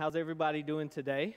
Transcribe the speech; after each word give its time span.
How's 0.00 0.16
everybody 0.16 0.62
doing 0.62 0.88
today? 0.88 1.36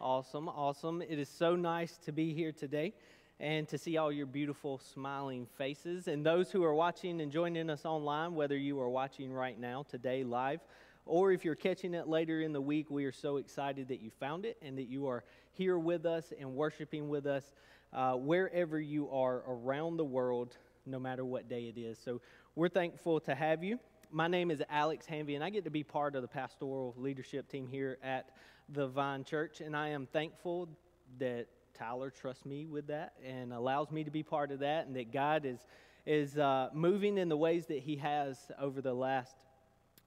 Awesome, 0.00 0.48
awesome. 0.48 1.02
It 1.02 1.20
is 1.20 1.28
so 1.28 1.54
nice 1.54 1.96
to 1.98 2.10
be 2.10 2.34
here 2.34 2.50
today 2.50 2.94
and 3.38 3.68
to 3.68 3.78
see 3.78 3.96
all 3.96 4.10
your 4.10 4.26
beautiful 4.26 4.78
smiling 4.78 5.46
faces. 5.56 6.08
And 6.08 6.26
those 6.26 6.50
who 6.50 6.64
are 6.64 6.74
watching 6.74 7.20
and 7.20 7.30
joining 7.30 7.70
us 7.70 7.84
online, 7.84 8.34
whether 8.34 8.56
you 8.56 8.80
are 8.80 8.88
watching 8.88 9.32
right 9.32 9.56
now, 9.56 9.84
today, 9.88 10.24
live, 10.24 10.58
or 11.06 11.30
if 11.30 11.44
you're 11.44 11.54
catching 11.54 11.94
it 11.94 12.08
later 12.08 12.40
in 12.40 12.52
the 12.52 12.60
week, 12.60 12.90
we 12.90 13.04
are 13.04 13.12
so 13.12 13.36
excited 13.36 13.86
that 13.86 14.00
you 14.00 14.10
found 14.10 14.44
it 14.44 14.56
and 14.60 14.76
that 14.76 14.88
you 14.88 15.06
are 15.06 15.22
here 15.52 15.78
with 15.78 16.06
us 16.06 16.32
and 16.40 16.56
worshiping 16.56 17.08
with 17.08 17.24
us 17.24 17.54
uh, 17.92 18.14
wherever 18.14 18.80
you 18.80 19.08
are 19.10 19.44
around 19.46 19.96
the 19.96 20.04
world, 20.04 20.56
no 20.86 20.98
matter 20.98 21.24
what 21.24 21.48
day 21.48 21.72
it 21.72 21.78
is. 21.78 22.00
So 22.04 22.20
we're 22.56 22.68
thankful 22.68 23.20
to 23.20 23.34
have 23.36 23.62
you 23.62 23.78
my 24.10 24.26
name 24.26 24.50
is 24.50 24.62
Alex 24.70 25.06
Hanvey, 25.06 25.34
and 25.34 25.44
I 25.44 25.50
get 25.50 25.64
to 25.64 25.70
be 25.70 25.82
part 25.84 26.14
of 26.14 26.22
the 26.22 26.28
pastoral 26.28 26.94
leadership 26.96 27.48
team 27.48 27.66
here 27.66 27.98
at 28.02 28.30
the 28.68 28.86
Vine 28.86 29.24
Church. 29.24 29.60
And 29.60 29.76
I 29.76 29.88
am 29.88 30.06
thankful 30.06 30.68
that 31.18 31.46
Tyler 31.74 32.10
trusts 32.10 32.46
me 32.46 32.66
with 32.66 32.86
that 32.86 33.12
and 33.24 33.52
allows 33.52 33.90
me 33.90 34.04
to 34.04 34.10
be 34.10 34.22
part 34.22 34.50
of 34.50 34.60
that, 34.60 34.86
and 34.86 34.96
that 34.96 35.12
God 35.12 35.44
is, 35.44 35.58
is 36.06 36.38
uh, 36.38 36.70
moving 36.72 37.18
in 37.18 37.28
the 37.28 37.36
ways 37.36 37.66
that 37.66 37.80
He 37.80 37.96
has 37.96 38.38
over 38.58 38.80
the 38.80 38.94
last 38.94 39.36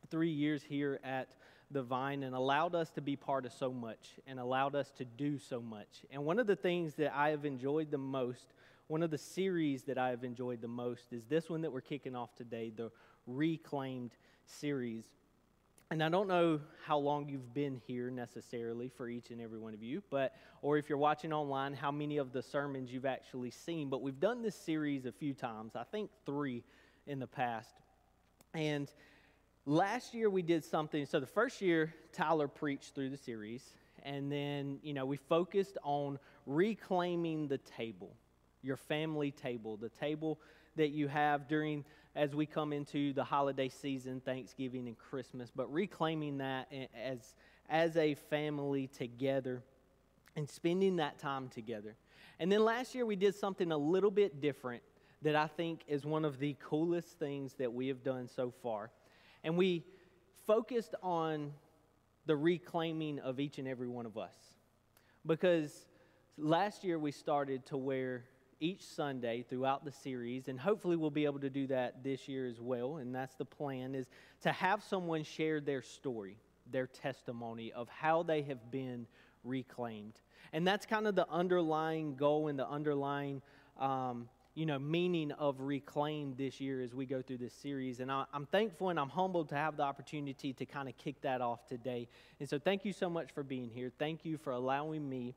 three 0.10 0.32
years 0.32 0.64
here 0.64 1.00
at 1.04 1.36
the 1.70 1.84
Vine 1.84 2.24
and 2.24 2.36
allowed 2.36 2.76
us 2.76 2.90
to 2.92 3.02
be 3.02 3.16
part 3.16 3.46
of 3.46 3.54
so 3.54 3.72
much 3.72 4.10
and 4.28 4.40
allowed 4.40 4.76
us 4.76 4.92
to 4.98 5.06
do 5.06 5.38
so 5.38 5.62
much. 5.62 6.04
And 6.12 6.26
one 6.26 6.40
of 6.40 6.48
the 6.48 6.56
things 6.56 6.96
that 6.96 7.14
I 7.16 7.30
have 7.30 7.46
enjoyed 7.46 7.92
the 7.92 7.98
most, 7.98 8.54
one 8.88 9.04
of 9.04 9.12
the 9.12 9.18
series 9.18 9.84
that 9.84 9.98
I 9.98 10.10
have 10.10 10.24
enjoyed 10.24 10.62
the 10.62 10.68
most, 10.68 11.14
is 11.14 11.26
this 11.26 11.50
one 11.50 11.62
that 11.62 11.72
we're 11.72 11.82
kicking 11.82 12.16
off 12.16 12.36
today 12.36 12.74
the 12.76 12.92
Reclaimed 13.28 14.12
series. 14.46 15.06
And 15.92 16.02
I 16.02 16.08
don't 16.08 16.30
know 16.30 16.62
how 16.86 16.98
long 16.98 17.28
you've 17.28 17.54
been 17.54 17.82
here 17.86 18.10
necessarily 18.10 18.88
for 18.88 19.10
each 19.10 19.30
and 19.30 19.42
every 19.42 19.60
one 19.60 19.74
of 19.74 19.84
you, 19.84 20.02
but 20.10 20.34
or 20.62 20.78
if 20.78 20.88
you're 20.88 20.98
watching 20.98 21.34
online, 21.34 21.74
how 21.74 21.92
many 21.92 22.18
of 22.18 22.32
the 22.32 22.42
sermons 22.42 22.92
you've 22.94 23.06
actually 23.06 23.52
seen. 23.52 23.90
But 23.90 24.02
we've 24.02 24.20
done 24.20 24.42
this 24.42 24.56
series 24.56 25.06
a 25.06 25.12
few 25.12 25.34
times, 25.34 25.76
I 25.76 25.84
think 25.84 26.10
three 26.26 26.64
in 27.08 27.20
the 27.20 27.28
past. 27.28 27.74
And 28.54 28.90
last 29.66 30.14
year 30.14 30.30
we 30.30 30.42
did 30.42 30.64
something. 30.64 31.06
So 31.06 31.20
the 31.20 31.26
first 31.26 31.62
year, 31.62 31.94
Tyler 32.14 32.48
preached 32.48 32.96
through 32.96 33.10
the 33.10 33.18
series, 33.18 33.64
and 34.04 34.32
then, 34.32 34.80
you 34.84 34.94
know, 34.94 35.06
we 35.06 35.18
focused 35.18 35.78
on 35.84 36.20
reclaiming 36.46 37.48
the 37.48 37.58
table, 37.58 38.16
your 38.62 38.78
family 38.78 39.32
table, 39.32 39.78
the 39.78 39.90
table 39.90 40.40
that 40.76 40.90
you 40.90 41.08
have 41.08 41.48
during 41.48 41.84
as 42.16 42.36
we 42.36 42.46
come 42.46 42.74
into 42.74 43.14
the 43.14 43.24
holiday 43.24 43.70
season, 43.70 44.22
Thanksgiving 44.22 44.88
and 44.88 44.98
Christmas, 44.98 45.52
but 45.56 45.72
reclaiming 45.72 46.40
that 46.40 46.72
as, 46.94 47.36
as 47.70 47.96
a 47.96 48.16
family 48.16 48.88
together 48.88 49.64
and 50.36 50.50
spending 50.50 50.98
that 50.98 51.20
time 51.20 51.48
together. 51.48 51.96
And 52.40 52.52
then 52.52 52.64
last 52.66 52.96
year 52.96 53.06
we 53.06 53.16
did 53.16 53.36
something 53.36 53.72
a 53.72 53.78
little 53.78 54.12
bit 54.12 54.42
different 54.42 54.84
that 55.22 55.36
I 55.36 55.48
think 55.48 55.84
is 55.88 56.06
one 56.06 56.26
of 56.26 56.40
the 56.40 56.56
coolest 56.60 57.20
things 57.20 57.54
that 57.56 57.72
we 57.72 57.88
have 57.88 58.04
done 58.04 58.28
so 58.28 58.52
far. 58.64 58.92
And 59.44 59.56
we 59.56 59.86
focused 60.46 60.96
on 61.02 61.54
the 62.26 62.36
reclaiming 62.36 63.20
of 63.20 63.40
each 63.40 63.58
and 63.58 63.68
every 63.68 63.88
one 63.88 64.06
of 64.06 64.18
us. 64.18 64.36
Because 65.26 65.86
last 66.38 66.84
year 66.84 66.98
we 66.98 67.12
started 67.12 67.66
to 67.68 67.78
where 67.78 68.26
each 68.62 68.86
Sunday 68.86 69.44
throughout 69.50 69.84
the 69.84 69.92
series, 69.92 70.48
and 70.48 70.58
hopefully 70.58 70.96
we'll 70.96 71.10
be 71.10 71.26
able 71.26 71.40
to 71.40 71.50
do 71.50 71.68
that 71.68 72.04
this 72.04 72.30
year 72.30 72.48
as 72.48 72.62
well. 72.62 72.98
And 72.98 73.14
that's 73.14 73.36
the 73.36 73.46
plan: 73.46 73.94
is 73.96 74.08
to 74.42 74.52
have 74.52 74.82
someone 74.82 75.24
share 75.24 75.60
their 75.60 75.82
story, 75.82 76.38
their 76.72 76.88
testimony 76.88 77.74
of 77.74 77.90
how 77.90 78.24
they 78.24 78.44
have 78.44 78.72
been 78.72 79.08
reclaimed, 79.44 80.22
and 80.54 80.66
that's 80.66 80.86
kind 80.86 81.08
of 81.08 81.16
the 81.16 81.28
underlying 81.30 82.16
goal 82.16 82.48
and 82.48 82.58
the 82.58 82.68
underlying. 82.68 83.42
Um, 83.78 84.30
you 84.54 84.66
know, 84.66 84.78
meaning 84.78 85.32
of 85.32 85.62
reclaimed 85.62 86.36
this 86.38 86.60
year 86.60 86.82
as 86.82 86.94
we 86.94 87.06
go 87.06 87.22
through 87.22 87.38
this 87.38 87.54
series. 87.54 88.02
And 88.02 88.12
I, 88.12 88.26
am 88.34 88.46
thankful 88.46 88.90
and 88.90 89.00
I'm 89.00 89.08
humbled 89.08 89.48
to 89.50 89.56
have 89.56 89.78
the 89.78 89.84
opportunity 89.84 90.52
to 90.52 90.66
kind 90.66 90.90
of 90.90 90.98
kick 90.98 91.22
that 91.22 91.40
off 91.40 91.66
today. 91.68 92.10
And 92.40 92.50
so, 92.50 92.60
thank 92.60 92.84
you 92.84 92.92
so 92.92 93.10
much 93.10 93.32
for 93.32 93.44
being 93.44 93.70
here. 93.70 93.92
Thank 93.98 94.26
you 94.26 94.38
for 94.38 94.52
allowing 94.52 95.08
me 95.08 95.36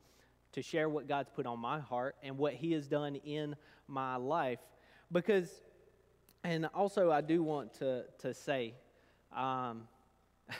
to 0.55 0.63
share 0.63 0.89
what 0.89 1.09
God's 1.09 1.31
put 1.35 1.47
on 1.47 1.59
my 1.59 1.81
heart 1.81 2.17
and 2.23 2.39
what 2.39 2.55
He 2.55 2.73
has 2.73 2.87
done 2.87 3.17
in 3.17 3.57
my 3.89 4.17
life. 4.17 4.61
Because, 5.11 5.51
and 6.43 6.69
also, 6.75 7.11
I 7.11 7.21
do 7.21 7.43
want 7.43 7.75
to, 7.75 8.05
to 8.21 8.33
say, 8.33 8.75
um, 9.37 9.83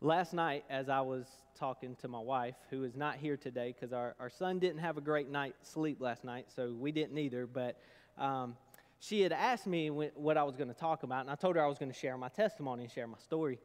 last 0.00 0.34
night 0.34 0.64
as 0.68 0.88
I 0.88 1.00
was 1.00 1.26
talking 1.58 1.96
to 1.96 2.08
my 2.08 2.20
wife, 2.20 2.56
who 2.68 2.84
is 2.84 2.94
not 2.94 3.16
here 3.16 3.36
today 3.36 3.74
because 3.74 3.92
our, 3.92 4.14
our 4.20 4.30
son 4.30 4.58
didn't 4.58 4.80
have 4.80 4.96
a 4.96 5.00
great 5.00 5.30
night's 5.30 5.70
sleep 5.70 6.00
last 6.00 6.22
night, 6.22 6.46
so 6.54 6.74
we 6.78 6.92
didn't 6.92 7.16
either, 7.18 7.46
but 7.46 7.78
um, 8.18 8.56
she 8.98 9.22
had 9.22 9.32
asked 9.32 9.66
me 9.66 9.88
what 9.88 10.36
I 10.36 10.42
was 10.42 10.56
going 10.56 10.68
to 10.68 10.78
talk 10.78 11.04
about, 11.04 11.22
and 11.22 11.30
I 11.30 11.34
told 11.34 11.56
her 11.56 11.64
I 11.64 11.66
was 11.66 11.78
going 11.78 11.90
to 11.90 11.98
share 11.98 12.18
my 12.18 12.28
testimony 12.28 12.84
and 12.84 12.92
share 12.92 13.06
my 13.06 13.18
story. 13.18 13.58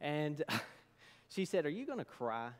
And 0.00 0.44
she 1.28 1.44
said, 1.44 1.66
Are 1.66 1.70
you 1.70 1.84
going 1.86 1.98
to 1.98 2.04
cry? 2.04 2.50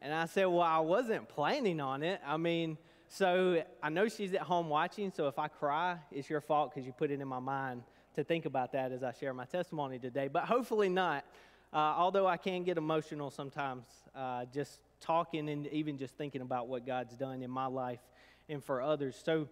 And 0.00 0.14
I 0.14 0.26
said, 0.26 0.46
Well, 0.46 0.60
I 0.62 0.78
wasn't 0.78 1.28
planning 1.28 1.80
on 1.80 2.02
it. 2.02 2.20
I 2.26 2.36
mean, 2.36 2.78
so 3.08 3.62
I 3.82 3.88
know 3.88 4.08
she's 4.08 4.34
at 4.34 4.42
home 4.42 4.68
watching, 4.68 5.12
so 5.14 5.28
if 5.28 5.38
I 5.38 5.48
cry, 5.48 5.98
it's 6.10 6.28
your 6.28 6.40
fault 6.40 6.72
because 6.74 6.86
you 6.86 6.92
put 6.92 7.10
it 7.10 7.20
in 7.20 7.28
my 7.28 7.38
mind 7.38 7.82
to 8.14 8.24
think 8.24 8.44
about 8.44 8.72
that 8.72 8.92
as 8.92 9.02
I 9.02 9.12
share 9.12 9.32
my 9.32 9.44
testimony 9.44 9.98
today. 9.98 10.28
But 10.28 10.44
hopefully 10.44 10.88
not. 10.88 11.24
Uh, 11.72 11.76
although 11.76 12.26
I 12.26 12.36
can 12.36 12.64
get 12.64 12.78
emotional 12.78 13.30
sometimes, 13.30 13.84
uh, 14.14 14.46
just 14.46 14.80
talking 15.00 15.48
and 15.48 15.66
even 15.68 15.98
just 15.98 16.16
thinking 16.16 16.40
about 16.40 16.66
what 16.66 16.86
God's 16.86 17.16
done 17.16 17.42
in 17.42 17.50
my 17.50 17.66
life 17.66 18.00
and 18.48 18.64
for 18.64 18.80
others. 18.80 19.20
So, 19.22 19.48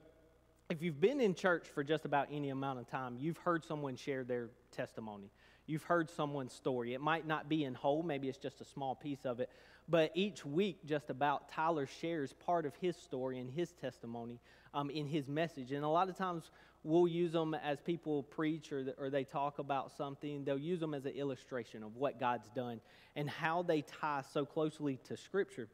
if 0.68 0.82
you've 0.82 1.00
been 1.00 1.20
in 1.20 1.34
church 1.34 1.68
for 1.68 1.84
just 1.84 2.04
about 2.04 2.26
any 2.32 2.48
amount 2.48 2.80
of 2.80 2.88
time, 2.88 3.16
you've 3.20 3.36
heard 3.38 3.64
someone 3.64 3.94
share 3.94 4.24
their 4.24 4.48
testimony. 4.72 5.30
You've 5.66 5.84
heard 5.84 6.10
someone's 6.10 6.52
story. 6.52 6.92
It 6.94 7.00
might 7.00 7.26
not 7.26 7.48
be 7.48 7.64
in 7.64 7.74
whole, 7.74 8.02
maybe 8.02 8.28
it's 8.28 8.38
just 8.38 8.60
a 8.60 8.64
small 8.64 8.96
piece 8.96 9.24
of 9.24 9.38
it, 9.38 9.48
but 9.88 10.10
each 10.14 10.44
week, 10.44 10.84
just 10.84 11.10
about, 11.10 11.48
Tyler 11.48 11.86
shares 11.86 12.32
part 12.32 12.66
of 12.66 12.74
his 12.76 12.96
story 12.96 13.38
and 13.38 13.50
his 13.50 13.72
testimony 13.72 14.40
um, 14.74 14.90
in 14.90 15.06
his 15.06 15.28
message. 15.28 15.72
And 15.72 15.84
a 15.84 15.88
lot 15.88 16.08
of 16.08 16.16
times, 16.16 16.50
we'll 16.82 17.08
use 17.08 17.32
them 17.32 17.54
as 17.54 17.80
people 17.80 18.22
preach 18.22 18.72
or, 18.72 18.94
or 18.98 19.10
they 19.10 19.24
talk 19.24 19.58
about 19.58 19.90
something. 19.96 20.44
They'll 20.44 20.58
use 20.58 20.80
them 20.80 20.94
as 20.94 21.04
an 21.04 21.12
illustration 21.12 21.82
of 21.82 21.96
what 21.96 22.20
God's 22.20 22.48
done 22.50 22.80
and 23.16 23.28
how 23.28 23.62
they 23.62 23.82
tie 23.82 24.22
so 24.32 24.44
closely 24.44 24.98
to 25.04 25.16
Scripture. 25.16 25.68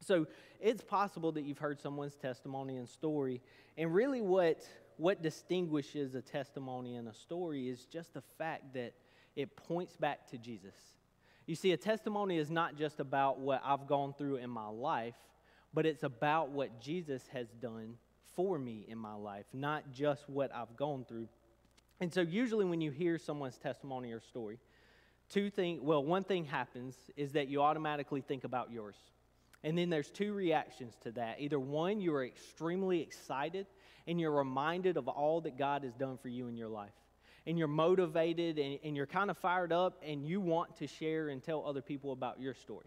So 0.00 0.26
it's 0.60 0.82
possible 0.82 1.30
that 1.32 1.42
you've 1.42 1.58
heard 1.58 1.80
someone's 1.80 2.16
testimony 2.16 2.76
and 2.76 2.88
story. 2.88 3.40
And 3.78 3.94
really, 3.94 4.20
what, 4.20 4.62
what 4.96 5.22
distinguishes 5.22 6.14
a 6.16 6.22
testimony 6.22 6.96
and 6.96 7.08
a 7.08 7.14
story 7.14 7.68
is 7.68 7.84
just 7.86 8.14
the 8.14 8.22
fact 8.36 8.74
that 8.74 8.94
it 9.36 9.56
points 9.56 9.96
back 9.96 10.28
to 10.30 10.38
Jesus. 10.38 10.74
You 11.46 11.54
see, 11.54 11.72
a 11.72 11.76
testimony 11.76 12.38
is 12.38 12.50
not 12.50 12.76
just 12.76 13.00
about 13.00 13.40
what 13.40 13.60
I've 13.64 13.86
gone 13.86 14.14
through 14.16 14.36
in 14.36 14.50
my 14.50 14.68
life, 14.68 15.16
but 15.74 15.86
it's 15.86 16.02
about 16.02 16.50
what 16.50 16.80
Jesus 16.80 17.22
has 17.32 17.48
done 17.60 17.94
for 18.34 18.58
me 18.58 18.84
in 18.88 18.98
my 18.98 19.14
life, 19.14 19.46
not 19.52 19.90
just 19.92 20.28
what 20.28 20.54
I've 20.54 20.76
gone 20.76 21.04
through. 21.04 21.28
And 22.00 22.12
so, 22.12 22.20
usually, 22.20 22.64
when 22.64 22.80
you 22.80 22.90
hear 22.90 23.18
someone's 23.18 23.58
testimony 23.58 24.12
or 24.12 24.20
story, 24.20 24.58
two 25.28 25.50
things 25.50 25.80
well, 25.82 26.04
one 26.04 26.24
thing 26.24 26.44
happens 26.44 26.96
is 27.16 27.32
that 27.32 27.48
you 27.48 27.62
automatically 27.62 28.20
think 28.20 28.44
about 28.44 28.70
yours. 28.72 28.96
And 29.64 29.78
then 29.78 29.90
there's 29.90 30.10
two 30.10 30.32
reactions 30.32 30.96
to 31.02 31.12
that. 31.12 31.36
Either 31.40 31.60
one, 31.60 32.00
you 32.00 32.12
are 32.14 32.24
extremely 32.24 33.00
excited 33.00 33.66
and 34.08 34.20
you're 34.20 34.32
reminded 34.32 34.96
of 34.96 35.06
all 35.06 35.40
that 35.42 35.56
God 35.56 35.84
has 35.84 35.94
done 35.94 36.18
for 36.18 36.28
you 36.28 36.48
in 36.48 36.56
your 36.56 36.68
life 36.68 36.90
and 37.46 37.58
you're 37.58 37.68
motivated 37.68 38.58
and, 38.58 38.78
and 38.84 38.96
you're 38.96 39.06
kind 39.06 39.30
of 39.30 39.36
fired 39.36 39.72
up 39.72 40.00
and 40.06 40.26
you 40.26 40.40
want 40.40 40.76
to 40.76 40.86
share 40.86 41.28
and 41.28 41.42
tell 41.42 41.64
other 41.66 41.82
people 41.82 42.12
about 42.12 42.40
your 42.40 42.54
story. 42.54 42.86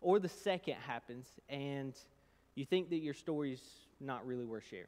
Or 0.00 0.18
the 0.18 0.28
second 0.28 0.76
happens 0.86 1.26
and 1.48 1.94
you 2.54 2.64
think 2.64 2.90
that 2.90 2.98
your 2.98 3.14
story's 3.14 3.62
not 4.00 4.26
really 4.26 4.44
worth 4.44 4.64
sharing. 4.68 4.86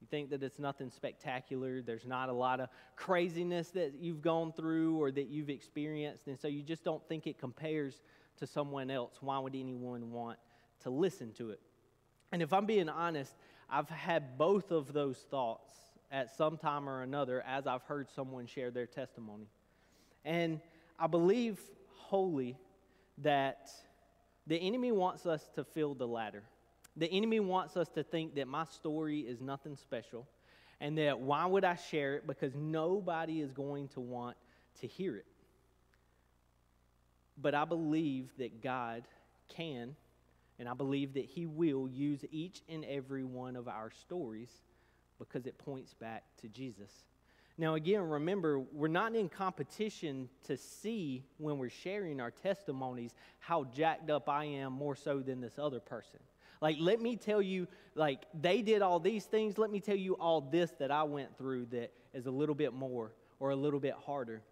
You 0.00 0.06
think 0.10 0.30
that 0.30 0.42
it's 0.42 0.58
nothing 0.58 0.90
spectacular. 0.90 1.80
There's 1.80 2.06
not 2.06 2.28
a 2.28 2.32
lot 2.32 2.60
of 2.60 2.68
craziness 2.96 3.70
that 3.70 3.94
you've 3.98 4.20
gone 4.20 4.52
through 4.52 5.00
or 5.00 5.10
that 5.10 5.28
you've 5.28 5.48
experienced. 5.48 6.26
And 6.26 6.38
so 6.38 6.48
you 6.48 6.62
just 6.62 6.84
don't 6.84 7.06
think 7.08 7.26
it 7.26 7.38
compares 7.38 8.02
to 8.38 8.46
someone 8.46 8.90
else. 8.90 9.16
Why 9.20 9.38
would 9.38 9.54
anyone 9.54 10.12
want 10.12 10.38
to 10.82 10.90
listen 10.90 11.32
to 11.34 11.50
it? 11.50 11.60
And 12.32 12.42
if 12.42 12.52
I'm 12.52 12.66
being 12.66 12.88
honest, 12.88 13.34
I've 13.70 13.88
had 13.88 14.36
both 14.36 14.70
of 14.70 14.92
those 14.92 15.16
thoughts 15.30 15.72
at 16.10 16.34
some 16.36 16.56
time 16.56 16.88
or 16.88 17.02
another 17.02 17.42
as 17.46 17.66
I've 17.66 17.82
heard 17.82 18.08
someone 18.14 18.46
share 18.46 18.70
their 18.70 18.86
testimony. 18.86 19.46
And 20.24 20.60
I 20.98 21.06
believe 21.06 21.60
wholly 21.94 22.56
that 23.18 23.70
the 24.46 24.56
enemy 24.56 24.92
wants 24.92 25.26
us 25.26 25.48
to 25.54 25.64
feel 25.64 25.94
the 25.94 26.06
latter. 26.06 26.42
The 26.96 27.10
enemy 27.10 27.40
wants 27.40 27.76
us 27.76 27.88
to 27.90 28.02
think 28.02 28.36
that 28.36 28.48
my 28.48 28.64
story 28.64 29.20
is 29.20 29.40
nothing 29.40 29.76
special 29.76 30.26
and 30.80 30.96
that 30.98 31.18
why 31.18 31.46
would 31.46 31.64
I 31.64 31.74
share 31.74 32.16
it 32.16 32.26
because 32.26 32.54
nobody 32.54 33.40
is 33.40 33.52
going 33.52 33.88
to 33.88 34.00
want 34.00 34.36
to 34.80 34.86
hear 34.86 35.16
it. 35.16 35.26
But 37.38 37.54
I 37.54 37.64
believe 37.64 38.30
that 38.38 38.62
God 38.62 39.04
can, 39.48 39.94
and 40.58 40.68
I 40.68 40.74
believe 40.74 41.14
that 41.14 41.24
He 41.24 41.46
will 41.46 41.88
use 41.88 42.24
each 42.30 42.62
and 42.68 42.84
every 42.84 43.24
one 43.24 43.56
of 43.56 43.68
our 43.68 43.90
stories 43.90 44.50
because 45.18 45.46
it 45.46 45.58
points 45.58 45.94
back 45.94 46.24
to 46.40 46.48
Jesus. 46.48 46.90
Now, 47.58 47.74
again, 47.74 48.02
remember, 48.02 48.58
we're 48.58 48.88
not 48.88 49.14
in 49.14 49.28
competition 49.28 50.28
to 50.44 50.56
see 50.58 51.24
when 51.38 51.56
we're 51.56 51.70
sharing 51.70 52.20
our 52.20 52.30
testimonies 52.30 53.14
how 53.38 53.64
jacked 53.64 54.10
up 54.10 54.28
I 54.28 54.44
am 54.44 54.72
more 54.72 54.94
so 54.94 55.20
than 55.20 55.40
this 55.40 55.58
other 55.58 55.80
person. 55.80 56.20
Like, 56.60 56.76
let 56.78 57.00
me 57.00 57.16
tell 57.16 57.40
you, 57.40 57.66
like, 57.94 58.24
they 58.38 58.60
did 58.60 58.82
all 58.82 59.00
these 59.00 59.24
things. 59.24 59.56
Let 59.56 59.70
me 59.70 59.80
tell 59.80 59.96
you 59.96 60.14
all 60.14 60.40
this 60.42 60.72
that 60.78 60.90
I 60.90 61.02
went 61.04 61.36
through 61.36 61.66
that 61.66 61.92
is 62.12 62.26
a 62.26 62.30
little 62.30 62.54
bit 62.54 62.74
more 62.74 63.12
or 63.40 63.50
a 63.50 63.56
little 63.56 63.80
bit 63.80 63.94
harder. 63.94 64.42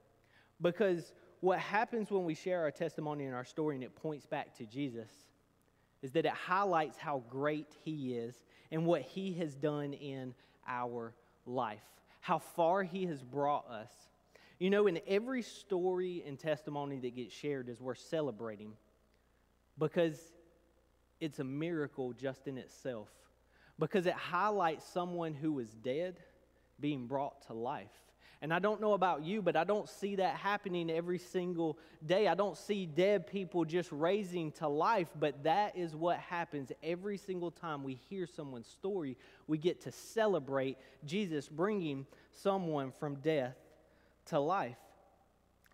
Because 0.61 1.13
what 1.41 1.59
happens 1.59 2.11
when 2.11 2.25
we 2.25 2.35
share 2.35 2.63
our 2.63 2.71
testimony 2.71 3.27
and 3.27 3.35
our 3.35 3.45
story 3.45 3.75
and 3.75 3.85
it 3.85 3.95
points 3.97 4.25
back 4.25 4.57
to 4.57 4.65
Jesus 4.65 5.11
is 6.03 6.13
that 6.13 6.25
it 6.25 6.33
highlights 6.33 6.97
how 6.97 7.23
great 7.29 7.77
He 7.85 8.15
is 8.15 8.35
and 8.71 8.87
what 8.87 9.03
He 9.03 9.35
has 9.35 9.55
done 9.55 9.93
in 9.93 10.35
our 10.67 11.15
life 11.47 11.83
how 12.25 12.39
far 12.39 12.83
He 12.83 13.05
has 13.05 13.23
brought 13.23 13.69
us. 13.69 13.93
You 14.59 14.71
know, 14.71 14.87
in 14.87 14.99
every 15.07 15.43
story 15.43 16.25
and 16.27 16.39
testimony 16.39 16.99
that 17.01 17.15
gets 17.15 17.35
shared 17.35 17.69
is 17.69 17.83
worth 17.83 17.99
celebrating 17.99 18.73
because 19.79 20.19
it's 21.21 21.41
a 21.41 21.45
miracle 21.45 22.15
just 22.15 22.49
in 22.49 22.57
itself, 22.57 23.11
because 23.79 24.07
it 24.07 24.15
highlights 24.15 24.87
someone 24.87 25.35
who 25.35 25.53
was 25.53 25.69
dead 25.69 26.19
being 26.81 27.07
brought 27.07 27.47
to 27.49 27.53
life. 27.53 27.93
And 28.45 28.53
I 28.53 28.59
don't 28.59 28.79
know 28.79 28.93
about 28.93 29.25
you, 29.25 29.41
but 29.41 29.57
I 29.57 29.65
don't 29.65 29.89
see 29.89 30.17
that 30.17 30.37
happening 30.37 30.91
every 30.91 31.17
single 31.17 31.79
day. 32.05 32.29
I 32.29 32.35
don't 32.35 32.59
see 32.59 32.85
dead 32.85 33.27
people 33.27 33.65
just 33.65 33.91
raising 33.91 34.53
to 34.53 34.69
life, 34.69 35.09
but 35.19 35.45
that 35.45 35.79
is 35.79 35.97
what 35.97 36.19
happens 36.19 36.71
every 36.83 37.17
single 37.17 37.51
time 37.51 37.83
we 37.83 37.95
hear 37.95 38.27
someone's 38.27 38.67
story. 38.67 39.17
We 39.47 39.57
get 39.57 39.81
to 39.85 39.93
celebrate 39.93 40.77
Jesus 41.07 41.49
bringing 41.49 42.05
someone 42.33 42.93
from 42.93 43.15
death 43.15 43.57
to 44.27 44.41
life. 44.41 44.77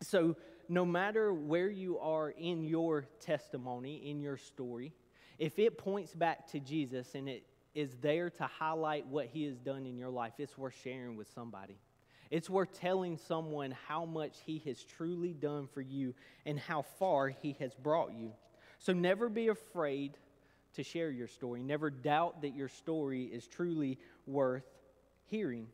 So, 0.03 0.37
no 0.69 0.85
matter 0.85 1.35
where 1.35 1.71
you 1.71 1.99
are 1.99 2.31
in 2.31 2.63
your 2.63 3.05
testimony, 3.19 4.09
in 4.09 4.21
your 4.21 4.37
story, 4.37 4.93
if 5.41 5.59
it 5.59 5.77
points 5.77 6.15
back 6.15 6.47
to 6.53 6.61
Jesus 6.61 7.17
and 7.17 7.29
it 7.29 7.43
is 7.75 7.97
there 8.01 8.31
to 8.31 8.45
highlight 8.45 9.09
what 9.09 9.27
he 9.27 9.43
has 9.47 9.59
done 9.59 9.87
in 9.87 9.99
your 9.99 10.11
life, 10.11 10.35
it's 10.39 10.57
worth 10.57 10.77
sharing 10.85 11.17
with 11.17 11.27
somebody. 11.35 11.77
It's 12.31 12.49
worth 12.49 12.79
telling 12.79 13.17
someone 13.17 13.75
how 13.89 14.05
much 14.05 14.39
He 14.47 14.63
has 14.67 14.83
truly 14.83 15.33
done 15.33 15.69
for 15.73 15.81
you 15.81 16.15
and 16.47 16.59
how 16.59 16.83
far 16.83 17.29
He 17.29 17.57
has 17.59 17.75
brought 17.75 18.13
you. 18.13 18.33
So 18.79 18.93
never 18.93 19.29
be 19.29 19.49
afraid 19.49 20.17
to 20.75 20.83
share 20.83 21.11
your 21.11 21.29
story. 21.29 21.63
Never 21.63 21.91
doubt 21.91 22.43
that 22.43 22.55
your 22.55 22.69
story 22.69 23.25
is 23.25 23.47
truly 23.47 23.99
worth 24.27 24.65
hearing 25.27 25.67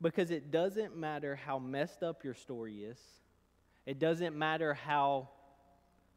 because 0.00 0.30
it 0.30 0.50
doesn't 0.50 0.96
matter 0.96 1.36
how 1.36 1.58
messed 1.58 2.02
up 2.02 2.24
your 2.24 2.34
story 2.34 2.84
is, 2.84 2.98
it 3.86 3.98
doesn't 3.98 4.36
matter 4.36 4.74
how 4.74 5.28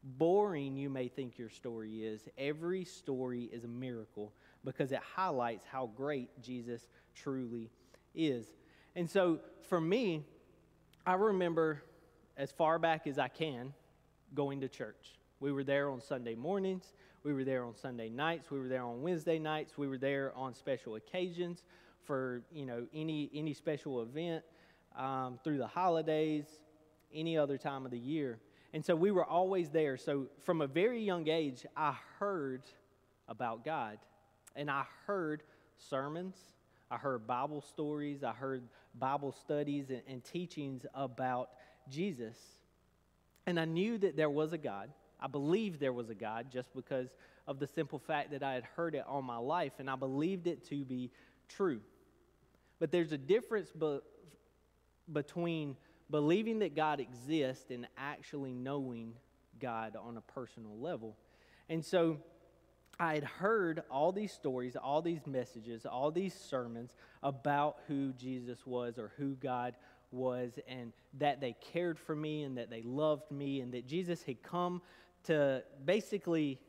boring 0.04 0.76
you 0.76 0.90
may 0.90 1.08
think 1.08 1.38
your 1.38 1.50
story 1.50 2.04
is. 2.04 2.28
Every 2.38 2.86
story 2.86 3.50
is 3.52 3.64
a 3.64 3.68
miracle 3.68 4.34
because 4.64 4.92
it 4.92 5.00
highlights 5.16 5.66
how 5.72 5.90
great 5.96 6.30
Jesus 6.42 6.88
truly 7.16 7.72
is. 8.14 8.46
And 8.96 9.10
so 9.10 9.40
for 9.68 9.82
me, 9.82 10.24
I 11.06 11.14
remember 11.14 11.84
as 12.38 12.52
far 12.52 12.80
back 12.80 13.08
as 13.08 13.20
I 13.20 13.28
can 13.28 13.74
going 14.34 14.62
to 14.62 14.70
church. 14.70 15.20
We 15.40 15.52
were 15.52 15.64
there 15.64 15.90
on 15.90 16.02
Sunday 16.02 16.36
mornings, 16.36 16.94
we 17.24 17.34
were 17.34 17.44
there 17.44 17.66
on 17.66 17.76
Sunday 17.76 18.10
nights, 18.10 18.50
we 18.50 18.60
were 18.60 18.70
there 18.70 18.84
on 18.84 19.02
Wednesday 19.02 19.38
nights, 19.38 19.78
we 19.78 19.88
were 19.88 19.98
there 19.98 20.32
on 20.36 20.54
special 20.54 20.96
occasions 20.96 21.64
for 22.04 22.44
you 22.52 22.66
know 22.66 22.86
any 22.94 23.30
any 23.34 23.54
special 23.54 24.02
event 24.02 24.44
um, 24.98 25.40
through 25.44 25.58
the 25.58 25.68
holidays, 25.68 26.46
any 27.14 27.38
other 27.38 27.58
time 27.58 27.86
of 27.86 27.92
the 27.92 28.00
year. 28.00 28.40
And 28.74 28.84
so 28.84 28.96
we 28.96 29.12
were 29.12 29.26
always 29.26 29.70
there. 29.70 29.98
So 29.98 30.28
from 30.44 30.62
a 30.62 30.68
very 30.68 31.02
young 31.02 31.28
age, 31.28 31.66
I 31.76 31.96
heard 32.20 32.64
about 33.28 33.66
God, 33.66 33.98
and 34.56 34.70
I 34.70 34.86
heard 35.06 35.44
sermons 35.78 36.36
I 36.90 36.98
heard 36.98 37.26
Bible 37.26 37.62
stories, 37.62 38.24
I 38.24 38.32
heard 38.32 38.64
Bible 38.94 39.32
studies 39.32 39.90
and, 39.90 40.02
and 40.08 40.24
teachings 40.24 40.86
about 40.94 41.50
Jesus. 41.90 42.38
And 43.48 43.60
I 43.60 43.66
knew 43.66 43.98
that 43.98 44.16
there 44.16 44.30
was 44.30 44.54
a 44.54 44.58
God. 44.58 44.92
I 45.20 45.28
believed 45.28 45.80
there 45.80 45.94
was 45.94 46.10
a 46.10 46.16
God 46.16 46.48
just 46.52 46.74
because 46.76 47.10
of 47.48 47.60
the 47.60 47.68
simple 47.68 48.00
fact 48.00 48.32
that 48.32 48.44
I 48.44 48.54
had 48.54 48.64
heard 48.76 48.96
it 48.96 49.04
all 49.08 49.22
my 49.22 49.38
life, 49.38 49.74
and 49.80 49.90
I 49.90 49.96
believed 49.96 50.48
it 50.48 50.68
to 50.70 50.84
be 50.84 51.12
true. 51.48 51.82
But 52.80 52.92
there's 52.92 53.12
a 53.12 53.18
difference 53.18 53.72
be- 53.72 54.00
between 55.12 55.78
believing 56.10 56.60
that 56.60 56.76
God 56.76 57.00
exists 57.00 57.72
and 57.72 57.88
actually 57.98 58.54
knowing 58.54 59.14
God 59.60 59.96
on 59.96 60.18
a 60.18 60.22
personal 60.22 60.78
level. 60.78 61.16
And 61.70 61.84
so 61.84 62.18
I 63.00 63.16
had 63.16 63.24
heard 63.24 63.84
all 63.90 64.12
these 64.12 64.32
stories, 64.32 64.76
all 64.76 65.02
these 65.02 65.26
messages, 65.26 65.86
all 65.86 66.12
these 66.12 66.34
sermons 66.34 66.96
about 67.24 67.78
who 67.88 68.14
Jesus 68.14 68.66
was 68.66 68.98
or 68.98 69.12
who 69.18 69.36
God 69.36 69.76
was, 70.12 70.60
and 70.68 70.94
that 71.20 71.42
they 71.42 71.56
cared 71.74 72.00
for 72.00 72.16
me 72.16 72.44
and 72.44 72.58
that 72.58 72.70
they 72.70 72.82
loved 72.84 73.30
me, 73.32 73.62
and 73.62 73.74
that 73.74 73.88
Jesus 73.88 74.24
had 74.24 74.42
come 74.44 74.82
to 75.24 75.64
basically 75.84 76.60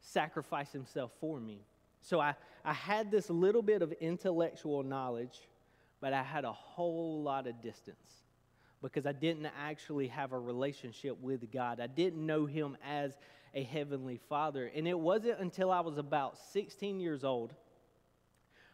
sacrifice 0.00 0.72
himself 0.72 1.10
for 1.20 1.40
me. 1.40 1.60
So 2.00 2.20
I, 2.20 2.34
I 2.64 2.72
had 2.72 3.10
this 3.10 3.28
little 3.28 3.62
bit 3.62 3.82
of 3.82 3.92
intellectual 3.92 4.82
knowledge, 4.82 5.48
but 6.00 6.12
I 6.12 6.22
had 6.22 6.44
a 6.44 6.52
whole 6.52 7.22
lot 7.22 7.46
of 7.46 7.60
distance 7.60 8.22
because 8.80 9.06
I 9.06 9.12
didn't 9.12 9.46
actually 9.60 10.06
have 10.08 10.32
a 10.32 10.38
relationship 10.38 11.20
with 11.20 11.50
God. 11.52 11.80
I 11.80 11.88
didn't 11.88 12.24
know 12.24 12.46
him 12.46 12.76
as 12.86 13.16
a 13.54 13.62
heavenly 13.62 14.20
father. 14.28 14.70
And 14.74 14.86
it 14.86 14.98
wasn't 14.98 15.40
until 15.40 15.70
I 15.70 15.80
was 15.80 15.98
about 15.98 16.38
16 16.52 17.00
years 17.00 17.24
old 17.24 17.54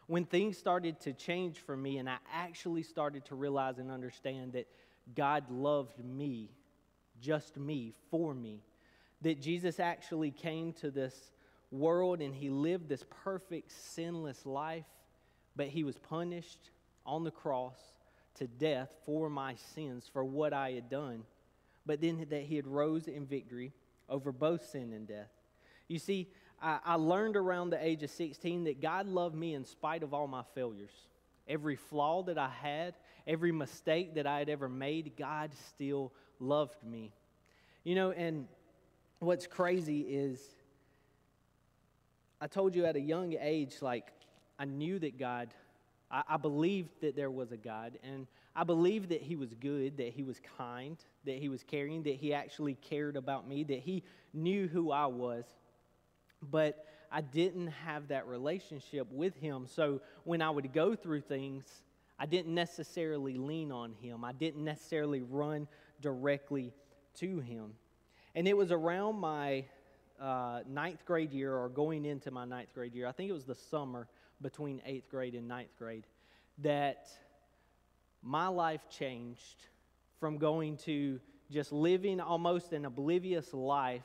when 0.07 0.25
things 0.25 0.57
started 0.57 0.99
to 1.01 1.13
change 1.13 1.59
for 1.59 1.75
me 1.75 1.97
and 1.97 2.09
I 2.09 2.17
actually 2.31 2.83
started 2.83 3.25
to 3.25 3.35
realize 3.35 3.79
and 3.79 3.89
understand 3.89 4.53
that 4.53 4.67
God 5.15 5.49
loved 5.49 6.03
me, 6.03 6.51
just 7.19 7.57
me, 7.57 7.93
for 8.11 8.33
me. 8.33 8.61
That 9.21 9.41
Jesus 9.41 9.79
actually 9.79 10.31
came 10.31 10.73
to 10.73 10.91
this 10.91 11.31
world 11.71 12.21
and 12.21 12.33
he 12.33 12.49
lived 12.49 12.89
this 12.89 13.03
perfect, 13.23 13.71
sinless 13.71 14.45
life, 14.45 14.85
but 15.55 15.67
he 15.67 15.83
was 15.83 15.97
punished 15.97 16.69
on 17.05 17.23
the 17.23 17.31
cross 17.31 17.77
to 18.35 18.47
death 18.47 18.89
for 19.05 19.29
my 19.29 19.55
sins, 19.73 20.09
for 20.11 20.23
what 20.23 20.53
I 20.53 20.71
had 20.71 20.89
done. 20.89 21.23
But 21.85 22.01
then 22.01 22.25
that 22.29 22.43
he 22.43 22.55
had 22.55 22.67
rose 22.67 23.07
in 23.07 23.25
victory 23.25 23.71
over 24.09 24.31
both 24.31 24.65
sin 24.69 24.93
and 24.93 25.07
death. 25.07 25.31
You 25.87 25.99
see, 25.99 26.27
I, 26.61 26.79
I, 26.83 26.95
learned 26.95 27.35
around 27.35 27.69
the 27.69 27.85
age 27.85 28.03
of 28.03 28.09
16 28.09 28.65
that 28.65 28.81
God 28.81 29.07
loved 29.07 29.35
me 29.35 29.53
in 29.53 29.65
spite 29.65 30.03
of 30.03 30.13
all 30.13 30.27
my 30.27 30.43
failures. 30.53 30.93
Every 31.47 31.75
flaw 31.75 32.23
that 32.23 32.37
I 32.37 32.49
had, 32.49 32.95
every 33.27 33.51
mistake 33.51 34.15
that 34.15 34.25
I 34.25 34.39
had 34.39 34.49
ever 34.49 34.67
made, 34.67 35.13
God 35.17 35.51
still 35.69 36.11
loved 36.39 36.83
me. 36.83 37.11
You 37.83 37.95
know, 37.95 38.11
and 38.11 38.47
what's 39.19 39.45
crazy 39.45 40.01
is 40.01 40.39
I 42.41 42.47
told 42.47 42.75
you 42.75 42.85
at 42.85 42.95
a 42.95 43.01
young 43.01 43.35
age, 43.39 43.77
like, 43.81 44.11
I 44.57 44.65
knew 44.65 44.99
that 44.99 45.17
God, 45.17 45.53
I, 46.09 46.23
I 46.29 46.37
believed 46.37 46.89
that 47.01 47.15
there 47.15 47.31
was 47.31 47.51
a 47.51 47.57
God, 47.57 47.97
and 48.03 48.27
I 48.55 48.63
believed 48.63 49.09
that 49.09 49.21
He 49.21 49.35
was 49.35 49.53
good, 49.53 49.97
that 49.97 50.13
He 50.13 50.23
was 50.23 50.39
kind, 50.57 50.97
that 51.25 51.37
He 51.37 51.49
was 51.49 51.63
caring, 51.63 52.03
that 52.03 52.15
He 52.15 52.33
actually 52.33 52.75
cared 52.75 53.15
about 53.17 53.47
me, 53.47 53.63
that 53.63 53.79
He 53.79 54.03
knew 54.33 54.67
who 54.67 54.91
I 54.91 55.05
was. 55.05 55.45
But 56.41 56.85
I 57.11 57.21
didn't 57.21 57.67
have 57.67 58.09
that 58.09 58.27
relationship 58.27 59.07
with 59.11 59.35
Him. 59.35 59.67
So 59.67 60.01
when 60.23 60.41
I 60.41 60.49
would 60.49 60.73
go 60.73 60.95
through 60.95 61.21
things, 61.21 61.65
I 62.17 62.25
didn't 62.25 62.53
necessarily 62.53 63.37
lean 63.37 63.71
on 63.71 63.93
Him, 64.01 64.23
I 64.23 64.31
didn't 64.31 64.63
necessarily 64.63 65.21
run 65.21 65.67
directly 66.01 66.73
to 67.15 67.39
Him. 67.39 67.73
And 68.35 68.47
it 68.47 68.55
was 68.57 68.71
around 68.71 69.19
my 69.19 69.65
uh, 70.19 70.61
ninth 70.67 71.05
grade 71.05 71.31
year 71.31 71.55
or 71.55 71.69
going 71.69 72.05
into 72.05 72.31
my 72.31 72.45
ninth 72.45 72.73
grade 72.73 72.93
year, 72.93 73.07
I 73.07 73.11
think 73.11 73.29
it 73.29 73.33
was 73.33 73.45
the 73.45 73.55
summer 73.55 74.07
between 74.41 74.81
eighth 74.85 75.09
grade 75.09 75.35
and 75.35 75.47
ninth 75.47 75.75
grade, 75.77 76.05
that 76.59 77.07
my 78.21 78.47
life 78.47 78.81
changed 78.89 79.67
from 80.25 80.39
going 80.39 80.75
to 80.75 81.19
just 81.51 81.71
living 81.71 82.19
almost 82.19 82.73
an 82.73 82.85
oblivious 82.85 83.53
life, 83.53 84.01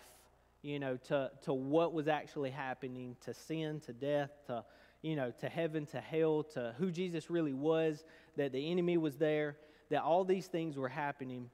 you 0.60 0.78
know, 0.78 0.98
to, 0.98 1.30
to 1.40 1.50
what 1.54 1.94
was 1.94 2.08
actually 2.08 2.50
happening, 2.50 3.16
to 3.24 3.32
sin, 3.32 3.80
to 3.80 3.94
death, 3.94 4.28
to, 4.46 4.62
you 5.00 5.16
know, 5.16 5.32
to 5.40 5.48
heaven, 5.48 5.86
to 5.86 5.98
hell, 5.98 6.42
to 6.42 6.74
who 6.76 6.90
Jesus 6.90 7.30
really 7.30 7.54
was, 7.54 8.04
that 8.36 8.52
the 8.52 8.70
enemy 8.70 8.98
was 8.98 9.16
there, 9.16 9.56
that 9.88 10.02
all 10.02 10.22
these 10.22 10.46
things 10.46 10.76
were 10.76 10.90
happening. 10.90 11.48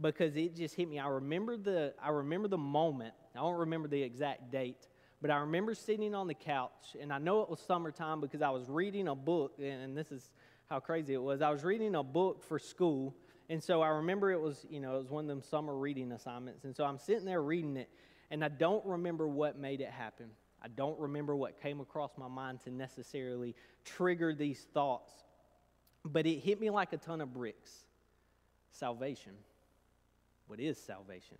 because 0.00 0.36
it 0.36 0.54
just 0.54 0.74
hit 0.74 0.88
me. 0.88 0.98
I 0.98 1.08
remember 1.08 1.56
the 1.56 1.94
I 2.02 2.10
remember 2.10 2.48
the 2.48 2.58
moment. 2.58 3.14
I 3.34 3.38
don't 3.38 3.58
remember 3.58 3.88
the 3.88 4.02
exact 4.02 4.50
date, 4.50 4.88
but 5.20 5.30
I 5.30 5.38
remember 5.38 5.74
sitting 5.74 6.14
on 6.14 6.26
the 6.26 6.34
couch, 6.34 6.96
and 7.00 7.12
I 7.12 7.18
know 7.18 7.42
it 7.42 7.50
was 7.50 7.60
summertime 7.60 8.20
because 8.20 8.42
I 8.42 8.50
was 8.50 8.68
reading 8.68 9.08
a 9.08 9.14
book, 9.14 9.54
and 9.60 9.96
this 9.96 10.12
is 10.12 10.30
how 10.68 10.80
crazy 10.80 11.14
it 11.14 11.22
was. 11.22 11.42
I 11.42 11.50
was 11.50 11.64
reading 11.64 11.94
a 11.94 12.02
book 12.02 12.42
for 12.42 12.58
school, 12.58 13.14
and 13.52 13.62
so 13.62 13.82
I 13.82 13.88
remember 13.88 14.32
it 14.32 14.40
was 14.40 14.64
you 14.70 14.80
know 14.80 14.96
it 14.96 14.98
was 14.98 15.10
one 15.10 15.24
of 15.24 15.28
them 15.28 15.42
summer 15.42 15.76
reading 15.76 16.10
assignments, 16.12 16.64
and 16.64 16.74
so 16.74 16.84
I'm 16.84 16.98
sitting 16.98 17.26
there 17.26 17.42
reading 17.42 17.76
it, 17.76 17.90
and 18.30 18.42
I 18.42 18.48
don't 18.48 18.84
remember 18.86 19.28
what 19.28 19.58
made 19.58 19.82
it 19.82 19.90
happen. 19.90 20.30
I 20.62 20.68
don't 20.68 20.98
remember 20.98 21.36
what 21.36 21.60
came 21.60 21.80
across 21.80 22.12
my 22.16 22.28
mind 22.28 22.60
to 22.64 22.70
necessarily 22.70 23.54
trigger 23.84 24.34
these 24.34 24.66
thoughts, 24.72 25.12
but 26.02 26.26
it 26.26 26.38
hit 26.38 26.60
me 26.60 26.70
like 26.70 26.94
a 26.94 26.96
ton 26.96 27.20
of 27.20 27.34
bricks. 27.34 27.70
Salvation. 28.70 29.32
What 30.46 30.58
is 30.58 30.78
salvation? 30.78 31.36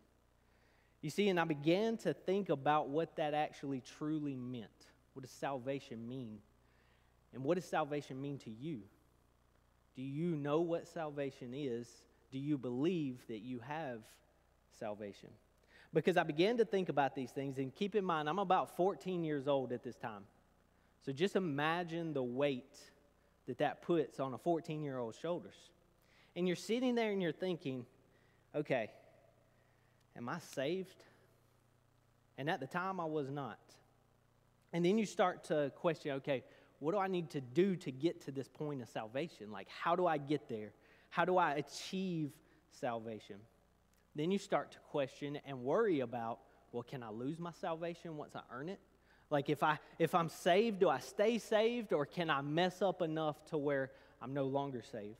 You 1.01 1.09
see, 1.09 1.31
and 1.31 1.41
I 1.41 1.45
began 1.45 1.97
to 1.99 2.13
think 2.13 2.51
about 2.51 2.91
what 2.91 3.17
that 3.17 3.33
actually 3.33 3.83
truly 3.97 4.37
meant. 4.37 4.69
What 5.15 5.23
does 5.23 5.31
salvation 5.31 6.07
mean? 6.07 6.41
And 7.33 7.43
what 7.43 7.55
does 7.55 7.65
salvation 7.65 8.21
mean 8.21 8.37
to 8.41 8.51
you? 8.51 8.83
Do 9.95 10.03
you 10.03 10.37
know 10.37 10.61
what 10.61 10.89
salvation 10.89 11.53
is? 11.55 11.89
Do 12.31 12.39
you 12.39 12.57
believe 12.57 13.19
that 13.29 13.41
you 13.41 13.61
have 13.61 14.01
salvation? 14.79 15.29
Because 15.93 16.17
I 16.17 16.23
began 16.23 16.57
to 16.57 16.65
think 16.65 16.89
about 16.89 17.15
these 17.15 17.31
things, 17.31 17.59
and 17.59 17.75
keep 17.75 17.95
in 17.95 18.05
mind, 18.05 18.29
I'm 18.29 18.39
about 18.39 18.77
14 18.77 19.23
years 19.25 19.47
old 19.47 19.73
at 19.73 19.83
this 19.83 19.97
time. 19.97 20.23
So 21.05 21.13
just 21.13 21.37
imagine 21.37 22.15
the 22.15 22.23
weight 22.23 22.79
that 23.47 23.59
that 23.59 23.83
puts 23.83 24.21
on 24.21 24.33
a 24.35 24.39
14 24.39 24.83
year 24.83 24.99
old's 24.99 25.19
shoulders. 25.19 25.57
And 26.35 26.47
you're 26.47 26.57
sitting 26.57 26.95
there 26.95 27.11
and 27.11 27.21
you're 27.21 27.33
thinking, 27.33 27.85
okay, 28.55 28.91
am 30.17 30.29
I 30.29 30.39
saved? 30.39 31.03
And 32.39 32.49
at 32.49 32.61
the 32.61 32.67
time, 32.67 33.01
I 33.01 33.05
was 33.05 33.31
not. 33.31 33.59
And 34.73 34.85
then 34.85 34.97
you 34.97 35.05
start 35.05 35.45
to 35.45 35.71
question, 35.77 36.13
okay, 36.13 36.45
what 36.83 36.95
do 36.95 36.99
I 36.99 37.07
need 37.07 37.31
to 37.31 37.41
do 37.41 37.77
to 37.77 37.93
get 37.93 38.23
to 38.23 38.33
this 38.33 38.49
point 38.49 38.83
of 38.83 38.89
salvation? 38.89 39.53
Like, 39.53 39.69
how 39.69 39.95
do 39.95 40.05
I 40.05 40.19
get 40.19 40.49
there? 40.49 40.73
How 41.11 41.25
do 41.25 41.39
I 41.39 41.53
achieve 41.53 42.33
salvation? 42.73 43.37
Then 44.17 44.33
you 44.33 44.39
start 44.39 44.73
to 44.73 44.79
question 44.91 45.39
and 45.47 45.63
worry 45.63 46.01
about, 46.01 46.41
well, 46.73 46.83
can 46.83 47.05
I 47.05 47.11
lose 47.11 47.39
my 47.39 47.53
salvation 47.53 48.17
once 48.17 48.35
I 48.35 48.41
earn 48.53 48.69
it? 48.69 48.81
Like 49.31 49.49
if 49.49 49.63
I 49.63 49.79
if 50.01 50.13
I'm 50.13 50.29
saved, 50.29 50.81
do 50.81 50.89
I 50.89 50.99
stay 50.99 51.39
saved 51.39 51.93
or 51.93 52.05
can 52.05 52.29
I 52.29 52.41
mess 52.41 52.83
up 52.83 53.01
enough 53.01 53.37
to 53.51 53.59
where 53.59 53.93
I'm 54.21 54.35
no 54.35 54.47
longer 54.47 54.83
saved? 54.83 55.15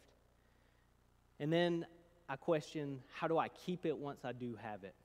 And 1.39 1.53
then 1.53 1.87
I 2.29 2.35
question, 2.35 2.99
how 3.15 3.29
do 3.29 3.39
I 3.39 3.47
keep 3.47 3.87
it 3.87 3.97
once 3.97 4.25
I 4.25 4.33
do 4.33 4.59
have 4.61 4.83
it? 4.83 4.97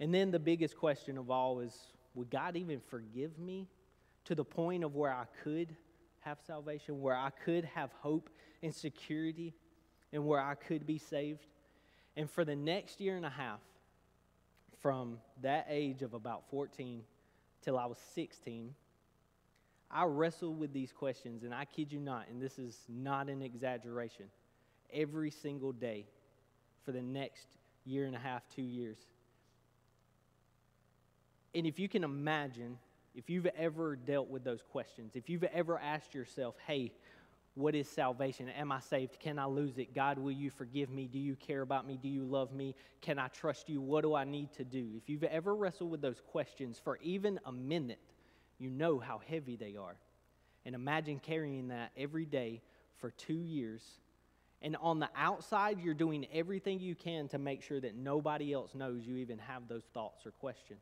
And 0.00 0.14
then 0.14 0.30
the 0.30 0.38
biggest 0.38 0.74
question 0.74 1.18
of 1.18 1.30
all 1.30 1.60
is, 1.60 1.76
would 2.14 2.30
God 2.30 2.56
even 2.56 2.80
forgive 2.80 3.38
me 3.38 3.68
to 4.24 4.34
the 4.34 4.44
point 4.44 4.84
of 4.84 4.94
where 4.94 5.12
I 5.12 5.24
could 5.42 5.74
have 6.20 6.38
salvation, 6.46 7.00
where 7.00 7.16
I 7.16 7.30
could 7.44 7.64
have 7.64 7.90
hope 8.00 8.30
and 8.62 8.74
security, 8.74 9.54
and 10.12 10.24
where 10.24 10.40
I 10.40 10.54
could 10.54 10.86
be 10.86 10.98
saved? 10.98 11.46
And 12.16 12.30
for 12.30 12.44
the 12.44 12.54
next 12.54 13.00
year 13.00 13.16
and 13.16 13.26
a 13.26 13.30
half, 13.30 13.60
from 14.80 15.18
that 15.42 15.66
age 15.68 16.02
of 16.02 16.14
about 16.14 16.48
14 16.50 17.02
till 17.62 17.78
I 17.78 17.86
was 17.86 17.98
16, 18.14 18.74
I 19.90 20.04
wrestled 20.04 20.58
with 20.58 20.72
these 20.72 20.90
questions, 20.90 21.42
and 21.44 21.54
I 21.54 21.64
kid 21.64 21.92
you 21.92 22.00
not, 22.00 22.28
and 22.28 22.40
this 22.40 22.58
is 22.58 22.78
not 22.88 23.28
an 23.28 23.42
exaggeration, 23.42 24.26
every 24.92 25.30
single 25.30 25.72
day 25.72 26.06
for 26.84 26.92
the 26.92 27.02
next 27.02 27.46
year 27.84 28.06
and 28.06 28.16
a 28.16 28.18
half, 28.18 28.42
two 28.54 28.62
years. 28.62 28.98
And 31.54 31.66
if 31.66 31.78
you 31.78 31.88
can 31.88 32.04
imagine, 32.04 32.78
if 33.14 33.28
you've 33.28 33.46
ever 33.46 33.96
dealt 33.96 34.28
with 34.28 34.44
those 34.44 34.62
questions, 34.62 35.12
if 35.14 35.28
you've 35.28 35.44
ever 35.44 35.78
asked 35.78 36.14
yourself, 36.14 36.54
hey, 36.66 36.92
what 37.54 37.74
is 37.74 37.86
salvation? 37.86 38.48
Am 38.48 38.72
I 38.72 38.80
saved? 38.80 39.20
Can 39.20 39.38
I 39.38 39.44
lose 39.44 39.76
it? 39.76 39.94
God, 39.94 40.18
will 40.18 40.32
you 40.32 40.50
forgive 40.50 40.88
me? 40.88 41.06
Do 41.06 41.18
you 41.18 41.36
care 41.36 41.60
about 41.60 41.86
me? 41.86 41.98
Do 42.00 42.08
you 42.08 42.24
love 42.24 42.52
me? 42.52 42.74
Can 43.02 43.18
I 43.18 43.28
trust 43.28 43.68
you? 43.68 43.80
What 43.80 44.02
do 44.02 44.14
I 44.14 44.24
need 44.24 44.52
to 44.54 44.64
do? 44.64 44.88
If 44.96 45.10
you've 45.10 45.24
ever 45.24 45.54
wrestled 45.54 45.90
with 45.90 46.00
those 46.00 46.22
questions 46.30 46.80
for 46.82 46.98
even 47.02 47.38
a 47.44 47.52
minute, 47.52 48.00
you 48.58 48.70
know 48.70 48.98
how 48.98 49.20
heavy 49.28 49.56
they 49.56 49.76
are. 49.76 49.96
And 50.64 50.74
imagine 50.74 51.18
carrying 51.18 51.68
that 51.68 51.90
every 51.96 52.24
day 52.24 52.62
for 52.96 53.10
two 53.10 53.42
years. 53.42 53.82
And 54.62 54.76
on 54.76 55.00
the 55.00 55.10
outside, 55.14 55.80
you're 55.82 55.92
doing 55.92 56.26
everything 56.32 56.80
you 56.80 56.94
can 56.94 57.28
to 57.28 57.38
make 57.38 57.62
sure 57.62 57.80
that 57.80 57.96
nobody 57.96 58.54
else 58.54 58.74
knows 58.74 59.02
you 59.04 59.16
even 59.16 59.38
have 59.38 59.68
those 59.68 59.84
thoughts 59.92 60.24
or 60.24 60.30
questions 60.30 60.80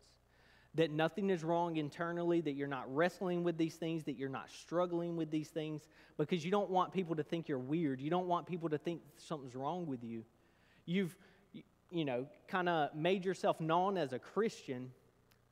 that 0.75 0.91
nothing 0.91 1.31
is 1.31 1.43
wrong 1.43 1.77
internally, 1.77 2.41
that 2.41 2.53
you're 2.53 2.69
not 2.69 2.95
wrestling 2.95 3.43
with 3.43 3.59
these 3.59 3.75
things, 3.75 4.05
that 4.05 4.17
you're 4.17 4.29
not 4.29 4.49
struggling 4.50 5.17
with 5.17 5.31
these 5.31 5.49
things, 5.49 5.83
because 6.17 6.45
you 6.45 6.50
don't 6.50 6.71
want 6.71 6.93
people 6.93 7.17
to 7.17 7.25
think 7.25 7.49
you're 7.49 7.59
weird. 7.59 8.00
You 8.00 8.11
don't 8.11 8.29
want 8.29 8.47
people 8.47 8.69
to 8.69 8.79
think 8.79 9.00
something's 9.17 9.57
wrong 9.57 9.87
with 9.87 10.05
you. 10.05 10.25
You've, 10.87 11.17
you 11.91 12.05
know, 12.05 12.27
kind 12.47 12.69
of 12.69 12.95
made 12.95 13.25
yourself 13.25 13.61
known 13.61 13.97
as 13.97 14.12
a 14.12 14.19
Christian, 14.19 14.93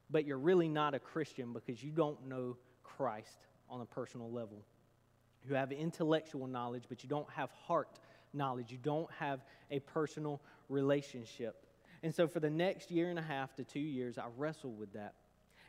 but 0.09 0.25
you're 0.25 0.39
really 0.39 0.69
not 0.69 0.95
a 0.95 1.01
Christian 1.01 1.53
because 1.53 1.83
you 1.83 1.91
don't 1.91 2.29
know 2.29 2.57
Christ 2.85 3.47
on 3.69 3.81
a 3.81 3.87
personal 3.87 4.31
level. 4.31 4.65
You 5.49 5.55
have 5.57 5.73
intellectual 5.73 6.47
knowledge, 6.47 6.85
but 6.89 7.03
you 7.03 7.09
don't 7.09 7.29
have 7.31 7.51
heart 7.51 7.99
knowledge. 8.33 8.71
You 8.71 8.79
don't 8.79 9.11
have 9.19 9.41
a 9.71 9.81
personal 9.81 10.41
relationship. 10.69 11.67
And 12.03 12.15
so 12.15 12.29
for 12.29 12.41
the 12.41 12.51
next 12.51 12.91
year 12.91 13.11
and 13.11 13.19
a 13.19 13.23
half 13.23 13.55
to 13.57 13.65
two 13.65 13.81
years, 13.81 14.19
I 14.19 14.27
wrestled 14.37 14.79
with 14.79 14.93
that. 14.93 15.15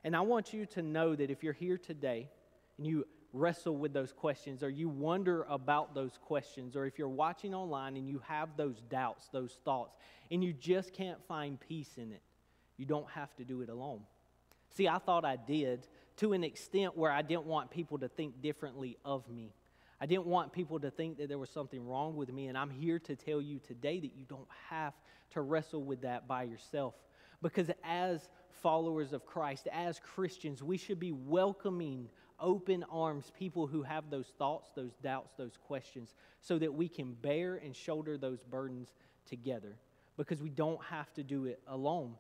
And 0.03 0.15
I 0.15 0.21
want 0.21 0.53
you 0.53 0.65
to 0.67 0.81
know 0.81 1.15
that 1.15 1.29
if 1.29 1.43
you're 1.43 1.53
here 1.53 1.77
today 1.77 2.29
and 2.77 2.88
you 2.88 3.05
wrestle 3.33 3.75
with 3.75 3.93
those 3.93 4.12
questions 4.12 4.63
or 4.63 4.69
you 4.69 4.89
wonder 4.89 5.45
about 5.50 5.93
those 5.93 6.17
questions, 6.24 6.75
or 6.75 6.86
if 6.86 6.98
you're 6.98 7.07
watching 7.07 7.53
online 7.53 7.98
and 7.98 8.07
you 8.07 8.21
have 8.27 8.50
those 8.57 8.81
doubts, 8.89 9.29
those 9.31 9.59
thoughts, 9.65 9.98
and 10.31 10.43
you 10.43 10.53
just 10.53 10.93
can't 10.93 11.24
find 11.27 11.59
peace 11.59 11.98
in 11.98 12.12
it, 12.12 12.21
you 12.77 12.86
don't 12.86 13.09
have 13.09 13.36
to 13.36 13.43
do 13.43 13.62
it 13.62 13.69
alone. 13.69 14.01
See, 14.71 14.88
I 14.88 15.00
thought 15.00 15.25
I 15.25 15.36
did 15.36 15.88
to 16.17 16.33
an 16.33 16.43
extent 16.43 16.98
where 16.98 17.12
I 17.12 17.21
didn't 17.21 17.45
want 17.45 17.71
people 17.71 17.98
to 18.00 18.07
think 18.07 18.41
differently 18.41 18.98
of 19.03 19.29
me. 19.29 19.53
I 20.01 20.06
didn't 20.06 20.27
want 20.27 20.53
people 20.53 20.79
to 20.79 20.89
think 20.89 21.18
that 21.18 21.27
there 21.27 21.38
was 21.38 21.50
something 21.50 21.86
wrong 21.86 22.15
with 22.15 22.32
me, 22.32 22.48
and 22.48 22.58
I'm 22.58 22.70
here 22.70 23.00
to 23.00 23.15
tell 23.15 23.41
you 23.41 23.60
today 23.60 24.00
that 24.00 24.15
you 24.15 24.25
don't 24.27 24.48
have 24.70 24.94
to 25.32 25.41
wrestle 25.41 25.84
with 25.84 26.01
that 26.01 26.27
by 26.27 26.44
yourself. 26.44 26.96
Because 27.41 27.70
as 27.84 28.29
followers 28.62 29.13
of 29.13 29.25
Christ, 29.25 29.68
as 29.72 30.00
Christians, 30.00 30.63
we 30.63 30.77
should 30.77 31.00
be 31.00 31.12
welcoming 31.12 32.10
open 32.39 32.86
arms 32.89 33.32
people 33.38 33.68
who 33.68 33.84
have 33.84 34.10
those 34.10 34.27
thoughts, 34.38 34.70
those 34.75 34.96
doubts, 35.03 35.34
those 35.38 35.58
questions, 35.68 36.15
so 36.41 36.58
that 36.58 36.74
we 36.74 36.88
can 36.88 37.13
bear 37.13 37.56
and 37.56 37.75
shoulder 37.75 38.18
those 38.18 38.44
burdens 38.44 38.94
together. 39.25 39.75
Because 40.15 40.41
we 40.41 40.50
don't 40.50 40.82
have 40.86 41.13
to 41.13 41.24
do 41.24 41.46
it 41.46 41.62
alone. 41.68 42.15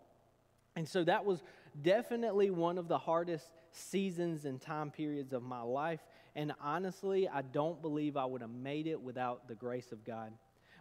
And 0.75 0.87
so 0.87 1.03
that 1.05 1.25
was 1.25 1.41
definitely 1.81 2.49
one 2.49 2.77
of 2.77 2.87
the 2.87 2.97
hardest 2.97 3.45
seasons 3.71 4.45
and 4.45 4.59
time 4.59 4.91
periods 4.91 5.33
of 5.33 5.43
my 5.43 5.61
life. 5.61 5.99
And 6.35 6.53
honestly, 6.61 7.27
I 7.27 7.41
don't 7.41 7.81
believe 7.81 8.17
I 8.17 8.25
would 8.25 8.41
have 8.41 8.49
made 8.49 8.87
it 8.87 9.01
without 9.01 9.47
the 9.47 9.55
grace 9.55 9.91
of 9.91 10.03
God. 10.03 10.31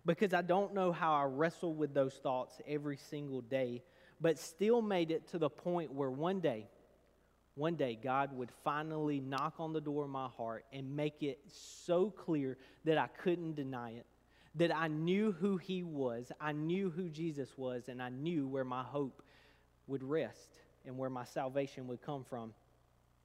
Because 0.07 0.33
I 0.33 0.43
don't 0.43 0.75
know 0.75 0.93
how 0.93 1.15
I 1.15 1.25
wrestle 1.25 1.75
with 1.75 1.95
those 1.95 2.15
thoughts 2.15 2.61
every 2.67 2.97
single 2.97 3.41
day, 3.41 3.83
but 4.21 4.39
still 4.39 4.81
made 4.81 5.11
it 5.11 5.29
to 5.29 5.39
the 5.39 5.51
point 5.51 5.93
where 5.93 6.11
one 6.11 6.41
day, 6.41 6.67
one 7.55 7.75
day, 7.75 7.99
God 8.01 8.33
would 8.37 8.51
finally 8.65 9.21
knock 9.21 9.55
on 9.59 9.73
the 9.73 9.81
door 9.81 10.05
of 10.05 10.11
my 10.11 10.29
heart 10.29 10.65
and 10.73 10.95
make 10.95 11.23
it 11.23 11.41
so 11.49 12.11
clear 12.11 12.57
that 12.85 12.99
I 12.99 13.09
couldn't 13.09 13.57
deny 13.57 13.91
it. 13.91 14.07
That 14.55 14.75
I 14.75 14.89
knew 14.89 15.33
who 15.33 15.57
He 15.57 15.83
was, 15.83 16.33
I 16.41 16.53
knew 16.53 16.91
who 16.91 17.09
Jesus 17.09 17.57
was, 17.57 17.89
and 17.89 18.01
I 18.01 18.09
knew 18.09 18.47
where 18.47 18.65
my 18.65 18.83
hope 18.83 19.23
would 19.89 20.03
rest 20.03 20.61
and 20.89 20.99
where 20.99 21.11
my 21.11 21.25
salvation 21.25 21.87
would 21.87 22.03
come 22.03 22.25
from. 22.25 22.53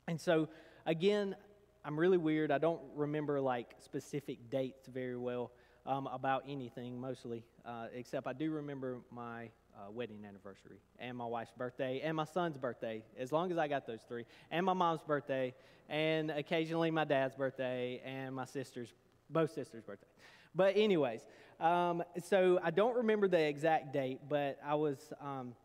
And 0.07 0.21
so, 0.21 0.49
again, 0.85 1.35
I'm 1.83 1.99
really 1.99 2.17
weird. 2.17 2.51
I 2.51 2.59
don't 2.59 2.81
remember 2.95 3.41
like 3.41 3.73
specific 3.79 4.49
dates 4.51 4.85
very 4.87 5.17
well 5.17 5.51
um, 5.85 6.07
about 6.07 6.43
anything, 6.47 6.99
mostly, 6.99 7.43
uh, 7.65 7.87
except 7.93 8.27
I 8.27 8.33
do 8.33 8.51
remember 8.51 8.99
my 9.09 9.45
uh, 9.75 9.91
wedding 9.91 10.25
anniversary 10.27 10.77
and 10.99 11.17
my 11.17 11.25
wife's 11.25 11.53
birthday 11.57 12.01
and 12.03 12.15
my 12.15 12.25
son's 12.25 12.57
birthday, 12.57 13.01
as 13.17 13.31
long 13.31 13.51
as 13.51 13.57
I 13.57 13.67
got 13.67 13.87
those 13.87 14.01
three, 14.07 14.25
and 14.51 14.65
my 14.65 14.73
mom's 14.73 15.01
birthday, 15.01 15.53
and 15.89 16.29
occasionally 16.31 16.91
my 16.91 17.05
dad's 17.05 17.35
birthday 17.35 18.01
and 18.05 18.35
my 18.35 18.45
sister's, 18.45 18.93
both 19.29 19.51
sisters' 19.53 19.83
birthdays. 19.83 20.11
But, 20.55 20.77
anyways, 20.77 21.21
um, 21.59 22.03
so 22.23 22.59
I 22.63 22.71
don't 22.71 22.97
remember 22.97 23.27
the 23.27 23.41
exact 23.41 23.93
date, 23.93 24.19
but 24.29 24.59
I 24.63 24.75
was, 24.75 24.97
um, 25.19 25.55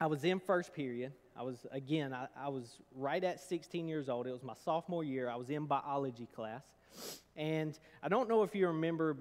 I 0.00 0.06
was 0.06 0.24
in 0.24 0.40
first 0.40 0.74
period 0.74 1.12
I 1.38 1.42
was, 1.42 1.66
again, 1.70 2.14
I, 2.14 2.28
I, 2.38 2.48
was 2.48 2.78
right 2.94 3.22
at 3.22 3.40
16 3.40 3.88
years 3.88 4.08
old. 4.08 4.26
It 4.26 4.32
was 4.32 4.42
my 4.42 4.54
sophomore 4.64 5.04
year. 5.04 5.28
I 5.28 5.36
was 5.36 5.50
in 5.50 5.66
biology 5.66 6.28
class. 6.34 6.64
And 7.36 7.78
I 8.02 8.08
don't 8.08 8.28
know 8.28 8.42
if 8.42 8.54
you 8.54 8.68
remember 8.68 9.18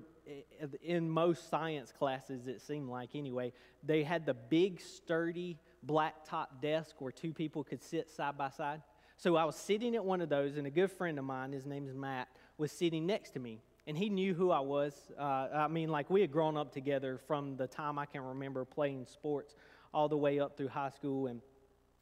in 0.82 1.10
most 1.10 1.50
science 1.50 1.92
classes, 1.92 2.48
it 2.48 2.62
seemed 2.62 2.90
like 2.90 3.10
anyway, 3.16 3.54
they 3.84 4.04
had 4.04 4.26
the 4.26 4.34
big, 4.34 4.82
sturdy, 4.82 5.58
black 5.84 6.26
top 6.26 6.62
desk 6.62 6.96
where 7.00 7.12
two 7.12 7.34
people 7.34 7.64
could 7.64 7.84
sit 7.84 8.10
side 8.10 8.38
by 8.38 8.50
side. 8.50 8.82
So 9.18 9.36
I 9.36 9.46
was 9.46 9.56
sitting 9.56 9.96
at 9.96 10.04
one 10.04 10.22
of 10.22 10.30
those, 10.30 10.58
and 10.58 10.68
a 10.68 10.72
good 10.72 10.92
friend 10.92 11.18
of 11.20 11.26
mine, 11.26 11.52
his 11.52 11.66
name 11.66 11.88
is 11.88 11.96
Matt, 11.96 12.28
was 12.58 12.72
sitting 12.72 13.06
next 13.06 13.32
to 13.32 13.40
me. 13.40 13.62
And 13.88 13.96
he 13.96 14.10
knew 14.10 14.34
who 14.34 14.52
I 14.52 14.62
was. 14.62 14.94
Uh, 15.18 15.48
I 15.54 15.68
mean, 15.68 15.90
like 15.90 16.10
we 16.10 16.22
had 16.22 16.32
grown 16.32 16.58
up 16.58 16.74
together 16.74 17.20
from 17.28 17.56
the 17.56 17.68
time 17.68 18.00
I 18.00 18.06
can 18.06 18.22
remember 18.22 18.66
playing 18.66 19.06
sports 19.06 19.56
all 19.94 20.10
the 20.10 20.18
way 20.18 20.40
up 20.40 20.58
through 20.58 20.70
high 20.70 20.90
school. 20.90 21.28
And 21.28 21.42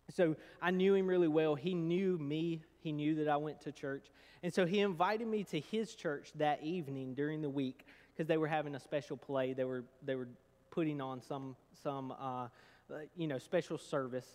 so 0.10 0.36
I 0.62 0.72
knew 0.72 0.94
him 0.94 1.08
really 1.08 1.28
well. 1.28 1.56
He 1.56 1.74
knew 1.74 2.18
me, 2.18 2.62
he 2.80 2.92
knew 2.92 3.16
that 3.16 3.28
I 3.28 3.38
went 3.38 3.62
to 3.62 3.72
church. 3.72 4.08
And 4.42 4.54
so 4.54 4.66
he 4.66 4.80
invited 4.80 5.28
me 5.28 5.44
to 5.46 5.60
his 5.60 5.96
church 5.96 6.32
that 6.36 6.62
evening 6.64 7.14
during 7.14 7.42
the 7.42 7.50
week 7.50 7.86
because 8.14 8.28
they 8.28 8.38
were 8.38 8.48
having 8.48 8.76
a 8.76 8.80
special 8.80 9.16
play. 9.16 9.54
They 9.54 9.64
were, 9.64 9.86
they 10.04 10.16
were 10.16 10.28
putting 10.72 11.00
on 11.00 11.22
some, 11.22 11.56
some 11.82 12.14
uh, 12.20 12.48
you 13.16 13.28
know, 13.28 13.38
special 13.38 13.78
service. 13.78 14.28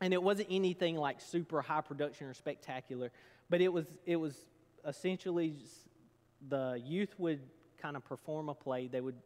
And 0.00 0.12
it 0.12 0.22
wasn't 0.22 0.48
anything 0.50 0.96
like 0.96 1.20
super 1.20 1.60
high 1.62 1.80
production 1.80 2.26
or 2.26 2.34
spectacular, 2.34 3.10
but 3.50 3.60
it 3.60 3.72
was, 3.72 3.86
it 4.04 4.16
was 4.16 4.36
essentially 4.86 5.56
the 6.48 6.80
youth 6.84 7.14
would 7.18 7.40
kind 7.80 7.96
of 7.96 8.04
perform 8.04 8.48
a 8.48 8.54
play. 8.54 8.86
They 8.88 9.00
would 9.00 9.16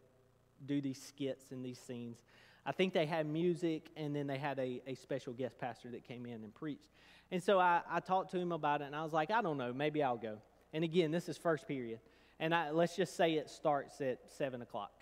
do 0.64 0.80
these 0.80 1.00
skits 1.02 1.50
and 1.50 1.64
these 1.64 1.78
scenes. 1.78 2.18
I 2.66 2.72
think 2.72 2.92
they 2.92 3.06
had 3.06 3.26
music, 3.26 3.90
and 3.96 4.14
then 4.14 4.26
they 4.26 4.38
had 4.38 4.58
a, 4.58 4.82
a 4.86 4.94
special 4.94 5.32
guest 5.32 5.58
pastor 5.58 5.88
that 5.90 6.04
came 6.04 6.26
in 6.26 6.44
and 6.44 6.54
preached. 6.54 6.90
And 7.30 7.42
so 7.42 7.58
I, 7.58 7.80
I 7.90 8.00
talked 8.00 8.32
to 8.32 8.38
him 8.38 8.52
about 8.52 8.82
it, 8.82 8.84
and 8.84 8.96
I 8.96 9.02
was 9.02 9.12
like, 9.12 9.30
I 9.30 9.40
don't 9.40 9.56
know, 9.56 9.72
maybe 9.72 10.02
I'll 10.02 10.16
go. 10.16 10.38
And 10.72 10.84
again, 10.84 11.10
this 11.10 11.28
is 11.28 11.38
first 11.38 11.66
period. 11.66 12.00
And 12.38 12.54
I, 12.54 12.70
let's 12.70 12.96
just 12.96 13.16
say 13.16 13.34
it 13.34 13.50
starts 13.50 14.00
at 14.00 14.18
7 14.36 14.62
o'clock. 14.62 14.92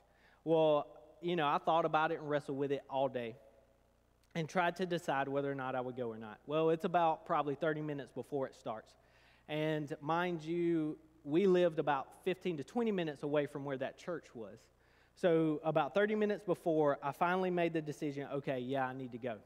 Well, 0.44 0.86
you 1.20 1.36
know, 1.36 1.46
I 1.46 1.58
thought 1.58 1.84
about 1.84 2.12
it 2.12 2.20
and 2.20 2.28
wrestled 2.28 2.58
with 2.58 2.72
it 2.72 2.82
all 2.88 3.08
day 3.08 3.36
and 4.34 4.48
tried 4.48 4.76
to 4.76 4.86
decide 4.86 5.28
whether 5.28 5.50
or 5.50 5.54
not 5.54 5.74
I 5.74 5.80
would 5.80 5.96
go 5.96 6.08
or 6.08 6.18
not. 6.18 6.38
Well, 6.46 6.70
it's 6.70 6.84
about 6.84 7.26
probably 7.26 7.54
30 7.54 7.82
minutes 7.82 8.12
before 8.12 8.46
it 8.46 8.54
starts. 8.54 8.92
And 9.48 9.94
mind 10.00 10.42
you, 10.42 10.98
we 11.24 11.46
lived 11.46 11.78
about 11.78 12.08
15 12.24 12.58
to 12.58 12.64
20 12.64 12.92
minutes 12.92 13.22
away 13.22 13.46
from 13.46 13.64
where 13.64 13.78
that 13.78 13.98
church 13.98 14.26
was. 14.34 14.58
So, 15.20 15.60
about 15.64 15.94
30 15.94 16.14
minutes 16.14 16.44
before, 16.44 16.98
I 17.02 17.10
finally 17.10 17.50
made 17.50 17.72
the 17.72 17.82
decision 17.82 18.28
okay, 18.34 18.60
yeah, 18.60 18.86
I 18.86 18.94
need 18.94 19.10
to 19.12 19.18
go. 19.18 19.38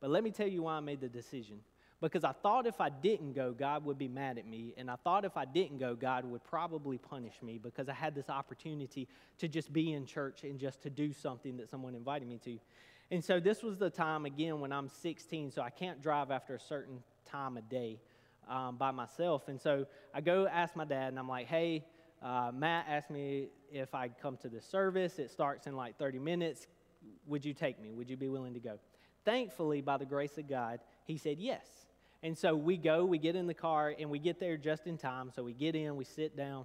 But 0.00 0.10
let 0.10 0.22
me 0.22 0.30
tell 0.30 0.46
you 0.46 0.64
why 0.64 0.74
I 0.76 0.80
made 0.80 1.00
the 1.00 1.08
decision. 1.08 1.60
Because 2.02 2.22
I 2.22 2.32
thought 2.32 2.66
if 2.66 2.78
I 2.82 2.90
didn't 2.90 3.32
go, 3.32 3.52
God 3.52 3.86
would 3.86 3.96
be 3.96 4.08
mad 4.08 4.36
at 4.36 4.46
me. 4.46 4.74
And 4.76 4.90
I 4.90 4.96
thought 4.96 5.24
if 5.24 5.38
I 5.38 5.46
didn't 5.46 5.78
go, 5.78 5.94
God 5.94 6.26
would 6.26 6.44
probably 6.44 6.98
punish 6.98 7.32
me 7.42 7.56
because 7.56 7.88
I 7.88 7.94
had 7.94 8.14
this 8.14 8.28
opportunity 8.28 9.08
to 9.38 9.48
just 9.48 9.72
be 9.72 9.94
in 9.94 10.04
church 10.04 10.44
and 10.44 10.58
just 10.58 10.82
to 10.82 10.90
do 10.90 11.14
something 11.14 11.56
that 11.56 11.70
someone 11.70 11.94
invited 11.94 12.28
me 12.28 12.38
to. 12.44 12.58
And 13.10 13.24
so 13.24 13.40
this 13.40 13.62
was 13.62 13.78
the 13.78 13.88
time, 13.88 14.26
again, 14.26 14.60
when 14.60 14.72
I'm 14.72 14.90
16, 14.90 15.52
so 15.52 15.62
I 15.62 15.70
can't 15.70 16.02
drive 16.02 16.30
after 16.30 16.54
a 16.54 16.60
certain 16.60 17.02
time 17.24 17.56
of 17.56 17.66
day 17.70 17.98
um, 18.46 18.76
by 18.76 18.90
myself. 18.90 19.48
And 19.48 19.58
so 19.58 19.86
I 20.12 20.20
go 20.20 20.46
ask 20.46 20.76
my 20.76 20.84
dad, 20.84 21.08
and 21.08 21.18
I'm 21.18 21.28
like, 21.28 21.46
hey, 21.46 21.86
uh, 22.22 22.50
Matt 22.54 22.86
asked 22.88 23.10
me 23.10 23.48
if 23.70 23.94
I'd 23.94 24.18
come 24.20 24.36
to 24.38 24.48
the 24.48 24.60
service. 24.60 25.18
It 25.18 25.30
starts 25.30 25.66
in 25.66 25.76
like 25.76 25.98
30 25.98 26.18
minutes. 26.18 26.66
Would 27.26 27.44
you 27.44 27.54
take 27.54 27.80
me? 27.80 27.92
Would 27.92 28.10
you 28.10 28.16
be 28.16 28.28
willing 28.28 28.54
to 28.54 28.60
go? 28.60 28.78
Thankfully, 29.24 29.80
by 29.80 29.96
the 29.96 30.06
grace 30.06 30.38
of 30.38 30.48
God, 30.48 30.80
he 31.04 31.18
said 31.18 31.38
yes. 31.38 31.66
And 32.22 32.36
so 32.36 32.56
we 32.56 32.76
go, 32.76 33.04
we 33.04 33.18
get 33.18 33.36
in 33.36 33.46
the 33.46 33.54
car, 33.54 33.94
and 33.98 34.10
we 34.10 34.18
get 34.18 34.40
there 34.40 34.56
just 34.56 34.86
in 34.86 34.96
time. 34.96 35.30
So 35.34 35.42
we 35.42 35.52
get 35.52 35.74
in, 35.74 35.96
we 35.96 36.04
sit 36.04 36.36
down, 36.36 36.64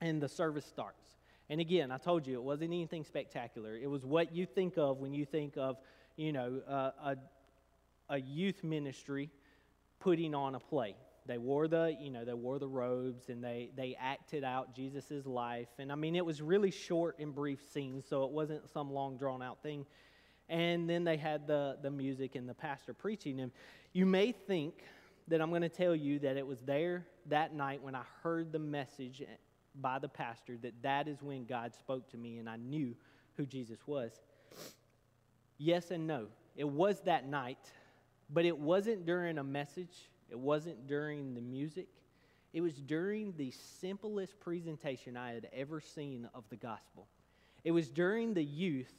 and 0.00 0.20
the 0.20 0.28
service 0.28 0.64
starts. 0.64 1.16
And 1.50 1.60
again, 1.60 1.90
I 1.90 1.98
told 1.98 2.26
you 2.26 2.34
it 2.34 2.42
wasn't 2.42 2.70
anything 2.70 3.04
spectacular. 3.04 3.76
It 3.76 3.88
was 3.88 4.04
what 4.04 4.34
you 4.34 4.46
think 4.46 4.78
of 4.78 4.98
when 4.98 5.12
you 5.12 5.26
think 5.26 5.56
of, 5.56 5.76
you 6.16 6.32
know, 6.32 6.62
uh, 6.66 6.90
a, 7.04 7.16
a 8.08 8.20
youth 8.20 8.64
ministry 8.64 9.30
putting 10.00 10.34
on 10.34 10.54
a 10.54 10.60
play. 10.60 10.96
They 11.26 11.38
wore 11.38 11.68
the, 11.68 11.96
you 12.00 12.10
know, 12.10 12.24
they 12.24 12.34
wore 12.34 12.58
the 12.58 12.68
robes 12.68 13.28
and 13.28 13.42
they, 13.42 13.70
they 13.76 13.96
acted 14.00 14.42
out 14.42 14.74
Jesus' 14.74 15.24
life. 15.24 15.68
And 15.78 15.92
I 15.92 15.94
mean, 15.94 16.16
it 16.16 16.24
was 16.24 16.42
really 16.42 16.70
short 16.70 17.18
and 17.18 17.34
brief 17.34 17.60
scenes, 17.72 18.04
so 18.08 18.24
it 18.24 18.30
wasn't 18.30 18.68
some 18.68 18.92
long 18.92 19.16
drawn 19.16 19.42
out 19.42 19.62
thing. 19.62 19.86
And 20.48 20.90
then 20.90 21.04
they 21.04 21.16
had 21.16 21.46
the, 21.46 21.78
the 21.80 21.90
music 21.90 22.34
and 22.34 22.48
the 22.48 22.54
pastor 22.54 22.92
preaching. 22.92 23.40
And 23.40 23.52
you 23.92 24.04
may 24.04 24.32
think 24.32 24.82
that 25.28 25.40
I'm 25.40 25.50
going 25.50 25.62
to 25.62 25.68
tell 25.68 25.94
you 25.94 26.18
that 26.20 26.36
it 26.36 26.46
was 26.46 26.60
there 26.62 27.06
that 27.26 27.54
night 27.54 27.82
when 27.82 27.94
I 27.94 28.02
heard 28.22 28.52
the 28.52 28.58
message 28.58 29.22
by 29.76 29.98
the 29.98 30.08
pastor 30.08 30.58
that 30.62 30.74
that 30.82 31.08
is 31.08 31.22
when 31.22 31.44
God 31.44 31.74
spoke 31.74 32.10
to 32.10 32.18
me 32.18 32.38
and 32.38 32.48
I 32.48 32.56
knew 32.56 32.94
who 33.36 33.46
Jesus 33.46 33.78
was. 33.86 34.12
Yes 35.56 35.92
and 35.92 36.06
no. 36.06 36.26
It 36.56 36.68
was 36.68 37.00
that 37.02 37.26
night 37.26 37.70
but 38.32 38.44
it 38.44 38.56
wasn't 38.56 39.04
during 39.04 39.38
a 39.38 39.44
message, 39.44 40.08
it 40.32 40.38
wasn't 40.38 40.86
during 40.86 41.34
the 41.34 41.42
music. 41.42 41.88
It 42.54 42.62
was 42.62 42.72
during 42.74 43.34
the 43.36 43.50
simplest 43.50 44.40
presentation 44.40 45.14
I 45.14 45.32
had 45.32 45.46
ever 45.52 45.78
seen 45.78 46.26
of 46.34 46.44
the 46.48 46.56
gospel. 46.56 47.06
It 47.64 47.70
was 47.70 47.90
during 47.90 48.32
the 48.32 48.42
youth, 48.42 48.92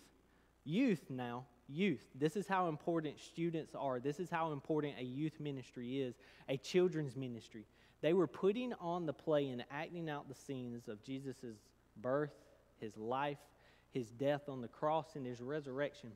youth 0.64 1.10
now, 1.10 1.46
youth. 1.68 2.06
This 2.14 2.36
is 2.36 2.48
how 2.48 2.68
important 2.68 3.20
students 3.20 3.74
are. 3.74 4.00
This 4.00 4.20
is 4.20 4.30
how 4.30 4.52
important 4.52 4.94
a 5.00 5.04
youth 5.04 5.40
ministry 5.40 6.02
is, 6.02 6.14
a 6.48 6.56
children's 6.56 7.16
ministry. 7.16 7.66
They 8.02 8.14
were 8.14 8.28
putting 8.28 8.74
on 8.74 9.08
the 9.08 9.14
play 9.14 9.50
and 9.50 9.66
acting 9.72 10.12
out 10.12 10.30
the 10.30 10.36
scenes 10.36 10.88
of 10.88 11.04
Jesus' 11.04 11.58
birth, 11.98 12.36
his 12.80 12.96
life, 12.96 13.40
his 13.92 14.12
death 14.12 14.50
on 14.50 14.62
the 14.62 14.68
cross, 14.68 15.16
and 15.16 15.26
his 15.26 15.42
resurrection. 15.42 16.12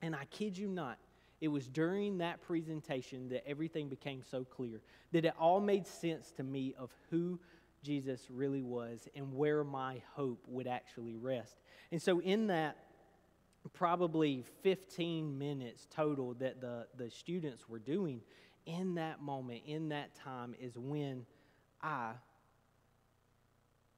And 0.00 0.16
I 0.16 0.24
kid 0.24 0.56
you 0.56 0.68
not, 0.68 0.96
it 1.42 1.48
was 1.48 1.66
during 1.66 2.18
that 2.18 2.40
presentation 2.40 3.28
that 3.30 3.46
everything 3.48 3.88
became 3.88 4.22
so 4.22 4.44
clear, 4.44 4.80
that 5.10 5.24
it 5.24 5.34
all 5.40 5.60
made 5.60 5.88
sense 5.88 6.30
to 6.30 6.44
me 6.44 6.72
of 6.78 6.88
who 7.10 7.40
Jesus 7.82 8.28
really 8.30 8.62
was 8.62 9.08
and 9.16 9.34
where 9.34 9.64
my 9.64 10.00
hope 10.14 10.44
would 10.46 10.68
actually 10.68 11.16
rest. 11.16 11.56
And 11.90 12.00
so, 12.00 12.20
in 12.20 12.46
that 12.46 12.76
probably 13.72 14.44
15 14.62 15.36
minutes 15.36 15.88
total 15.90 16.34
that 16.34 16.60
the, 16.60 16.86
the 16.96 17.10
students 17.10 17.68
were 17.68 17.80
doing, 17.80 18.20
in 18.64 18.94
that 18.94 19.20
moment, 19.20 19.62
in 19.66 19.88
that 19.88 20.14
time, 20.14 20.54
is 20.60 20.78
when 20.78 21.26
I 21.82 22.12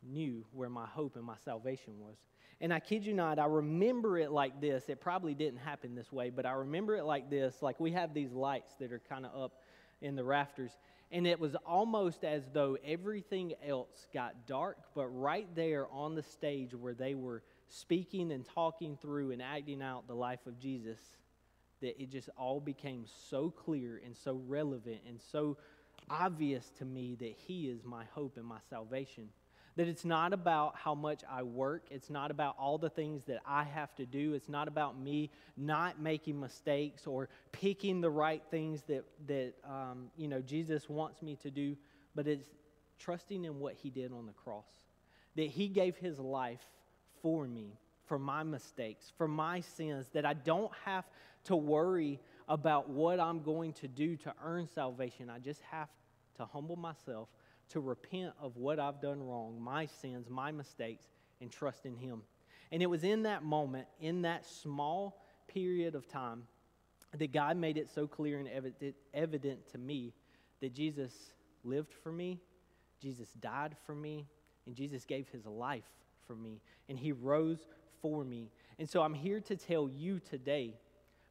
knew 0.02 0.46
where 0.52 0.70
my 0.70 0.86
hope 0.86 1.16
and 1.16 1.24
my 1.26 1.36
salvation 1.44 2.00
was. 2.00 2.16
And 2.60 2.72
I 2.72 2.80
kid 2.80 3.04
you 3.04 3.14
not, 3.14 3.38
I 3.38 3.46
remember 3.46 4.18
it 4.18 4.30
like 4.30 4.60
this. 4.60 4.84
It 4.88 5.00
probably 5.00 5.34
didn't 5.34 5.58
happen 5.58 5.94
this 5.94 6.12
way, 6.12 6.30
but 6.30 6.46
I 6.46 6.52
remember 6.52 6.96
it 6.96 7.04
like 7.04 7.28
this. 7.28 7.62
Like 7.62 7.80
we 7.80 7.92
have 7.92 8.14
these 8.14 8.32
lights 8.32 8.72
that 8.80 8.92
are 8.92 9.02
kind 9.08 9.26
of 9.26 9.42
up 9.42 9.52
in 10.00 10.16
the 10.16 10.24
rafters. 10.24 10.70
And 11.10 11.26
it 11.26 11.38
was 11.38 11.54
almost 11.66 12.24
as 12.24 12.42
though 12.52 12.76
everything 12.84 13.54
else 13.66 14.06
got 14.12 14.46
dark, 14.46 14.78
but 14.94 15.06
right 15.08 15.48
there 15.54 15.86
on 15.92 16.14
the 16.14 16.22
stage 16.22 16.74
where 16.74 16.94
they 16.94 17.14
were 17.14 17.42
speaking 17.68 18.32
and 18.32 18.44
talking 18.44 18.96
through 19.00 19.32
and 19.32 19.42
acting 19.42 19.82
out 19.82 20.06
the 20.06 20.14
life 20.14 20.46
of 20.46 20.58
Jesus, 20.58 20.98
that 21.80 22.00
it 22.00 22.10
just 22.10 22.30
all 22.36 22.60
became 22.60 23.04
so 23.28 23.50
clear 23.50 24.00
and 24.04 24.16
so 24.16 24.40
relevant 24.46 25.00
and 25.06 25.20
so 25.20 25.56
obvious 26.08 26.70
to 26.78 26.84
me 26.84 27.16
that 27.16 27.34
He 27.46 27.68
is 27.68 27.84
my 27.84 28.04
hope 28.14 28.36
and 28.36 28.46
my 28.46 28.58
salvation. 28.70 29.28
That 29.76 29.88
it's 29.88 30.04
not 30.04 30.32
about 30.32 30.76
how 30.76 30.94
much 30.94 31.22
I 31.28 31.42
work. 31.42 31.86
It's 31.90 32.08
not 32.08 32.30
about 32.30 32.54
all 32.58 32.78
the 32.78 32.90
things 32.90 33.24
that 33.24 33.40
I 33.44 33.64
have 33.64 33.94
to 33.96 34.06
do. 34.06 34.34
It's 34.34 34.48
not 34.48 34.68
about 34.68 34.98
me 34.98 35.30
not 35.56 36.00
making 36.00 36.38
mistakes 36.38 37.06
or 37.06 37.28
picking 37.50 38.00
the 38.00 38.10
right 38.10 38.42
things 38.50 38.82
that, 38.82 39.04
that 39.26 39.54
um, 39.68 40.10
you 40.16 40.28
know, 40.28 40.40
Jesus 40.40 40.88
wants 40.88 41.22
me 41.22 41.36
to 41.42 41.50
do. 41.50 41.76
But 42.14 42.28
it's 42.28 42.48
trusting 42.98 43.44
in 43.44 43.58
what 43.58 43.74
he 43.74 43.90
did 43.90 44.12
on 44.12 44.26
the 44.26 44.32
cross. 44.32 44.66
That 45.34 45.48
he 45.48 45.68
gave 45.68 45.96
his 45.96 46.20
life 46.20 46.64
for 47.20 47.46
me, 47.46 47.78
for 48.06 48.18
my 48.18 48.44
mistakes, 48.44 49.12
for 49.16 49.26
my 49.26 49.60
sins, 49.60 50.08
that 50.12 50.24
I 50.24 50.34
don't 50.34 50.70
have 50.84 51.04
to 51.44 51.56
worry 51.56 52.20
about 52.48 52.88
what 52.88 53.18
I'm 53.18 53.42
going 53.42 53.72
to 53.74 53.88
do 53.88 54.16
to 54.18 54.34
earn 54.44 54.68
salvation. 54.68 55.30
I 55.30 55.38
just 55.38 55.62
have 55.70 55.88
to 56.36 56.44
humble 56.44 56.76
myself 56.76 57.28
to 57.70 57.80
repent 57.80 58.32
of 58.40 58.56
what 58.56 58.78
I've 58.78 59.00
done 59.00 59.22
wrong, 59.22 59.60
my 59.60 59.86
sins, 59.86 60.28
my 60.28 60.52
mistakes, 60.52 61.06
and 61.40 61.50
trust 61.50 61.86
in 61.86 61.96
Him. 61.96 62.22
And 62.72 62.82
it 62.82 62.86
was 62.86 63.04
in 63.04 63.22
that 63.24 63.42
moment, 63.42 63.86
in 64.00 64.22
that 64.22 64.46
small 64.46 65.22
period 65.48 65.94
of 65.94 66.08
time, 66.08 66.44
that 67.16 67.32
God 67.32 67.56
made 67.56 67.76
it 67.76 67.88
so 67.88 68.06
clear 68.06 68.38
and 68.38 68.48
evident, 69.12 69.68
to 69.72 69.78
me 69.78 70.12
that 70.60 70.74
Jesus 70.74 71.32
lived 71.62 71.92
for 72.02 72.10
me, 72.10 72.40
Jesus 73.00 73.28
died 73.40 73.76
for 73.86 73.94
me, 73.94 74.26
and 74.66 74.74
Jesus 74.74 75.04
gave 75.04 75.28
His 75.28 75.46
life 75.46 75.84
for 76.26 76.34
me, 76.34 76.60
and 76.88 76.98
He 76.98 77.12
rose 77.12 77.66
for 78.00 78.24
me. 78.24 78.50
And 78.78 78.88
so 78.88 79.02
I'm 79.02 79.14
here 79.14 79.40
to 79.40 79.56
tell 79.56 79.88
you 79.88 80.18
today 80.18 80.74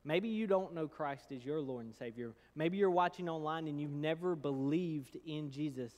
Maybe 0.05 0.27
you 0.27 0.47
don't 0.47 0.73
know 0.73 0.87
Christ 0.87 1.31
as 1.31 1.45
your 1.45 1.61
Lord 1.61 1.85
and 1.85 1.95
Savior. 1.95 2.33
Maybe 2.55 2.77
you're 2.77 2.91
watching 2.91 3.29
online 3.29 3.67
and 3.67 3.79
you've 3.79 3.91
never 3.91 4.35
believed 4.35 5.17
in 5.25 5.49
Jesus. 5.49 5.93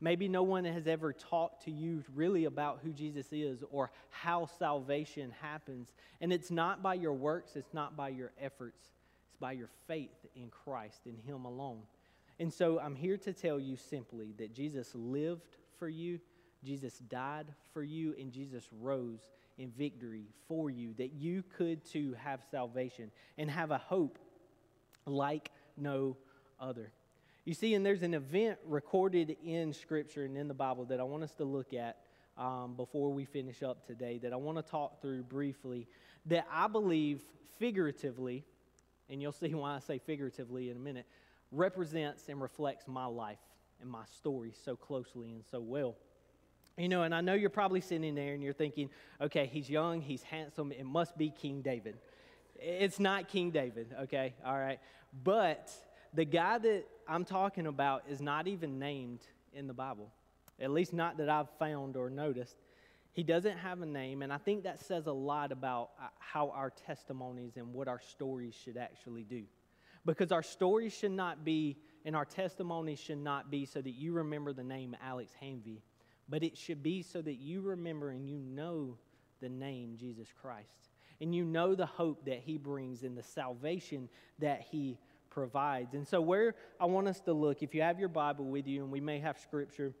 Maybe 0.00 0.28
no 0.28 0.42
one 0.42 0.64
has 0.64 0.86
ever 0.86 1.12
talked 1.12 1.64
to 1.64 1.70
you 1.70 2.02
really 2.14 2.46
about 2.46 2.80
who 2.82 2.92
Jesus 2.92 3.26
is 3.32 3.62
or 3.70 3.90
how 4.08 4.46
salvation 4.58 5.32
happens. 5.42 5.92
And 6.20 6.32
it's 6.32 6.50
not 6.50 6.82
by 6.82 6.94
your 6.94 7.12
works, 7.12 7.54
it's 7.54 7.74
not 7.74 7.96
by 7.96 8.08
your 8.08 8.32
efforts, 8.40 8.80
it's 9.26 9.36
by 9.38 9.52
your 9.52 9.68
faith 9.86 10.26
in 10.34 10.48
Christ, 10.48 11.00
in 11.06 11.16
Him 11.18 11.44
alone. 11.44 11.82
And 12.38 12.52
so 12.52 12.78
I'm 12.78 12.94
here 12.94 13.18
to 13.18 13.34
tell 13.34 13.60
you 13.60 13.76
simply 13.76 14.32
that 14.38 14.54
Jesus 14.54 14.94
lived 14.94 15.56
for 15.78 15.88
you, 15.88 16.18
Jesus 16.64 16.98
died 16.98 17.46
for 17.74 17.82
you, 17.82 18.14
and 18.18 18.32
Jesus 18.32 18.68
rose 18.80 19.30
in 19.58 19.70
victory 19.72 20.24
for 20.48 20.70
you, 20.70 20.94
that 20.96 21.12
you 21.12 21.44
could 21.56 21.84
too 21.84 22.16
have 22.18 22.40
salvation 22.50 23.10
and 23.36 23.50
have 23.50 23.70
a 23.70 23.78
hope 23.78 24.18
like 25.04 25.50
no 25.76 26.16
other. 26.58 26.92
You 27.50 27.54
see, 27.54 27.74
and 27.74 27.84
there's 27.84 28.04
an 28.04 28.14
event 28.14 28.60
recorded 28.64 29.36
in 29.44 29.72
Scripture 29.72 30.24
and 30.24 30.36
in 30.36 30.46
the 30.46 30.54
Bible 30.54 30.84
that 30.84 31.00
I 31.00 31.02
want 31.02 31.24
us 31.24 31.34
to 31.34 31.44
look 31.44 31.74
at 31.74 31.96
um, 32.38 32.74
before 32.76 33.10
we 33.10 33.24
finish 33.24 33.64
up 33.64 33.84
today, 33.88 34.18
that 34.18 34.32
I 34.32 34.36
want 34.36 34.58
to 34.58 34.62
talk 34.62 35.02
through 35.02 35.24
briefly, 35.24 35.88
that 36.26 36.46
I 36.48 36.68
believe 36.68 37.22
figuratively, 37.58 38.44
and 39.08 39.20
you'll 39.20 39.32
see 39.32 39.48
why 39.52 39.74
I 39.74 39.80
say 39.80 39.98
figuratively 39.98 40.70
in 40.70 40.76
a 40.76 40.78
minute, 40.78 41.06
represents 41.50 42.28
and 42.28 42.40
reflects 42.40 42.86
my 42.86 43.06
life 43.06 43.40
and 43.80 43.90
my 43.90 44.04
story 44.16 44.52
so 44.64 44.76
closely 44.76 45.32
and 45.32 45.42
so 45.50 45.58
well. 45.58 45.96
You 46.78 46.88
know, 46.88 47.02
and 47.02 47.12
I 47.12 47.20
know 47.20 47.34
you're 47.34 47.50
probably 47.50 47.80
sitting 47.80 48.14
there 48.14 48.32
and 48.32 48.44
you're 48.44 48.52
thinking, 48.52 48.90
okay, 49.20 49.50
he's 49.52 49.68
young, 49.68 50.02
he's 50.02 50.22
handsome, 50.22 50.70
it 50.70 50.86
must 50.86 51.18
be 51.18 51.30
King 51.30 51.62
David. 51.62 51.96
It's 52.54 53.00
not 53.00 53.26
King 53.26 53.50
David, 53.50 53.92
okay? 54.02 54.34
All 54.46 54.56
right. 54.56 54.78
But 55.24 55.72
the 56.14 56.24
guy 56.24 56.58
that 56.58 56.84
I'm 57.08 57.24
talking 57.24 57.66
about 57.66 58.04
is 58.08 58.20
not 58.20 58.48
even 58.48 58.78
named 58.78 59.20
in 59.52 59.66
the 59.66 59.74
Bible, 59.74 60.10
at 60.60 60.70
least 60.70 60.92
not 60.92 61.18
that 61.18 61.28
I've 61.28 61.50
found 61.58 61.96
or 61.96 62.10
noticed. 62.10 62.56
He 63.12 63.22
doesn't 63.22 63.58
have 63.58 63.82
a 63.82 63.86
name, 63.86 64.22
and 64.22 64.32
I 64.32 64.38
think 64.38 64.64
that 64.64 64.78
says 64.78 65.06
a 65.06 65.12
lot 65.12 65.50
about 65.50 65.90
uh, 66.00 66.06
how 66.18 66.50
our 66.50 66.70
testimonies 66.70 67.56
and 67.56 67.72
what 67.72 67.88
our 67.88 68.00
stories 68.00 68.54
should 68.54 68.76
actually 68.76 69.24
do. 69.24 69.42
Because 70.06 70.32
our 70.32 70.42
stories 70.42 70.92
should 70.92 71.10
not 71.10 71.44
be, 71.44 71.76
and 72.04 72.14
our 72.14 72.24
testimonies 72.24 72.98
should 72.98 73.18
not 73.18 73.50
be 73.50 73.66
so 73.66 73.80
that 73.80 73.90
you 73.90 74.12
remember 74.12 74.52
the 74.52 74.62
name 74.62 74.96
Alex 75.04 75.32
Hanvey, 75.42 75.80
but 76.28 76.42
it 76.44 76.56
should 76.56 76.82
be 76.82 77.02
so 77.02 77.20
that 77.20 77.34
you 77.34 77.60
remember 77.60 78.10
and 78.10 78.28
you 78.28 78.38
know 78.38 78.96
the 79.40 79.48
name 79.48 79.96
Jesus 79.98 80.28
Christ. 80.40 80.88
And 81.20 81.34
you 81.34 81.44
know 81.44 81.74
the 81.74 81.86
hope 81.86 82.24
that 82.24 82.40
he 82.40 82.56
brings 82.56 83.02
and 83.02 83.18
the 83.18 83.22
salvation 83.22 84.08
that 84.38 84.62
he 84.70 84.98
provides. 85.30 85.94
And 85.94 86.06
so, 86.06 86.20
where 86.20 86.54
I 86.80 86.86
want 86.86 87.08
us 87.08 87.20
to 87.20 87.32
look, 87.32 87.62
if 87.62 87.74
you 87.74 87.82
have 87.82 87.98
your 87.98 88.08
Bible 88.08 88.44
with 88.44 88.66
you, 88.66 88.82
and 88.82 88.92
we 88.92 89.00
may 89.00 89.20
have 89.20 89.38
scripture 89.38 89.94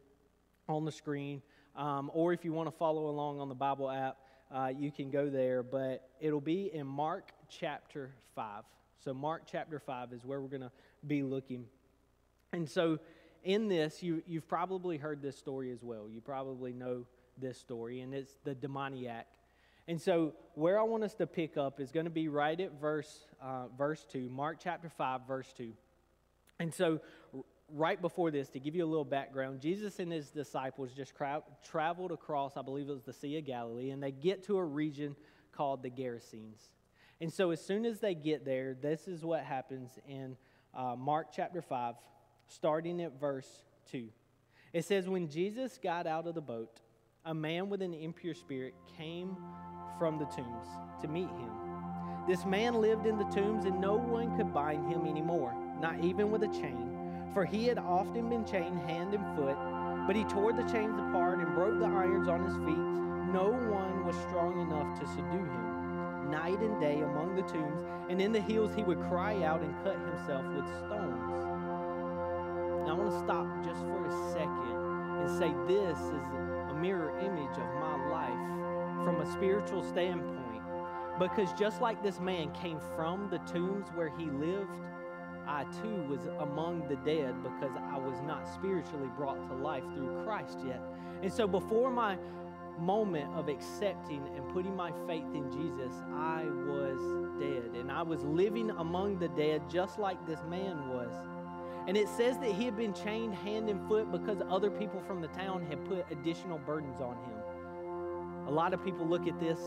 on 0.68 0.84
the 0.84 0.92
screen, 0.92 1.42
um, 1.76 2.10
or 2.12 2.32
if 2.32 2.44
you 2.44 2.52
want 2.52 2.68
to 2.68 2.76
follow 2.76 3.08
along 3.08 3.40
on 3.40 3.48
the 3.48 3.54
Bible 3.54 3.90
app, 3.90 4.18
uh, 4.52 4.70
you 4.76 4.90
can 4.90 5.10
go 5.10 5.30
there. 5.30 5.62
But 5.62 6.08
it'll 6.20 6.40
be 6.40 6.74
in 6.74 6.86
Mark 6.86 7.30
chapter 7.48 8.10
5. 8.34 8.64
So, 9.04 9.14
Mark 9.14 9.44
chapter 9.50 9.78
5 9.78 10.12
is 10.12 10.24
where 10.24 10.40
we're 10.40 10.48
going 10.48 10.60
to 10.62 10.72
be 11.06 11.22
looking. 11.22 11.64
And 12.52 12.68
so, 12.68 12.98
in 13.44 13.68
this, 13.68 14.02
you, 14.02 14.22
you've 14.26 14.48
probably 14.48 14.98
heard 14.98 15.22
this 15.22 15.36
story 15.38 15.70
as 15.70 15.82
well. 15.82 16.08
You 16.10 16.20
probably 16.20 16.72
know 16.72 17.06
this 17.38 17.58
story, 17.58 18.00
and 18.00 18.12
it's 18.12 18.36
the 18.44 18.54
demoniac 18.54 19.26
and 19.90 20.00
so, 20.00 20.34
where 20.54 20.78
I 20.78 20.84
want 20.84 21.02
us 21.02 21.14
to 21.14 21.26
pick 21.26 21.56
up 21.56 21.80
is 21.80 21.90
going 21.90 22.04
to 22.04 22.10
be 22.10 22.28
right 22.28 22.60
at 22.60 22.80
verse, 22.80 23.24
uh, 23.42 23.66
verse 23.76 24.06
2, 24.12 24.28
Mark 24.30 24.58
chapter 24.62 24.88
5, 24.88 25.22
verse 25.26 25.52
2. 25.56 25.72
And 26.60 26.72
so, 26.72 27.00
right 27.68 28.00
before 28.00 28.30
this, 28.30 28.50
to 28.50 28.60
give 28.60 28.76
you 28.76 28.84
a 28.84 28.86
little 28.86 29.04
background, 29.04 29.60
Jesus 29.60 29.98
and 29.98 30.12
his 30.12 30.30
disciples 30.30 30.92
just 30.92 31.12
traveled 31.64 32.12
across, 32.12 32.56
I 32.56 32.62
believe 32.62 32.88
it 32.88 32.92
was 32.92 33.02
the 33.02 33.12
Sea 33.12 33.38
of 33.38 33.46
Galilee, 33.46 33.90
and 33.90 34.00
they 34.00 34.12
get 34.12 34.44
to 34.44 34.58
a 34.58 34.64
region 34.64 35.16
called 35.50 35.82
the 35.82 35.90
Gerasenes. 35.90 36.62
And 37.20 37.32
so, 37.32 37.50
as 37.50 37.60
soon 37.60 37.84
as 37.84 37.98
they 37.98 38.14
get 38.14 38.44
there, 38.44 38.76
this 38.80 39.08
is 39.08 39.24
what 39.24 39.42
happens 39.42 39.98
in 40.06 40.36
uh, 40.72 40.94
Mark 40.96 41.32
chapter 41.34 41.62
5, 41.62 41.96
starting 42.46 43.02
at 43.02 43.18
verse 43.18 43.64
2. 43.90 44.06
It 44.72 44.84
says, 44.84 45.08
When 45.08 45.28
Jesus 45.28 45.80
got 45.82 46.06
out 46.06 46.28
of 46.28 46.36
the 46.36 46.40
boat, 46.40 46.78
a 47.24 47.34
man 47.34 47.68
with 47.68 47.82
an 47.82 47.92
impure 47.92 48.34
spirit 48.34 48.74
came 48.96 49.36
from 50.00 50.18
the 50.18 50.24
tombs 50.24 50.66
to 51.02 51.08
meet 51.08 51.28
him. 51.28 51.52
This 52.26 52.46
man 52.46 52.80
lived 52.80 53.04
in 53.04 53.18
the 53.18 53.24
tombs, 53.24 53.66
and 53.66 53.78
no 53.78 53.96
one 53.96 54.34
could 54.34 54.50
bind 54.50 54.90
him 54.90 55.06
anymore, 55.06 55.54
not 55.78 56.02
even 56.02 56.30
with 56.30 56.42
a 56.42 56.48
chain, 56.48 57.30
for 57.34 57.44
he 57.44 57.66
had 57.66 57.76
often 57.76 58.30
been 58.30 58.46
chained 58.46 58.80
hand 58.88 59.12
and 59.12 59.36
foot. 59.36 59.58
But 60.06 60.16
he 60.16 60.24
tore 60.24 60.54
the 60.54 60.62
chains 60.72 60.98
apart 60.98 61.40
and 61.40 61.54
broke 61.54 61.78
the 61.78 61.84
irons 61.84 62.28
on 62.28 62.46
his 62.46 62.56
feet. 62.64 62.80
No 63.30 63.50
one 63.52 64.06
was 64.06 64.16
strong 64.16 64.58
enough 64.62 64.98
to 65.00 65.06
subdue 65.06 65.44
him. 65.44 66.30
Night 66.30 66.60
and 66.60 66.80
day 66.80 67.02
among 67.02 67.36
the 67.36 67.42
tombs, 67.42 67.84
and 68.08 68.22
in 68.22 68.32
the 68.32 68.40
hills 68.40 68.74
he 68.74 68.82
would 68.82 69.00
cry 69.02 69.42
out 69.42 69.60
and 69.60 69.74
cut 69.84 70.00
himself 70.00 70.46
with 70.56 70.64
stones. 70.80 71.44
Now 72.86 72.96
I 72.96 72.98
want 72.98 73.10
to 73.10 73.18
stop 73.18 73.46
just 73.62 73.80
for 73.80 74.00
a 74.08 74.32
second 74.32 74.80
and 75.20 75.28
say 75.38 75.52
this 75.68 75.98
is 75.98 76.26
a 76.70 76.74
mirror 76.80 77.12
image 77.20 77.58
of 77.58 77.68
my 77.74 78.08
life 78.08 78.59
from 79.04 79.20
a 79.20 79.32
spiritual 79.32 79.82
standpoint. 79.82 80.62
Because 81.18 81.52
just 81.52 81.80
like 81.80 82.02
this 82.02 82.18
man 82.18 82.50
came 82.52 82.78
from 82.96 83.28
the 83.30 83.38
tombs 83.40 83.88
where 83.94 84.10
he 84.16 84.26
lived, 84.26 84.70
I 85.46 85.64
too 85.82 86.06
was 86.08 86.20
among 86.38 86.88
the 86.88 86.96
dead 86.96 87.42
because 87.42 87.72
I 87.92 87.98
was 87.98 88.20
not 88.22 88.48
spiritually 88.48 89.08
brought 89.16 89.48
to 89.48 89.54
life 89.54 89.84
through 89.94 90.22
Christ 90.24 90.58
yet. 90.64 90.80
And 91.22 91.32
so 91.32 91.46
before 91.46 91.90
my 91.90 92.16
moment 92.78 93.34
of 93.34 93.48
accepting 93.48 94.22
and 94.36 94.48
putting 94.50 94.74
my 94.74 94.92
faith 95.06 95.26
in 95.34 95.50
Jesus, 95.52 95.92
I 96.14 96.44
was 96.44 96.98
dead. 97.40 97.78
And 97.78 97.90
I 97.90 98.02
was 98.02 98.22
living 98.24 98.70
among 98.70 99.18
the 99.18 99.28
dead 99.28 99.62
just 99.68 99.98
like 99.98 100.24
this 100.26 100.40
man 100.48 100.88
was. 100.88 101.12
And 101.86 101.96
it 101.96 102.08
says 102.08 102.38
that 102.38 102.52
he 102.52 102.64
had 102.64 102.76
been 102.76 102.94
chained 102.94 103.34
hand 103.34 103.68
and 103.68 103.86
foot 103.88 104.12
because 104.12 104.38
other 104.48 104.70
people 104.70 105.02
from 105.06 105.20
the 105.20 105.28
town 105.28 105.66
had 105.66 105.84
put 105.84 106.06
additional 106.10 106.58
burdens 106.58 107.00
on 107.00 107.16
him. 107.16 107.39
A 108.50 108.52
lot 108.52 108.74
of 108.74 108.84
people 108.84 109.06
look 109.06 109.28
at 109.28 109.38
this 109.38 109.60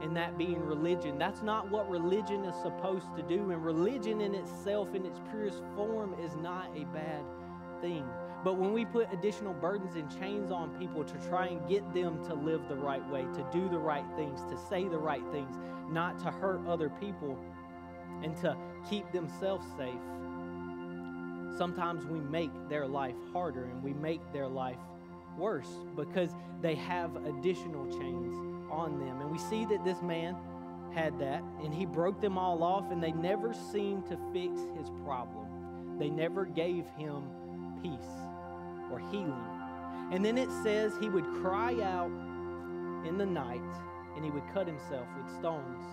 and 0.00 0.16
that 0.16 0.38
being 0.38 0.64
religion. 0.64 1.18
That's 1.18 1.42
not 1.42 1.68
what 1.72 1.90
religion 1.90 2.44
is 2.44 2.54
supposed 2.62 3.08
to 3.16 3.22
do. 3.22 3.50
And 3.50 3.64
religion 3.64 4.20
in 4.20 4.32
itself, 4.32 4.94
in 4.94 5.04
its 5.04 5.18
purest 5.32 5.60
form, 5.74 6.14
is 6.22 6.36
not 6.36 6.70
a 6.76 6.84
bad 6.84 7.24
thing. 7.80 8.06
But 8.44 8.56
when 8.56 8.72
we 8.72 8.84
put 8.84 9.12
additional 9.12 9.54
burdens 9.54 9.96
and 9.96 10.08
chains 10.20 10.52
on 10.52 10.70
people 10.78 11.02
to 11.02 11.28
try 11.28 11.48
and 11.48 11.68
get 11.68 11.92
them 11.92 12.24
to 12.26 12.34
live 12.34 12.68
the 12.68 12.76
right 12.76 13.04
way, 13.10 13.22
to 13.22 13.44
do 13.52 13.68
the 13.68 13.78
right 13.78 14.04
things, 14.14 14.40
to 14.42 14.56
say 14.68 14.86
the 14.86 14.98
right 14.98 15.24
things, 15.32 15.56
not 15.90 16.20
to 16.20 16.30
hurt 16.30 16.64
other 16.68 16.90
people, 17.00 17.36
and 18.22 18.36
to 18.36 18.56
keep 18.88 19.10
themselves 19.10 19.66
safe, 19.76 20.00
sometimes 21.56 22.06
we 22.06 22.20
make 22.20 22.52
their 22.68 22.86
life 22.86 23.16
harder 23.32 23.64
and 23.64 23.82
we 23.82 23.92
make 23.94 24.20
their 24.32 24.46
life 24.46 24.78
worse 25.38 25.68
because 25.96 26.30
they 26.60 26.74
have 26.74 27.16
additional 27.24 27.86
chains 27.98 28.34
on 28.70 28.98
them. 28.98 29.20
And 29.20 29.30
we 29.30 29.38
see 29.38 29.64
that 29.66 29.84
this 29.84 30.02
man 30.02 30.36
had 30.92 31.18
that 31.20 31.42
and 31.62 31.72
he 31.72 31.86
broke 31.86 32.20
them 32.20 32.36
all 32.36 32.62
off 32.62 32.90
and 32.90 33.02
they 33.02 33.12
never 33.12 33.54
seemed 33.72 34.06
to 34.06 34.18
fix 34.32 34.60
his 34.78 34.90
problem. 35.04 35.98
They 35.98 36.10
never 36.10 36.44
gave 36.44 36.86
him 36.96 37.22
peace 37.82 38.16
or 38.90 38.98
healing. 39.10 39.44
And 40.10 40.24
then 40.24 40.38
it 40.38 40.48
says 40.62 40.92
he 41.00 41.08
would 41.08 41.26
cry 41.42 41.74
out 41.82 42.10
in 43.06 43.18
the 43.18 43.26
night 43.26 43.60
and 44.16 44.24
he 44.24 44.30
would 44.30 44.44
cut 44.52 44.66
himself 44.66 45.06
with 45.16 45.38
stones. 45.38 45.84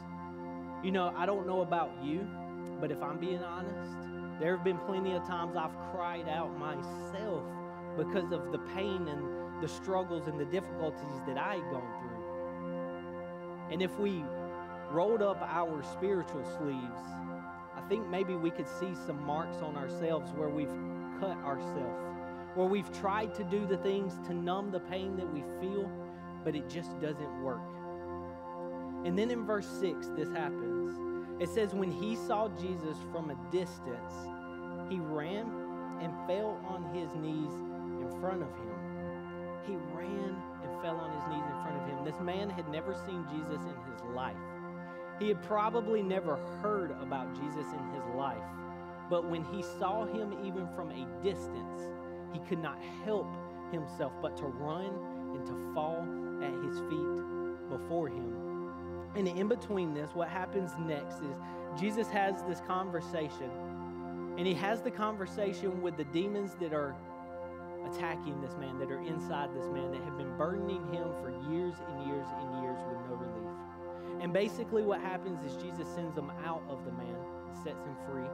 You 0.83 0.91
know, 0.91 1.13
I 1.15 1.25
don't 1.25 1.47
know 1.47 1.61
about 1.61 1.91
you, 2.03 2.27
but 2.79 2.91
if 2.91 3.01
I'm 3.01 3.17
being 3.19 3.43
honest, 3.43 3.91
there 4.39 4.55
have 4.55 4.63
been 4.63 4.77
plenty 4.79 5.13
of 5.13 5.25
times 5.25 5.55
I've 5.55 5.75
cried 5.91 6.27
out 6.29 6.57
myself 6.57 7.43
because 7.97 8.31
of 8.31 8.51
the 8.51 8.59
pain 8.75 9.07
and 9.07 9.61
the 9.61 9.67
struggles 9.67 10.27
and 10.27 10.39
the 10.39 10.45
difficulties 10.45 11.21
that 11.27 11.37
I 11.37 11.55
had 11.55 11.71
gone 11.71 11.93
through. 11.99 12.15
And 13.71 13.81
if 13.81 13.97
we 13.99 14.23
rolled 14.91 15.21
up 15.21 15.41
our 15.41 15.81
spiritual 15.83 16.43
sleeves, 16.57 17.01
I 17.75 17.81
think 17.87 18.07
maybe 18.07 18.35
we 18.35 18.51
could 18.51 18.67
see 18.67 18.93
some 19.05 19.23
marks 19.25 19.57
on 19.57 19.75
ourselves 19.75 20.31
where 20.33 20.49
we've 20.49 20.73
cut 21.19 21.37
ourselves, 21.37 22.03
where 22.55 22.67
we've 22.67 22.91
tried 22.99 23.33
to 23.35 23.43
do 23.43 23.65
the 23.65 23.77
things 23.77 24.13
to 24.27 24.33
numb 24.33 24.71
the 24.71 24.79
pain 24.79 25.15
that 25.17 25.33
we 25.33 25.41
feel, 25.59 25.89
but 26.43 26.55
it 26.55 26.69
just 26.69 26.99
doesn't 26.99 27.43
work. 27.43 27.61
And 29.05 29.17
then 29.17 29.29
in 29.29 29.45
verse 29.45 29.67
6, 29.79 30.09
this 30.15 30.29
happens. 30.29 30.97
It 31.39 31.49
says, 31.49 31.73
When 31.73 31.91
he 31.91 32.15
saw 32.15 32.49
Jesus 32.49 32.97
from 33.11 33.29
a 33.29 33.51
distance, 33.51 34.13
he 34.89 34.99
ran 34.99 35.45
and 36.01 36.13
fell 36.27 36.59
on 36.67 36.83
his 36.93 37.13
knees 37.15 37.53
in 38.05 38.19
front 38.19 38.41
of 38.41 38.49
him. 38.49 38.75
He 39.65 39.75
ran 39.95 40.35
and 40.63 40.81
fell 40.81 40.97
on 40.97 41.11
his 41.11 41.27
knees 41.29 41.45
in 41.45 41.61
front 41.63 41.81
of 41.81 41.89
him. 41.89 42.05
This 42.05 42.21
man 42.21 42.49
had 42.49 42.69
never 42.69 42.93
seen 43.05 43.25
Jesus 43.31 43.61
in 43.61 43.91
his 43.91 44.01
life. 44.13 44.35
He 45.19 45.27
had 45.27 45.41
probably 45.43 46.03
never 46.03 46.35
heard 46.61 46.91
about 47.01 47.33
Jesus 47.35 47.65
in 47.65 47.93
his 47.93 48.05
life. 48.15 48.43
But 49.09 49.29
when 49.29 49.43
he 49.45 49.63
saw 49.79 50.05
him 50.05 50.33
even 50.43 50.67
from 50.75 50.91
a 50.91 51.05
distance, 51.23 51.81
he 52.33 52.39
could 52.47 52.59
not 52.59 52.77
help 53.03 53.27
himself, 53.71 54.13
but 54.21 54.35
to 54.37 54.45
run 54.45 54.91
and 55.35 55.45
to 55.45 55.73
fall 55.73 56.05
at 56.43 56.53
his 56.65 56.79
feet 56.89 57.69
before 57.69 58.07
him. 58.07 58.33
And 59.15 59.27
in 59.27 59.47
between 59.47 59.93
this, 59.93 60.09
what 60.13 60.27
happens 60.27 60.71
next 60.79 61.17
is 61.17 61.35
Jesus 61.79 62.07
has 62.09 62.43
this 62.43 62.59
conversation, 62.67 63.49
and 64.37 64.45
he 64.45 64.53
has 64.55 64.81
the 64.81 64.91
conversation 64.91 65.81
with 65.81 65.95
the 65.97 66.03
demons 66.05 66.55
that 66.59 66.73
are 66.73 66.95
attacking 67.85 68.41
this 68.41 68.55
man, 68.59 68.77
that 68.79 68.91
are 68.91 69.01
inside 69.01 69.53
this 69.55 69.65
man, 69.69 69.91
that 69.91 70.03
have 70.03 70.17
been 70.17 70.35
burdening 70.37 70.83
him 70.91 71.07
for 71.21 71.29
years 71.51 71.75
and 71.89 72.07
years 72.07 72.27
and 72.41 72.63
years 72.63 72.79
with 72.87 72.97
no 73.09 73.15
relief. 73.15 74.21
And 74.21 74.33
basically, 74.33 74.83
what 74.83 75.01
happens 75.01 75.43
is 75.43 75.61
Jesus 75.61 75.87
sends 75.93 76.15
them 76.15 76.31
out 76.45 76.63
of 76.69 76.83
the 76.85 76.91
man 76.91 77.17
sets 77.63 77.83
him 77.83 77.95
free. 78.07 78.27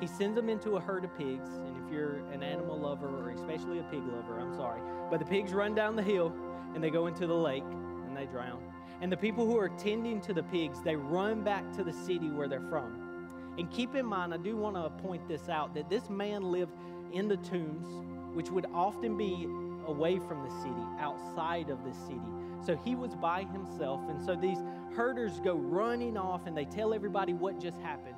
He 0.00 0.06
sends 0.06 0.36
them 0.36 0.48
into 0.48 0.76
a 0.76 0.80
herd 0.80 1.04
of 1.04 1.16
pigs, 1.16 1.48
and 1.48 1.76
if 1.82 1.90
you're 1.90 2.16
an 2.32 2.42
animal 2.42 2.78
lover, 2.78 3.08
or 3.08 3.30
especially 3.30 3.78
a 3.78 3.82
pig 3.84 4.02
lover, 4.06 4.38
I'm 4.38 4.54
sorry, 4.54 4.80
but 5.10 5.18
the 5.18 5.24
pigs 5.24 5.54
run 5.54 5.74
down 5.74 5.96
the 5.96 6.02
hill 6.02 6.32
and 6.74 6.84
they 6.84 6.90
go 6.90 7.06
into 7.06 7.26
the 7.26 7.34
lake 7.34 7.64
and 8.06 8.14
they 8.14 8.26
drown. 8.26 8.62
And 9.00 9.10
the 9.10 9.16
people 9.16 9.46
who 9.46 9.58
are 9.58 9.70
tending 9.70 10.20
to 10.22 10.34
the 10.34 10.42
pigs, 10.42 10.82
they 10.82 10.96
run 10.96 11.42
back 11.42 11.72
to 11.76 11.84
the 11.84 11.92
city 11.92 12.30
where 12.30 12.48
they're 12.48 12.68
from. 12.68 13.54
And 13.58 13.70
keep 13.70 13.94
in 13.94 14.04
mind, 14.04 14.34
I 14.34 14.36
do 14.36 14.56
want 14.56 14.76
to 14.76 14.90
point 15.02 15.26
this 15.26 15.48
out 15.48 15.74
that 15.74 15.88
this 15.88 16.10
man 16.10 16.42
lived 16.42 16.72
in 17.12 17.28
the 17.28 17.38
tombs, 17.38 17.86
which 18.36 18.50
would 18.50 18.66
often 18.74 19.16
be 19.16 19.48
away 19.86 20.18
from 20.18 20.44
the 20.44 20.50
city, 20.60 20.84
outside 21.00 21.70
of 21.70 21.82
the 21.84 21.92
city. 22.06 22.20
So 22.66 22.76
he 22.84 22.94
was 22.94 23.14
by 23.14 23.44
himself. 23.44 24.02
And 24.10 24.22
so 24.22 24.36
these 24.36 24.58
herders 24.94 25.40
go 25.40 25.54
running 25.54 26.18
off 26.18 26.46
and 26.46 26.54
they 26.54 26.66
tell 26.66 26.92
everybody 26.92 27.32
what 27.32 27.58
just 27.58 27.78
happened. 27.78 28.14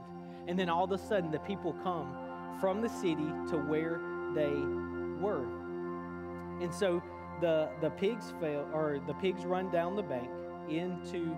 And 0.49 0.59
then 0.59 0.69
all 0.69 0.83
of 0.85 0.91
a 0.91 0.99
sudden, 0.99 1.31
the 1.31 1.39
people 1.39 1.73
come 1.85 2.13
from 2.61 2.81
the 2.81 2.89
city 2.89 3.29
to 3.51 3.59
where 3.59 4.01
they 4.35 4.57
were. 5.23 5.47
And 6.61 6.75
so 6.75 7.01
the, 7.41 7.69
the 7.81 7.91
pigs 7.91 8.33
fail, 8.41 8.69
or 8.75 9.01
the 9.07 9.15
pigs 9.15 9.45
run 9.45 9.71
down 9.71 9.95
the 9.95 10.03
bank 10.03 10.29
into 10.69 11.37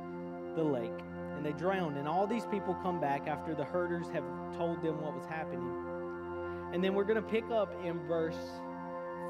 the 0.57 0.63
lake 0.63 0.99
and 1.37 1.45
they 1.45 1.53
drown. 1.53 1.99
And 1.99 2.09
all 2.09 2.27
these 2.27 2.47
people 2.47 2.75
come 2.83 2.99
back 2.99 3.29
after 3.29 3.55
the 3.55 3.65
herders 3.65 4.07
have 4.15 4.25
told 4.57 4.83
them 4.83 5.03
what 5.03 5.15
was 5.15 5.27
happening. 5.27 5.71
And 6.73 6.83
then 6.83 6.95
we're 6.95 7.05
going 7.05 7.23
to 7.23 7.29
pick 7.29 7.51
up 7.51 7.75
in 7.85 7.99
verse 8.07 8.39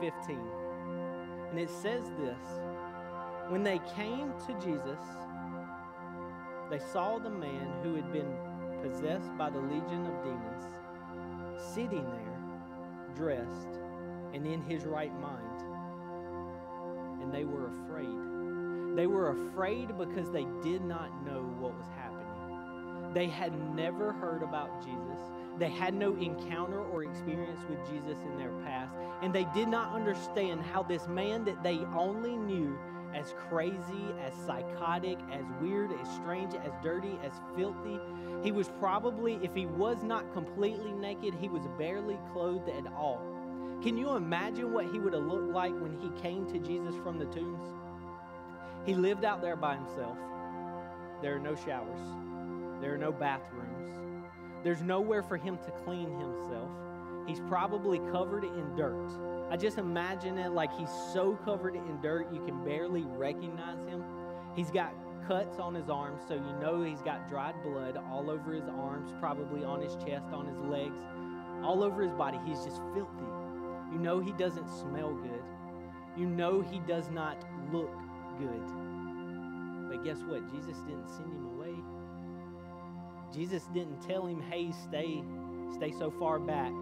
15. 0.01 0.39
And 1.51 1.59
it 1.59 1.71
says 1.71 2.05
this 2.19 2.43
When 3.49 3.63
they 3.63 3.81
came 3.95 4.33
to 4.47 4.55
Jesus, 4.65 5.01
they 6.71 6.79
saw 6.79 7.19
the 7.19 7.31
man 7.31 7.69
who 7.83 7.95
had 7.97 8.13
been 8.13 8.33
possessed 8.83 9.37
by 9.37 9.51
the 9.51 9.59
legion 9.59 10.07
of 10.07 10.25
demons 10.25 10.65
sitting 11.75 12.05
there, 12.05 13.15
dressed, 13.15 13.79
and 14.33 14.47
in 14.47 14.63
his 14.63 14.85
right 14.85 15.13
mind. 15.21 15.63
And 17.23 17.33
they 17.33 17.45
were 17.45 17.69
afraid. 17.85 18.97
They 18.97 19.07
were 19.07 19.31
afraid 19.31 19.97
because 19.99 20.31
they 20.31 20.47
did 20.63 20.83
not 20.83 21.25
know 21.25 21.43
what 21.59 21.77
was 21.77 21.87
happening. 21.97 23.13
They 23.13 23.27
had 23.27 23.53
never 23.75 24.13
heard 24.13 24.43
about 24.43 24.83
Jesus. 24.83 25.21
They 25.59 25.69
had 25.69 25.95
no 25.95 26.17
encounter 26.17 26.81
or 26.81 27.05
experience 27.05 27.61
with 27.69 27.79
Jesus 27.91 28.19
in 28.23 28.39
their 28.39 28.53
past. 28.65 28.95
And 29.23 29.35
they 29.35 29.47
did 29.55 29.69
not 29.69 29.95
understand 29.95 30.63
how 30.63 30.83
this 30.83 31.07
man 31.07 31.45
that 31.45 31.63
they 31.63 31.79
only 31.97 32.37
knew 32.37 32.79
as 33.15 33.35
crazy, 33.49 34.15
as 34.25 34.33
psychotic, 34.47 35.19
as 35.33 35.45
weird, 35.61 35.91
as 35.93 36.09
strange, 36.15 36.55
as 36.55 36.73
dirty, 36.83 37.19
as 37.23 37.33
filthy. 37.57 37.99
He 38.43 38.53
was 38.53 38.71
probably, 38.79 39.39
if 39.43 39.55
he 39.55 39.67
was 39.67 40.03
not 40.03 40.33
completely 40.33 40.93
naked, 40.93 41.35
he 41.35 41.49
was 41.49 41.63
barely 41.77 42.19
clothed 42.33 42.69
at 42.69 42.87
all. 42.93 43.21
Can 43.83 43.97
you 43.97 44.11
imagine 44.11 44.73
what 44.73 44.87
he 44.87 44.99
would 44.99 45.13
have 45.13 45.25
looked 45.25 45.53
like 45.53 45.73
when 45.73 45.99
he 46.01 46.11
came 46.21 46.47
to 46.53 46.59
Jesus 46.59 46.95
from 47.03 47.19
the 47.19 47.25
tombs? 47.27 47.65
He 48.87 48.95
lived 48.95 49.25
out 49.25 49.41
there 49.43 49.57
by 49.57 49.75
himself. 49.75 50.17
There 51.21 51.35
are 51.35 51.41
no 51.41 51.55
showers, 51.55 52.01
there 52.81 52.95
are 52.95 52.99
no 52.99 53.13
bathrooms, 53.13 53.91
there's 54.63 54.83
nowhere 54.83 55.23
for 55.23 55.37
him 55.37 55.59
to 55.59 55.71
clean 55.85 56.11
himself. 56.19 56.71
He's 57.27 57.41
probably 57.41 57.99
covered 58.11 58.45
in 58.45 58.75
dirt. 58.77 59.11
I 59.51 59.57
just 59.57 59.79
imagine 59.79 60.39
it 60.39 60.53
like 60.53 60.73
he's 60.77 60.91
so 61.13 61.39
covered 61.45 61.75
in 61.75 62.01
dirt 62.01 62.33
you 62.33 62.41
can 62.45 62.65
barely 62.65 63.03
recognize 63.03 63.85
him. 63.89 64.05
He's 64.55 64.71
got 64.71 64.95
cuts 65.27 65.59
on 65.59 65.75
his 65.75 65.89
arms, 65.89 66.23
so 66.27 66.35
you 66.35 66.53
know 66.61 66.83
he's 66.83 67.03
got 67.03 67.29
dried 67.29 67.55
blood 67.63 67.97
all 68.11 68.31
over 68.31 68.53
his 68.53 68.69
arms, 68.69 69.13
probably 69.21 69.65
on 69.65 69.81
his 69.81 69.95
chest, 70.05 70.27
on 70.33 70.47
his 70.47 70.59
legs, 70.61 70.99
all 71.63 71.83
over 71.83 72.03
his 72.03 72.13
body. 72.13 72.39
He's 72.47 72.65
just 72.65 72.81
filthy. 72.95 73.31
You 73.93 73.99
know 73.99 74.21
he 74.21 74.33
doesn't 74.33 74.69
smell 74.69 75.15
good. 75.15 75.43
You 76.17 76.27
know 76.27 76.61
he 76.61 76.81
does 76.81 77.11
not 77.11 77.45
look 77.73 77.93
good. 78.39 78.63
But 79.89 80.05
guess 80.05 80.19
what? 80.23 80.49
Jesus 80.53 80.79
didn't 80.83 81.09
send 81.09 81.33
him 81.33 81.47
away. 81.55 81.75
Jesus 83.33 83.65
didn't 83.75 84.01
tell 84.01 84.27
him, 84.27 84.41
hey, 84.43 84.73
stay, 84.73 85.23
stay 85.75 85.93
so 85.93 86.11
far 86.11 86.39
back. 86.39 86.73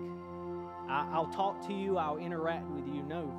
I, 0.88 1.18
will 1.18 1.26
talk 1.26 1.66
to 1.66 1.74
you, 1.74 1.98
I'll 1.98 2.18
interact 2.18 2.68
with 2.70 2.86
you. 2.86 3.02
No. 3.02 3.32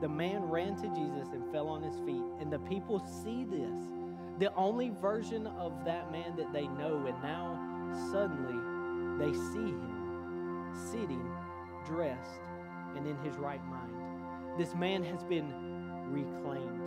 The 0.00 0.08
man 0.08 0.42
ran 0.42 0.76
to 0.76 0.88
Jesus 0.88 1.28
and 1.32 1.50
fell 1.50 1.68
on 1.68 1.82
his 1.82 1.96
feet, 2.06 2.22
and 2.40 2.52
the 2.52 2.58
people 2.60 2.98
see 3.22 3.44
this. 3.44 3.76
The 4.38 4.52
only 4.54 4.90
version 5.00 5.46
of 5.46 5.84
that 5.84 6.10
man 6.10 6.36
that 6.36 6.52
they 6.52 6.66
know, 6.66 7.06
and 7.06 7.22
now 7.22 7.58
suddenly 8.10 8.58
they 9.18 9.32
see 9.32 9.70
him 9.70 10.66
sitting, 10.90 11.24
dressed, 11.86 12.40
and 12.96 13.06
in 13.06 13.16
his 13.18 13.36
right 13.36 13.64
mind. 13.66 13.92
This 14.58 14.74
man 14.74 15.02
has 15.04 15.22
been 15.24 15.52
reclaimed. 16.08 16.80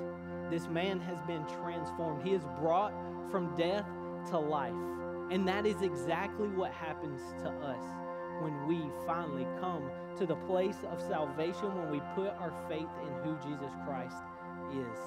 This 0.49 0.67
man 0.67 0.99
has 1.01 1.21
been 1.23 1.45
transformed. 1.61 2.23
He 2.23 2.33
is 2.33 2.43
brought 2.59 2.93
from 3.31 3.55
death 3.55 3.85
to 4.29 4.37
life. 4.37 4.73
And 5.31 5.47
that 5.47 5.65
is 5.65 5.81
exactly 5.81 6.47
what 6.47 6.71
happens 6.71 7.21
to 7.41 7.49
us 7.49 7.83
when 8.41 8.67
we 8.67 8.81
finally 9.05 9.47
come 9.59 9.89
to 10.17 10.25
the 10.25 10.35
place 10.35 10.77
of 10.91 11.01
salvation, 11.01 11.75
when 11.77 11.91
we 11.91 12.01
put 12.15 12.29
our 12.39 12.53
faith 12.69 12.89
in 13.05 13.13
who 13.23 13.37
Jesus 13.47 13.71
Christ 13.85 14.17
is. 14.71 14.99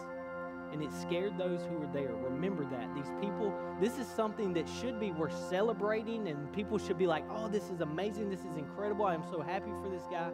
And 0.73 0.83
it 0.83 0.93
scared 0.93 1.37
those 1.37 1.63
who 1.63 1.79
were 1.79 1.89
there. 1.93 2.15
Remember 2.15 2.65
that. 2.65 2.95
These 2.95 3.11
people, 3.21 3.53
this 3.81 3.99
is 3.99 4.07
something 4.07 4.53
that 4.55 4.69
should 4.69 5.01
be, 5.01 5.11
we're 5.11 5.31
celebrating, 5.31 6.29
and 6.29 6.53
people 6.53 6.79
should 6.79 6.99
be 6.99 7.09
like, 7.09 7.25
oh, 7.31 7.49
this 7.49 7.71
is 7.71 7.81
amazing. 7.81 8.31
This 8.31 8.41
is 8.41 8.57
incredible. 8.57 9.07
I'm 9.07 9.25
so 9.31 9.41
happy 9.41 9.73
for 9.83 9.89
this 9.89 10.05
guy. 10.11 10.31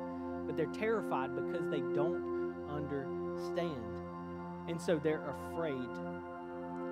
But 0.47 0.57
they're 0.57 0.67
terrified 0.67 1.35
because 1.35 1.71
they 1.71 1.81
don't 1.81 2.55
understand. 2.69 3.83
And 4.69 4.81
so 4.81 4.99
they're 5.03 5.35
afraid. 5.51 5.89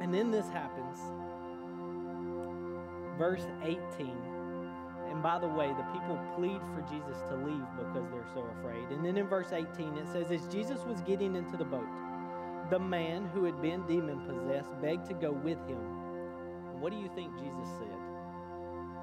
And 0.01 0.13
then 0.13 0.31
this 0.31 0.49
happens. 0.49 0.99
Verse 3.19 3.47
18 3.63 4.34
and 5.15 5.23
by 5.23 5.39
the 5.39 5.47
way, 5.47 5.69
the 5.69 5.85
people 5.97 6.19
plead 6.35 6.61
for 6.75 6.83
Jesus 6.91 7.23
to 7.31 7.37
leave 7.37 7.63
because 7.79 8.11
they're 8.11 8.27
so 8.35 8.45
afraid. 8.59 8.89
And 8.91 9.07
then 9.07 9.17
in 9.17 9.29
verse 9.29 9.53
18, 9.53 9.97
it 9.97 10.09
says, 10.09 10.33
As 10.33 10.45
Jesus 10.53 10.81
was 10.85 11.01
getting 11.03 11.37
into 11.37 11.57
the 11.57 11.65
boat, 11.65 11.87
the 12.69 12.81
man 12.81 13.31
who 13.33 13.45
had 13.45 13.63
been 13.63 13.87
demon 13.87 14.19
possessed 14.27 14.71
begged 14.83 15.07
to 15.07 15.15
go 15.15 15.31
with 15.31 15.59
him. 15.69 15.79
And 16.73 16.81
what 16.81 16.91
do 16.91 16.99
you 16.99 17.09
think 17.15 17.33
Jesus 17.39 17.69
said? 17.79 17.97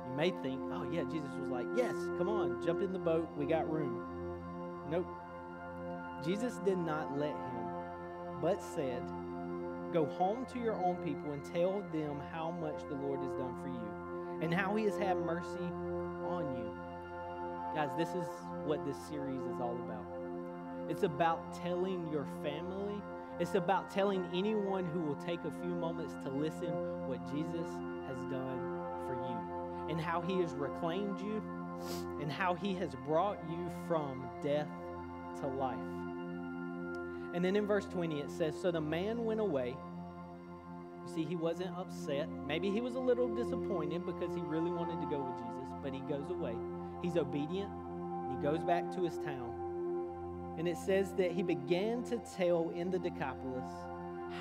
You 0.10 0.13
may 0.17 0.32
think, 0.43 0.60
oh, 0.74 0.86
yeah, 0.91 1.04
Jesus 1.04 1.32
was 1.39 1.47
like, 1.50 1.67
Yes, 1.78 1.95
come 2.17 2.28
on, 2.28 2.62
jump 2.65 2.82
in 2.82 2.91
the 2.91 3.00
boat, 3.00 3.30
we 3.38 3.45
got 3.45 3.71
room. 3.71 4.04
Nope. 4.89 5.08
Jesus 6.26 6.58
did 6.65 6.78
not 6.78 7.17
let 7.17 7.30
him, 7.30 7.67
but 8.41 8.62
said, 8.62 9.02
Go 9.93 10.06
home 10.08 10.45
to 10.52 10.60
your 10.60 10.76
own 10.76 10.97
people 10.97 11.32
and 11.32 11.41
tell 11.54 11.82
them 11.93 12.21
how 12.34 12.52
much 12.52 12.82
the 12.89 12.95
Lord 12.95 13.21
has 13.21 13.32
done 13.32 13.56
for 13.62 13.69
you 13.69 14.12
and 14.41 14.54
how 14.54 14.76
he 14.76 14.86
has 14.86 14.97
had 14.97 15.17
mercy. 15.17 15.71
Guys, 17.73 17.89
this 17.97 18.10
is 18.10 18.27
what 18.65 18.86
this 18.86 18.97
series 19.10 19.39
is 19.41 19.62
all 19.62 19.77
about. 19.86 20.05
It's 20.89 21.03
about 21.03 21.53
telling 21.53 22.05
your 22.12 22.25
family, 22.43 23.01
it's 23.39 23.55
about 23.55 23.89
telling 23.89 24.27
anyone 24.34 24.86
who 24.86 24.99
will 24.99 25.15
take 25.15 25.39
a 25.45 25.51
few 25.62 25.69
moments 25.69 26.13
to 26.23 26.29
listen 26.29 26.73
what 27.07 27.25
Jesus 27.31 27.67
has 28.07 28.17
done 28.29 28.60
for 29.07 29.13
you 29.13 29.89
and 29.89 30.01
how 30.01 30.19
he 30.19 30.41
has 30.41 30.51
reclaimed 30.53 31.21
you 31.21 31.41
and 32.21 32.29
how 32.29 32.55
he 32.55 32.73
has 32.75 32.93
brought 33.07 33.39
you 33.49 33.71
from 33.88 34.27
death 34.43 34.67
to 35.39 35.47
life. 35.47 35.77
And 37.34 37.43
then 37.43 37.55
in 37.55 37.65
verse 37.65 37.86
20 37.86 38.19
it 38.19 38.29
says, 38.29 38.53
So 38.62 38.69
the 38.69 38.81
man 38.81 39.23
went 39.23 39.39
away. 39.39 39.77
You 41.07 41.13
see, 41.13 41.23
he 41.23 41.38
wasn't 41.38 41.75
upset. 41.77 42.27
Maybe 42.45 42.69
he 42.69 42.81
was 42.81 42.95
a 42.95 42.99
little 42.99 43.29
disappointed 43.34 44.05
because 44.05 44.36
he 44.36 44.41
really 44.41 44.71
wanted 44.71 44.99
to 44.99 45.07
go 45.07 45.23
with 45.23 45.38
Jesus 45.38 45.51
but 45.81 45.93
he 45.93 45.99
goes 46.01 46.29
away. 46.29 46.55
He's 47.01 47.17
obedient. 47.17 47.71
He 48.29 48.41
goes 48.43 48.63
back 48.63 48.93
to 48.95 49.03
his 49.03 49.17
town. 49.19 50.55
And 50.57 50.67
it 50.67 50.77
says 50.77 51.13
that 51.13 51.31
he 51.31 51.43
began 51.43 52.03
to 52.03 52.19
tell 52.37 52.71
in 52.75 52.91
the 52.91 52.99
Decapolis 52.99 53.69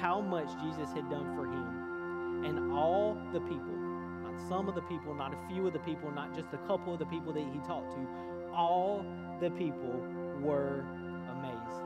how 0.00 0.20
much 0.20 0.48
Jesus 0.62 0.92
had 0.92 1.08
done 1.08 1.34
for 1.36 1.46
him. 1.46 2.44
And 2.44 2.72
all 2.72 3.16
the 3.32 3.40
people, 3.40 3.76
not 4.22 4.38
some 4.48 4.68
of 4.68 4.74
the 4.74 4.82
people, 4.82 5.14
not 5.14 5.32
a 5.32 5.48
few 5.48 5.66
of 5.66 5.72
the 5.72 5.78
people, 5.80 6.10
not 6.10 6.34
just 6.34 6.52
a 6.52 6.58
couple 6.66 6.92
of 6.92 6.98
the 6.98 7.06
people 7.06 7.32
that 7.32 7.44
he 7.52 7.58
talked 7.60 7.92
to, 7.92 8.08
all 8.54 9.04
the 9.40 9.50
people 9.50 10.02
were 10.40 10.84
amazed. 11.32 11.84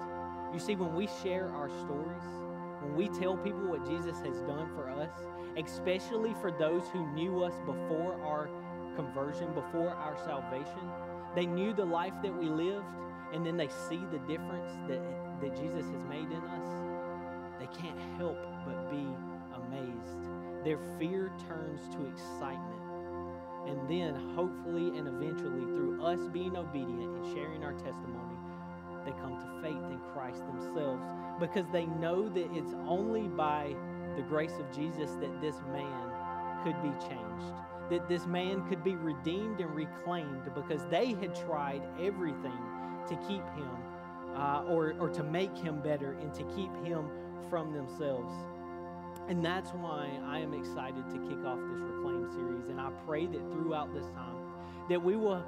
You 0.53 0.61
see, 0.61 0.75
when 0.75 0.95
we 0.95 1.09
share 1.23 1.49
our 1.51 1.69
stories, 1.69 2.25
when 2.83 2.97
we 2.97 3.09
tell 3.09 3.37
people 3.37 3.69
what 3.69 3.87
Jesus 3.89 4.17
has 4.19 4.41
done 4.43 4.69
for 4.75 4.91
us, 4.91 5.11
especially 5.57 6.35
for 6.41 6.51
those 6.51 6.83
who 6.93 7.07
knew 7.15 7.43
us 7.43 7.55
before 7.67 8.21
our 8.25 8.49
conversion, 8.97 9.53
before 9.55 9.91
our 9.91 10.17
salvation, 10.25 10.91
they 11.35 11.47
knew 11.47 11.73
the 11.73 11.85
life 11.85 12.15
that 12.23 12.35
we 12.35 12.47
lived, 12.47 12.87
and 13.33 13.45
then 13.45 13.57
they 13.57 13.69
see 13.69 14.01
the 14.13 14.19
difference 14.21 14.73
that, 14.89 15.01
that 15.41 15.57
Jesus 15.57 15.87
has 15.91 16.05
made 16.05 16.31
in 16.31 16.43
us, 16.43 16.69
they 17.59 17.67
can't 17.67 17.99
help 18.17 18.39
but 18.67 18.91
be 18.91 19.07
amazed. 19.55 20.65
Their 20.65 20.79
fear 20.99 21.33
turns 21.49 21.83
to 21.95 22.07
excitement. 22.07 22.81
And 23.67 23.89
then, 23.89 24.15
hopefully 24.35 24.99
and 24.99 25.09
eventually, 25.09 25.65
through 25.65 26.03
us 26.03 26.21
being 26.29 26.57
obedient 26.57 27.17
and 27.17 27.35
sharing 27.35 27.65
our 27.65 27.73
testimony, 27.73 28.37
they 29.05 29.13
come 29.13 29.39
to 29.39 29.63
faith 29.63 29.91
in 29.91 29.99
Christ 30.13 30.45
themselves 30.47 31.03
because 31.41 31.67
they 31.73 31.87
know 31.87 32.29
that 32.29 32.49
it's 32.53 32.75
only 32.87 33.29
by 33.29 33.75
the 34.17 34.23
grace 34.23 34.55
of 34.59 34.71
Jesus 34.75 35.11
that 35.21 35.41
this 35.41 35.57
man 35.73 36.11
could 36.63 36.81
be 36.83 36.91
changed, 37.07 37.55
that 37.91 38.09
this 38.09 38.27
man 38.27 38.67
could 38.69 38.83
be 38.83 38.97
redeemed 38.97 39.61
and 39.61 39.75
reclaimed 39.75 40.51
because 40.55 40.85
they 40.91 41.13
had 41.15 41.35
tried 41.35 41.83
everything 42.01 42.59
to 43.09 43.17
keep 43.29 43.45
him 43.55 43.71
uh, 44.37 44.65
or, 44.69 44.95
or 44.99 45.09
to 45.11 45.23
make 45.23 45.57
him 45.57 45.81
better 45.81 46.13
and 46.21 46.33
to 46.35 46.43
keep 46.55 46.75
him 46.85 47.09
from 47.51 47.73
themselves. 47.73 48.35
And 49.29 49.45
that's 49.45 49.71
why 49.71 50.09
I 50.27 50.39
am 50.39 50.55
excited 50.55 51.09
to 51.11 51.19
kick 51.29 51.45
off 51.45 51.59
this 51.71 51.81
Reclaim 51.81 52.31
series. 52.33 52.69
And 52.69 52.81
I 52.81 52.91
pray 53.07 53.27
that 53.27 53.53
throughout 53.53 53.95
this 53.95 54.07
time 54.11 54.37
that 54.89 55.03
we 55.03 55.17
will 55.17 55.43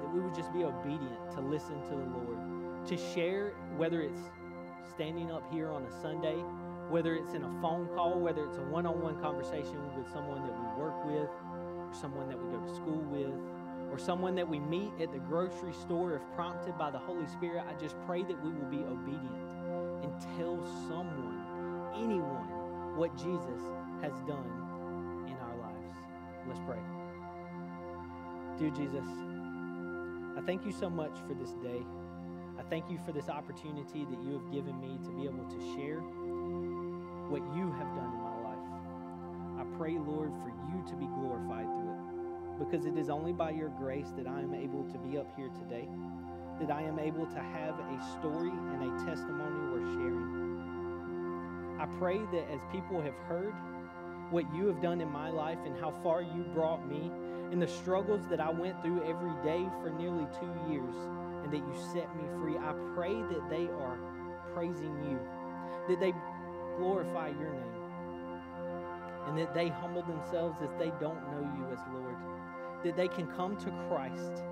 that 0.00 0.12
we 0.12 0.20
would 0.20 0.34
just 0.34 0.52
be 0.52 0.64
obedient 0.64 1.30
to 1.32 1.40
listen 1.40 1.80
to 1.82 1.90
the 1.90 2.18
Lord, 2.18 2.86
to 2.86 2.96
share 3.14 3.52
whether 3.76 4.02
it's 4.02 4.20
standing 4.90 5.30
up 5.30 5.50
here 5.52 5.70
on 5.70 5.84
a 5.84 6.02
Sunday, 6.02 6.42
whether 6.90 7.14
it's 7.14 7.34
in 7.34 7.44
a 7.44 7.60
phone 7.62 7.86
call, 7.94 8.18
whether 8.18 8.44
it's 8.44 8.58
a 8.58 8.62
one-on-one 8.62 9.20
conversation 9.20 9.78
with 9.96 10.10
someone 10.12 10.42
that 10.42 10.52
we 10.52 10.66
work 10.82 11.04
with, 11.06 11.30
or 11.30 11.94
someone 11.94 12.28
that 12.28 12.38
we 12.38 12.50
go 12.50 12.58
to 12.58 12.74
school 12.74 13.02
with, 13.10 13.32
or 13.90 13.98
someone 13.98 14.34
that 14.34 14.48
we 14.48 14.58
meet 14.58 14.90
at 15.00 15.12
the 15.12 15.18
grocery 15.18 15.72
store 15.72 16.16
if 16.16 16.22
prompted 16.34 16.76
by 16.76 16.90
the 16.90 16.98
Holy 16.98 17.26
Spirit, 17.26 17.62
I 17.68 17.80
just 17.80 17.94
pray 18.06 18.22
that 18.22 18.42
we 18.42 18.50
will 18.50 18.70
be 18.70 18.82
obedient 18.82 19.50
and 20.02 20.12
tell 20.36 20.58
someone, 20.88 21.38
anyone, 21.94 22.96
what 22.96 23.14
Jesus 23.16 23.60
has 24.02 24.12
done 24.26 25.24
in 25.28 25.34
our 25.34 25.56
lives. 25.60 25.96
Let's 26.48 26.60
pray. 26.66 26.80
Dear 28.58 28.70
Jesus, 28.70 29.08
I 30.36 30.40
thank 30.44 30.66
you 30.66 30.72
so 30.72 30.90
much 30.90 31.16
for 31.28 31.34
this 31.34 31.52
day. 31.62 31.82
I 32.58 32.62
thank 32.68 32.90
you 32.90 32.98
for 33.06 33.12
this 33.12 33.28
opportunity 33.28 34.04
that 34.10 34.22
you 34.22 34.32
have 34.32 34.50
given 34.50 34.80
me 34.80 34.98
to 35.04 35.10
be 35.12 35.24
able 35.24 35.44
to 35.44 35.60
share 35.76 36.00
what 37.30 37.40
you 37.56 37.70
have 37.72 37.94
done 37.94 38.11
pray, 39.76 39.98
Lord, 39.98 40.32
for 40.42 40.48
you 40.48 40.84
to 40.88 40.96
be 40.96 41.06
glorified 41.06 41.66
through 41.66 41.92
it 41.92 42.58
because 42.58 42.86
it 42.86 42.96
is 42.96 43.08
only 43.08 43.32
by 43.32 43.50
your 43.50 43.70
grace 43.70 44.12
that 44.16 44.26
I 44.26 44.40
am 44.40 44.54
able 44.54 44.84
to 44.84 44.98
be 44.98 45.18
up 45.18 45.26
here 45.36 45.48
today, 45.48 45.88
that 46.60 46.70
I 46.70 46.82
am 46.82 46.98
able 46.98 47.26
to 47.26 47.40
have 47.40 47.78
a 47.78 47.98
story 48.18 48.50
and 48.50 48.82
a 48.82 49.04
testimony 49.04 49.72
worth 49.72 49.92
sharing. 49.94 50.42
I 51.80 51.86
pray 51.98 52.18
that 52.18 52.50
as 52.52 52.60
people 52.70 53.00
have 53.00 53.16
heard 53.28 53.54
what 54.30 54.44
you 54.54 54.66
have 54.66 54.80
done 54.80 55.00
in 55.00 55.10
my 55.10 55.30
life 55.30 55.58
and 55.66 55.76
how 55.78 55.90
far 56.02 56.22
you 56.22 56.44
brought 56.54 56.88
me 56.88 57.10
and 57.50 57.60
the 57.60 57.68
struggles 57.68 58.22
that 58.30 58.40
I 58.40 58.50
went 58.50 58.80
through 58.82 59.02
every 59.02 59.32
day 59.44 59.66
for 59.82 59.90
nearly 59.90 60.26
two 60.40 60.72
years 60.72 60.94
and 61.44 61.52
that 61.52 61.58
you 61.58 61.74
set 61.92 62.14
me 62.16 62.24
free, 62.40 62.56
I 62.56 62.72
pray 62.94 63.14
that 63.14 63.50
they 63.50 63.66
are 63.66 63.98
praising 64.54 64.94
you, 65.04 65.18
that 65.88 66.00
they 66.00 66.14
glorify 66.78 67.28
your 67.28 67.52
name, 67.52 67.71
and 69.26 69.38
that 69.38 69.54
they 69.54 69.68
humble 69.68 70.02
themselves 70.02 70.58
as 70.62 70.70
they 70.78 70.92
don't 71.00 71.22
know 71.30 71.50
you 71.56 71.72
as 71.72 71.78
Lord 71.92 72.16
that 72.84 72.96
they 72.96 73.08
can 73.08 73.26
come 73.28 73.56
to 73.56 73.70
Christ, 73.88 74.42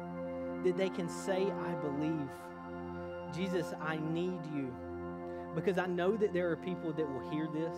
that 0.65 0.77
they 0.77 0.89
can 0.89 1.09
say, 1.09 1.51
I 1.51 1.73
believe. 1.75 2.29
Jesus, 3.35 3.73
I 3.81 3.97
need 3.97 4.41
you. 4.55 4.75
Because 5.55 5.79
I 5.79 5.87
know 5.87 6.17
that 6.17 6.33
there 6.33 6.51
are 6.51 6.57
people 6.57 6.93
that 6.93 7.09
will 7.09 7.31
hear 7.31 7.49
this 7.53 7.77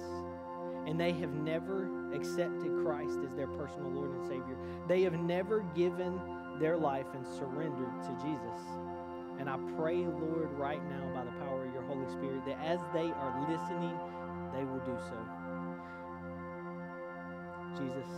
and 0.87 0.98
they 0.98 1.12
have 1.12 1.33
never 1.33 1.88
accepted 2.12 2.70
Christ 2.85 3.18
as 3.24 3.35
their 3.35 3.46
personal 3.46 3.90
Lord 3.90 4.11
and 4.12 4.26
Savior. 4.26 4.57
They 4.88 5.02
have 5.02 5.14
never 5.14 5.61
given 5.74 6.20
their 6.59 6.76
life 6.76 7.07
and 7.14 7.26
surrendered 7.26 8.02
to 8.02 8.12
Jesus. 8.22 8.61
And 9.38 9.48
I 9.48 9.57
pray, 9.76 9.96
Lord, 9.96 10.52
right 10.52 10.83
now 10.90 11.14
by 11.14 11.24
the 11.24 11.31
power 11.33 11.64
of 11.64 11.72
your 11.72 11.83
Holy 11.83 12.07
Spirit, 12.11 12.44
that 12.46 12.59
as 12.62 12.81
they 12.92 13.11
are 13.11 13.46
listening, 13.48 13.96
they 14.52 14.64
will 14.64 14.81
do 14.81 14.96
so. 15.09 15.41
Jesus, 17.78 18.08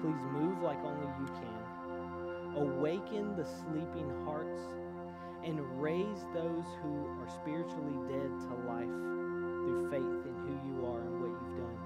Please 0.00 0.20
move 0.30 0.60
like 0.60 0.78
only 0.84 1.08
you 1.18 1.26
can. 1.26 2.56
Awaken 2.56 3.34
the 3.36 3.44
sleeping 3.44 4.10
hearts 4.24 4.60
and 5.42 5.60
raise 5.80 6.24
those 6.34 6.64
who 6.82 7.06
are 7.20 7.28
spiritually 7.28 7.96
dead 8.08 8.30
to 8.40 8.54
life 8.68 8.96
through 9.64 9.90
faith 9.90 10.26
in 10.26 10.34
who 10.44 10.52
you 10.68 10.86
are 10.86 11.00
and 11.00 11.20
what 11.20 11.30
you've 11.30 11.56
done. 11.56 11.78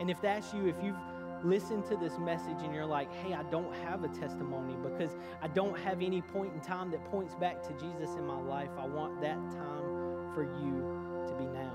And 0.00 0.10
if 0.10 0.20
that's 0.20 0.54
you, 0.54 0.66
if 0.66 0.76
you've 0.82 0.96
listened 1.44 1.84
to 1.86 1.96
this 1.96 2.18
message 2.18 2.62
and 2.62 2.74
you're 2.74 2.86
like, 2.86 3.12
hey, 3.14 3.34
I 3.34 3.42
don't 3.44 3.74
have 3.84 4.04
a 4.04 4.08
testimony 4.08 4.74
because 4.82 5.16
I 5.42 5.48
don't 5.48 5.78
have 5.80 6.00
any 6.00 6.22
point 6.22 6.54
in 6.54 6.60
time 6.60 6.90
that 6.92 7.04
points 7.10 7.34
back 7.34 7.62
to 7.64 7.72
Jesus 7.74 8.14
in 8.16 8.26
my 8.26 8.40
life, 8.40 8.70
I 8.78 8.86
want 8.86 9.20
that 9.20 9.40
time 9.50 10.32
for 10.32 10.44
you 10.44 11.26
to 11.28 11.34
be 11.34 11.46
now. 11.46 11.71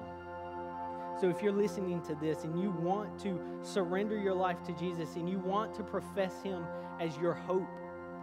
So 1.20 1.30
if 1.30 1.42
you're 1.42 1.52
listening 1.52 2.02
to 2.04 2.16
this 2.16 2.44
and 2.44 2.62
you 2.62 2.70
want 2.70 3.18
to 3.22 3.40
surrender 3.64 4.20
your 4.20 4.36
life 4.36 4.62
to 4.66 4.72
Jesus 4.74 5.16
and 5.16 5.28
you 5.28 5.40
want 5.40 5.74
to 5.76 5.84
profess 5.84 6.44
Him 6.44 6.64
as 7.00 7.18
your 7.18 7.34
hope, 7.34 7.68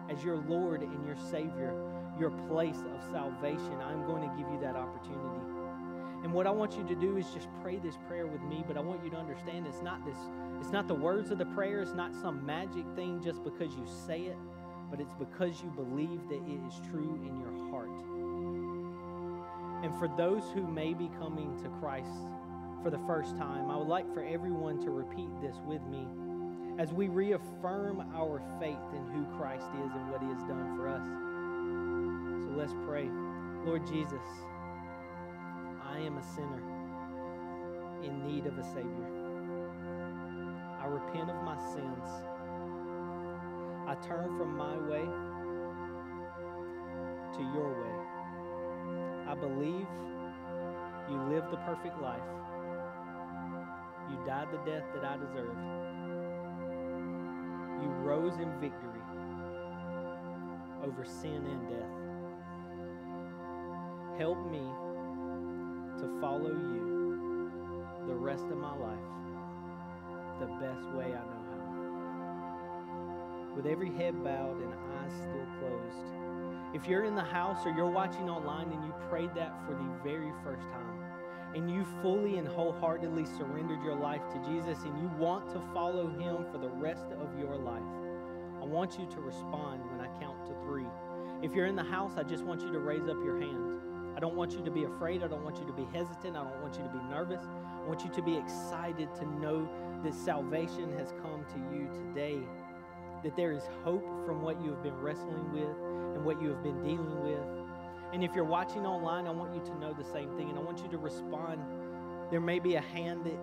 as 0.09 0.23
your 0.23 0.37
Lord 0.37 0.83
and 0.83 1.05
your 1.05 1.17
Savior, 1.17 1.75
your 2.21 2.31
place 2.49 2.79
of 2.95 3.03
salvation, 3.11 3.81
I'm 3.83 4.07
going 4.07 4.23
to 4.29 4.37
give 4.37 4.49
you 4.49 4.61
that 4.61 4.77
opportunity. 4.77 5.41
And 6.23 6.33
what 6.33 6.47
I 6.47 6.51
want 6.51 6.77
you 6.77 6.85
to 6.85 6.95
do 6.95 7.17
is 7.17 7.27
just 7.35 7.49
pray 7.63 7.81
this 7.81 7.97
prayer 8.07 8.29
with 8.29 8.43
me, 8.43 8.63
but 8.67 8.77
I 8.77 8.81
want 8.81 9.03
you 9.03 9.11
to 9.11 9.17
understand 9.17 9.67
it's 9.67 9.83
not 9.83 10.05
this 10.07 10.17
it's 10.61 10.71
not 10.71 10.87
the 10.87 10.95
words 10.95 11.33
of 11.33 11.39
the 11.39 11.47
prayer, 11.47 11.83
it's 11.83 11.95
not 11.95 12.15
some 12.15 12.47
magic 12.47 12.85
thing 12.95 13.21
just 13.23 13.43
because 13.43 13.75
you 13.75 13.87
say 14.07 14.21
it, 14.23 14.39
but 14.89 15.01
it's 15.01 15.13
because 15.19 15.61
you 15.63 15.71
believe 15.71 16.29
that 16.29 16.41
it 16.47 16.61
is 16.67 16.81
true 16.91 17.21
in 17.27 17.41
your 17.41 17.71
heart. 17.71 17.91
And 19.83 19.93
for 19.99 20.09
those 20.17 20.45
who 20.55 20.67
may 20.67 20.95
be 20.95 21.11
coming 21.19 21.61
to 21.63 21.69
Christ 21.81 22.09
for 22.85 22.91
the 22.91 23.01
first 23.07 23.35
time, 23.39 23.71
I 23.71 23.79
would 23.79 23.89
like 23.89 24.13
for 24.13 24.23
everyone 24.23 24.79
to 24.85 24.91
repeat 24.91 25.31
this 25.41 25.57
with 25.67 25.81
me 25.87 26.07
as 26.79 26.93
we 26.93 27.09
reaffirm 27.09 28.05
our 28.15 28.43
faith 28.61 28.77
in 28.93 29.07
who 29.07 29.25
Christ 29.39 29.65
is 29.83 29.91
and 29.95 30.11
what 30.11 30.21
he 30.21 30.29
has 30.29 30.43
done 30.45 30.77
for 30.77 30.89
us. 30.89 31.03
So 32.45 32.51
let's 32.51 32.75
pray. 32.87 33.09
Lord 33.65 33.87
Jesus, 33.87 34.21
I 35.83 35.99
am 35.99 36.19
a 36.19 36.23
sinner 36.23 36.61
in 38.05 38.23
need 38.27 38.45
of 38.45 38.59
a 38.59 38.63
Savior. 38.63 39.09
I 40.79 40.85
repent 40.85 41.31
of 41.31 41.43
my 41.43 41.57
sins. 41.73 42.07
I 43.89 43.97
turn 44.07 44.37
from 44.37 44.55
my 44.59 44.77
way 44.77 45.07
to 47.33 47.43
your 47.55 47.73
way. 47.81 47.95
I 49.27 49.35
believe 49.35 49.87
you 51.09 51.17
lived 51.33 51.51
the 51.51 51.57
perfect 51.65 51.99
life 52.03 52.21
died 54.27 54.49
the 54.51 54.59
death 54.71 54.85
that 54.95 55.05
I 55.05 55.17
deserved. 55.17 55.59
You 57.83 57.89
rose 58.03 58.39
in 58.41 58.51
victory 58.61 59.03
over 60.83 61.05
sin 61.05 61.45
and 61.47 61.69
death. 61.69 61.95
Help 64.19 64.39
me 64.51 64.65
to 65.99 66.21
follow 66.21 66.51
you 66.51 67.51
the 68.07 68.15
rest 68.15 68.45
of 68.45 68.57
my 68.59 68.77
life 68.77 68.99
the 70.41 70.47
best 70.47 70.85
way 70.95 71.07
I 71.07 71.25
know 71.25 71.45
how. 71.51 71.63
With 73.57 73.67
every 73.67 73.93
head 73.93 74.23
bowed 74.25 74.61
and 74.61 74.73
eyes 74.73 75.13
still 75.13 75.47
closed. 75.59 76.15
If 76.75 76.89
you're 76.89 77.05
in 77.05 77.15
the 77.15 77.23
house 77.23 77.65
or 77.65 77.71
you're 77.71 77.91
watching 77.91 78.29
online 78.29 78.73
and 78.73 78.85
you 78.85 78.93
prayed 79.09 79.35
that 79.37 79.55
for 79.65 79.75
the 79.75 79.89
very 80.03 80.33
first 80.43 80.63
time, 80.63 80.94
and 81.55 81.71
you 81.71 81.87
fully 82.03 82.39
and 82.39 82.49
wholeheartedly 82.49 83.25
surrendered 83.39 83.83
your 83.83 83.95
life 83.95 84.23
to 84.33 84.39
Jesus 84.51 84.83
and 84.85 84.99
you 84.99 85.09
want 85.19 85.49
to 85.51 85.61
follow 85.73 86.09
him 86.09 86.45
for 86.51 86.59
the 86.59 86.69
rest 86.69 87.07
of 87.13 87.39
your 87.39 87.57
life, 87.57 87.83
I 88.61 88.65
want 88.65 88.99
you 88.99 89.07
to 89.07 89.21
respond 89.21 89.83
when 89.91 90.01
I 90.01 90.09
count 90.19 90.47
to 90.47 90.55
three. 90.65 90.87
If 91.43 91.53
you're 91.53 91.67
in 91.67 91.77
the 91.77 91.85
house, 91.85 92.15
I 92.17 92.25
just 92.25 92.45
want 92.45 92.63
you 92.63 92.73
to 92.73 92.81
raise 92.81 93.09
up 93.09 93.17
your 93.25 93.41
hand. 93.41 93.81
I 94.17 94.21
don't 94.21 94.35
want 94.35 94.53
you 94.53 94.65
to 94.65 94.71
be 94.71 94.85
afraid. 94.85 95.23
I 95.23 95.29
don't 95.29 95.45
want 95.45 95.59
you 95.59 95.67
to 95.67 95.73
be 95.73 95.87
hesitant. 95.93 96.37
I 96.37 96.43
don't 96.45 96.63
want 96.63 96.77
you 96.77 96.83
to 96.83 96.89
be 96.89 97.03
nervous. 97.11 97.43
I 97.43 97.87
want 97.87 98.05
you 98.05 98.11
to 98.11 98.23
be 98.23 98.37
excited 98.37 99.15
to 99.17 99.25
know 99.41 99.69
that 100.03 100.15
salvation 100.15 100.97
has 100.99 101.13
come 101.23 101.45
to 101.53 101.77
you 101.77 101.89
today, 101.93 102.39
that 103.23 103.37
there 103.37 103.53
is 103.53 103.63
hope 103.85 104.05
from 104.27 104.43
what 104.43 104.61
you 104.63 104.71
have 104.71 104.83
been 104.83 104.97
wrestling 105.01 105.53
with 105.53 105.77
and 106.15 106.25
what 106.25 106.41
you 106.41 106.49
have 106.49 106.63
been 106.63 106.83
dealing 106.83 107.23
with 107.23 107.64
And 108.13 108.23
if 108.23 108.35
you're 108.35 108.45
watching 108.45 108.87
online, 108.87 109.27
I 109.27 109.31
want 109.31 109.55
you 109.55 109.61
to 109.73 109.79
know 109.79 109.93
the 109.93 110.05
same 110.05 110.37
thing, 110.37 110.51
and 110.51 110.59
I 110.59 110.63
want 110.63 110.81
you 110.83 110.89
to 110.89 110.99
respond. 110.99 111.61
There 112.31 112.41
may 112.41 112.59
be 112.59 112.77
a 112.77 112.81
hand 112.81 113.25
that 113.25 113.39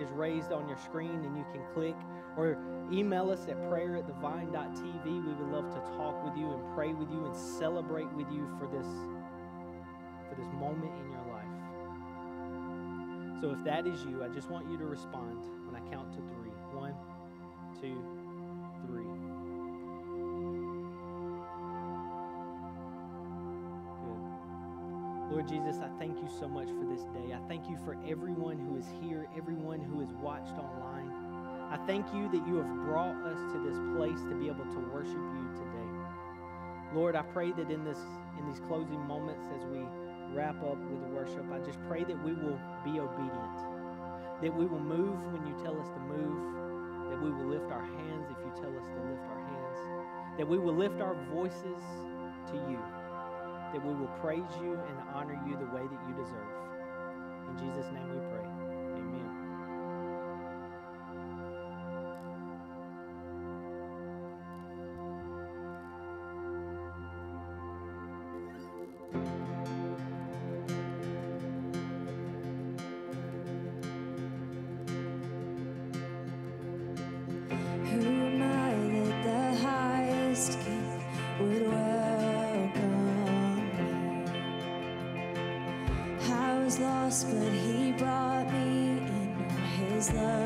is 0.00 0.10
raised 0.10 0.52
on 0.52 0.68
your 0.68 0.78
screen, 0.78 1.24
and 1.24 1.36
you 1.36 1.44
can 1.52 1.62
click, 1.74 1.96
or 2.36 2.56
email 2.92 3.30
us 3.30 3.46
at 3.48 3.68
prayer 3.68 3.96
at 3.96 4.06
thevine.tv. 4.06 5.04
We 5.04 5.32
would 5.32 5.50
love 5.52 5.70
to 5.70 5.80
talk 5.96 6.24
with 6.24 6.36
you 6.36 6.52
and 6.52 6.74
pray 6.74 6.92
with 6.92 7.10
you 7.10 7.24
and 7.24 7.34
celebrate 7.34 8.12
with 8.12 8.30
you 8.30 8.48
for 8.58 8.66
this, 8.66 8.86
for 10.28 10.34
this 10.36 10.52
moment 10.54 10.92
in 11.04 11.10
your 11.10 11.24
life. 11.32 11.54
So 13.40 13.50
if 13.50 13.64
that 13.64 13.86
is 13.86 14.04
you, 14.04 14.22
I 14.24 14.28
just 14.28 14.50
want 14.50 14.70
you 14.70 14.78
to 14.78 14.86
respond 14.86 15.38
when 15.66 15.74
I 15.74 15.80
count 15.90 16.12
to 16.12 16.18
three. 16.18 16.52
One, 16.72 16.94
two, 17.80 18.02
Lord 25.34 25.48
Jesus, 25.48 25.82
I 25.82 25.90
thank 25.98 26.22
you 26.22 26.28
so 26.38 26.46
much 26.46 26.68
for 26.68 26.86
this 26.86 27.02
day. 27.10 27.34
I 27.34 27.42
thank 27.48 27.68
you 27.68 27.76
for 27.84 27.98
everyone 28.06 28.54
who 28.54 28.78
is 28.78 28.86
here, 29.02 29.26
everyone 29.36 29.80
who 29.80 29.98
has 29.98 30.14
watched 30.22 30.54
online. 30.54 31.10
I 31.74 31.76
thank 31.90 32.06
you 32.14 32.30
that 32.30 32.46
you 32.46 32.62
have 32.62 32.70
brought 32.86 33.18
us 33.26 33.42
to 33.50 33.58
this 33.58 33.74
place 33.98 34.22
to 34.30 34.34
be 34.38 34.46
able 34.46 34.62
to 34.62 34.80
worship 34.94 35.18
you 35.18 35.46
today. 35.58 35.90
Lord, 36.94 37.16
I 37.16 37.22
pray 37.34 37.50
that 37.50 37.68
in 37.68 37.82
this 37.82 37.98
in 38.38 38.46
these 38.46 38.62
closing 38.70 39.02
moments 39.10 39.42
as 39.58 39.66
we 39.74 39.82
wrap 40.30 40.54
up 40.62 40.78
with 40.78 41.02
worship, 41.10 41.42
I 41.50 41.58
just 41.66 41.82
pray 41.90 42.04
that 42.04 42.18
we 42.22 42.30
will 42.30 42.60
be 42.86 43.02
obedient. 43.02 43.58
That 44.38 44.54
we 44.54 44.66
will 44.70 44.86
move 44.86 45.18
when 45.34 45.42
you 45.50 45.54
tell 45.66 45.74
us 45.74 45.90
to 45.98 46.00
move, 46.14 47.10
that 47.10 47.18
we 47.18 47.34
will 47.34 47.50
lift 47.50 47.74
our 47.74 47.82
hands 47.82 48.30
if 48.30 48.38
you 48.38 48.52
tell 48.54 48.70
us 48.70 48.86
to 48.86 48.98
lift 49.10 49.26
our 49.26 49.42
hands, 49.50 50.38
that 50.38 50.46
we 50.46 50.58
will 50.58 50.78
lift 50.78 51.00
our 51.02 51.18
voices 51.34 51.82
to 52.46 52.54
you, 52.70 52.78
that 53.74 53.84
we 53.84 53.92
will 53.92 54.10
praise 54.22 54.42
you 54.62 54.72
and 54.72 54.96
honor 55.12 55.38
you 55.44 55.56
the 55.56 55.66
way 55.74 55.82
that 55.82 56.00
you 56.08 56.14
deserve. 56.14 56.43
But 87.22 87.52
He 87.52 87.92
brought 87.92 88.50
me 88.52 88.98
in. 88.98 89.48
His 89.78 90.12
love 90.12 90.43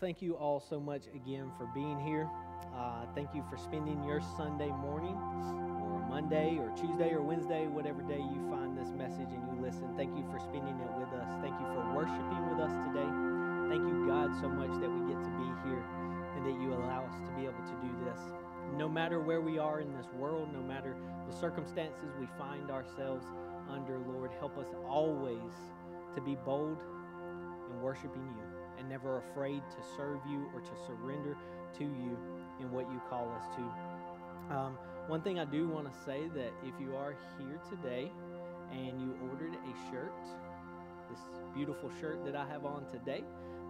thank 0.00 0.22
you 0.22 0.34
all 0.34 0.58
so 0.58 0.80
much 0.80 1.04
again 1.14 1.52
for 1.58 1.66
being 1.74 2.00
here. 2.00 2.28
Uh, 2.74 3.04
thank 3.14 3.34
you 3.34 3.44
for 3.50 3.58
spending 3.58 4.02
your 4.02 4.20
Sunday 4.36 4.72
morning 4.80 5.14
or 5.84 6.00
Monday 6.08 6.56
or 6.58 6.72
Tuesday 6.74 7.12
or 7.12 7.20
Wednesday, 7.20 7.66
whatever 7.66 8.00
day 8.02 8.18
you 8.18 8.40
find 8.48 8.76
this 8.76 8.88
message 8.96 9.28
and 9.28 9.44
you 9.52 9.60
listen. 9.60 9.92
Thank 9.96 10.16
you 10.16 10.24
for 10.32 10.40
spending 10.40 10.72
it 10.80 10.92
with 10.96 11.12
us. 11.12 11.28
Thank 11.44 11.52
you 11.60 11.68
for 11.76 11.84
worshiping 11.92 12.42
with 12.48 12.64
us 12.64 12.72
today. 12.88 13.10
Thank 13.68 13.84
you, 13.84 14.08
God, 14.08 14.32
so 14.40 14.48
much 14.48 14.72
that 14.80 14.88
we 14.88 15.12
get 15.12 15.20
to 15.20 15.32
be 15.36 15.48
here 15.68 15.84
and 16.36 16.48
that 16.48 16.56
you 16.56 16.72
allow 16.72 17.04
us 17.04 17.20
to 17.20 17.30
be 17.36 17.44
able 17.44 17.60
to 17.68 17.76
do 17.84 17.92
this. 18.08 18.20
No 18.78 18.88
matter 18.88 19.20
where 19.20 19.42
we 19.42 19.58
are 19.58 19.80
in 19.80 19.92
this 19.92 20.08
world, 20.16 20.48
no 20.52 20.62
matter 20.62 20.96
the 21.28 21.36
circumstances 21.36 22.16
we 22.18 22.26
find 22.38 22.70
ourselves 22.70 23.26
under, 23.68 23.98
Lord, 23.98 24.30
help 24.40 24.56
us 24.56 24.72
always 24.88 25.52
to 26.14 26.20
be 26.22 26.36
bold 26.46 26.78
in 27.70 27.82
worshiping 27.82 28.24
you 28.34 28.49
and 28.80 28.88
never 28.88 29.18
afraid 29.18 29.62
to 29.70 29.96
serve 29.96 30.18
you 30.28 30.48
or 30.54 30.60
to 30.60 30.70
surrender 30.86 31.36
to 31.78 31.84
you 31.84 32.16
in 32.60 32.72
what 32.72 32.90
you 32.90 33.00
call 33.08 33.28
us 33.28 33.44
to. 33.54 34.54
Um, 34.54 34.78
one 35.06 35.20
thing 35.20 35.38
I 35.38 35.44
do 35.44 35.68
want 35.68 35.92
to 35.92 35.98
say 36.04 36.28
that 36.34 36.52
if 36.64 36.74
you 36.80 36.96
are 36.96 37.14
here 37.38 37.60
today 37.68 38.10
and 38.72 39.00
you 39.00 39.14
ordered 39.30 39.54
a 39.54 39.90
shirt, 39.90 40.12
this 41.10 41.20
beautiful 41.54 41.90
shirt 42.00 42.24
that 42.24 42.34
I 42.34 42.46
have 42.48 42.64
on 42.64 42.86
today, 42.90 43.22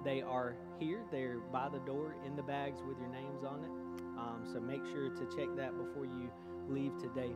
they 0.05 0.23
are 0.23 0.55
here. 0.79 1.03
They're 1.11 1.39
by 1.53 1.69
the 1.69 1.81
door 1.81 2.15
in 2.25 2.37
the 2.37 2.43
bags 2.43 2.81
with 2.87 2.99
your 2.99 3.09
names 3.09 3.45
on 3.45 3.65
it. 3.65 3.71
Um, 4.19 4.49
so 4.53 4.61
make 4.61 4.85
sure 4.87 5.11
to 5.11 5.37
check 5.37 5.49
that 5.57 5.77
before 5.77 6.05
you 6.05 6.31
leave 6.69 6.97
today. 6.99 7.33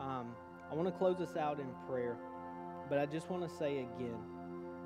Um, 0.00 0.34
I 0.70 0.74
want 0.74 0.88
to 0.88 0.94
close 0.98 1.20
us 1.20 1.36
out 1.36 1.60
in 1.60 1.66
prayer, 1.88 2.16
but 2.88 2.98
I 2.98 3.06
just 3.06 3.30
want 3.30 3.48
to 3.48 3.56
say 3.56 3.78
again 3.78 4.16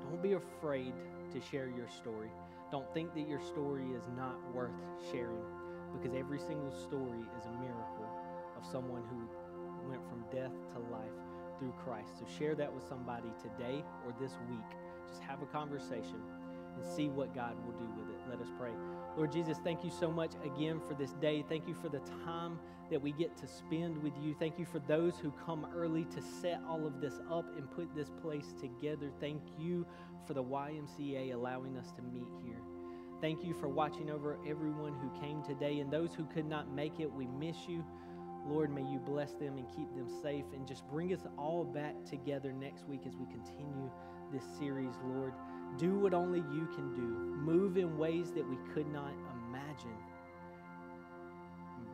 don't 0.09 0.21
be 0.21 0.33
afraid 0.33 0.93
to 1.33 1.41
share 1.41 1.67
your 1.67 1.87
story. 1.87 2.31
Don't 2.71 2.91
think 2.93 3.13
that 3.13 3.27
your 3.27 3.41
story 3.41 3.85
is 3.95 4.03
not 4.15 4.37
worth 4.53 4.77
sharing 5.11 5.43
because 5.93 6.15
every 6.15 6.39
single 6.39 6.71
story 6.71 7.25
is 7.37 7.45
a 7.45 7.51
miracle 7.61 8.09
of 8.57 8.65
someone 8.65 9.03
who 9.09 9.89
went 9.89 10.01
from 10.07 10.23
death 10.31 10.53
to 10.73 10.79
life 10.91 11.17
through 11.57 11.73
Christ. 11.83 12.19
So 12.19 12.25
share 12.37 12.55
that 12.55 12.73
with 12.73 12.87
somebody 12.87 13.29
today 13.41 13.83
or 14.05 14.13
this 14.19 14.33
week. 14.49 14.69
Just 15.07 15.21
have 15.21 15.41
a 15.41 15.47
conversation 15.47 16.21
and 16.75 16.85
see 16.85 17.09
what 17.09 17.33
God 17.33 17.55
will 17.65 17.73
do 17.73 17.89
with 17.97 18.09
it. 18.09 18.19
Let 18.29 18.39
us 18.39 18.47
pray. 18.57 18.71
Lord 19.19 19.33
Jesus, 19.33 19.57
thank 19.65 19.83
you 19.83 19.91
so 19.91 20.09
much 20.09 20.31
again 20.45 20.79
for 20.87 20.93
this 20.93 21.11
day. 21.19 21.43
Thank 21.49 21.67
you 21.67 21.73
for 21.73 21.89
the 21.89 21.99
time 22.23 22.57
that 22.89 23.01
we 23.01 23.11
get 23.11 23.35
to 23.39 23.47
spend 23.49 24.01
with 24.01 24.13
you. 24.23 24.33
Thank 24.39 24.57
you 24.57 24.63
for 24.63 24.79
those 24.79 25.17
who 25.17 25.33
come 25.45 25.67
early 25.75 26.05
to 26.05 26.21
set 26.21 26.61
all 26.65 26.87
of 26.87 27.01
this 27.01 27.15
up 27.29 27.43
and 27.57 27.69
put 27.69 27.93
this 27.93 28.09
place 28.21 28.53
together. 28.61 29.11
Thank 29.19 29.41
you 29.57 29.85
for 30.25 30.33
the 30.33 30.41
YMCA 30.41 31.33
allowing 31.33 31.75
us 31.75 31.91
to 31.97 32.01
meet 32.01 32.29
here. 32.45 32.61
Thank 33.19 33.43
you 33.43 33.53
for 33.53 33.67
watching 33.67 34.09
over 34.09 34.39
everyone 34.47 34.93
who 34.93 35.19
came 35.19 35.43
today 35.43 35.79
and 35.79 35.91
those 35.91 36.13
who 36.13 36.23
could 36.23 36.45
not 36.45 36.73
make 36.73 37.01
it. 37.01 37.11
We 37.11 37.27
miss 37.27 37.57
you. 37.67 37.83
Lord, 38.47 38.73
may 38.73 38.83
you 38.83 38.99
bless 38.99 39.33
them 39.33 39.57
and 39.57 39.67
keep 39.67 39.93
them 39.95 40.07
safe 40.21 40.45
and 40.53 40.65
just 40.65 40.87
bring 40.87 41.13
us 41.13 41.27
all 41.37 41.65
back 41.65 42.05
together 42.05 42.53
next 42.53 42.87
week 42.87 43.01
as 43.05 43.17
we 43.17 43.25
continue 43.25 43.91
this 44.31 44.45
series, 44.57 44.95
Lord. 45.03 45.33
Do 45.77 45.99
what 45.99 46.13
only 46.13 46.39
you 46.39 46.67
can 46.75 46.93
do. 46.93 47.01
Move 47.01 47.77
in 47.77 47.97
ways 47.97 48.31
that 48.31 48.47
we 48.47 48.57
could 48.73 48.91
not 48.91 49.13
imagine. 49.47 49.97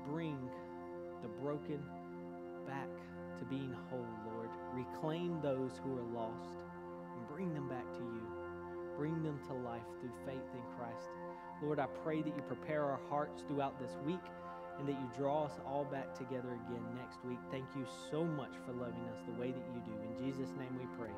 Bring 0.08 0.38
the 1.22 1.28
broken 1.28 1.80
back 2.68 2.90
to 3.40 3.46
being 3.46 3.76
whole, 3.90 4.06
Lord. 4.34 4.50
Reclaim 4.74 5.40
those 5.42 5.72
who 5.84 5.98
are 5.98 6.14
lost 6.14 6.58
and 7.16 7.28
bring 7.28 7.54
them 7.54 7.70
back 7.70 7.92
to 7.94 8.00
you. 8.00 8.22
Bring 8.98 9.24
them 9.24 9.40
to 9.48 9.54
life 9.54 9.86
through 10.00 10.14
faith 10.26 10.50
in 10.54 10.78
Christ. 10.78 11.10
Lord, 11.62 11.80
I 11.80 11.88
pray 12.04 12.22
that 12.22 12.36
you 12.36 12.42
prepare 12.48 12.84
our 12.84 13.00
hearts 13.10 13.44
throughout 13.48 13.80
this 13.80 13.92
week 14.06 14.24
and 14.80 14.88
that 14.88 14.94
you 14.94 15.10
draw 15.18 15.46
us 15.46 15.60
all 15.66 15.86
back 15.86 16.18
together 16.18 16.50
again 16.68 16.84
next 16.96 17.24
week. 17.26 17.40
Thank 17.52 17.66
you 17.76 17.86
so 18.12 18.24
much 18.24 18.52
for 18.66 18.74
loving 18.74 19.06
us 19.12 19.20
the 19.26 19.40
way 19.40 19.52
that 19.52 19.64
you 19.74 19.82
do. 19.86 19.94
In 20.04 20.26
Jesus' 20.26 20.52
name 20.58 20.76
we 20.78 20.86
pray. 20.98 21.14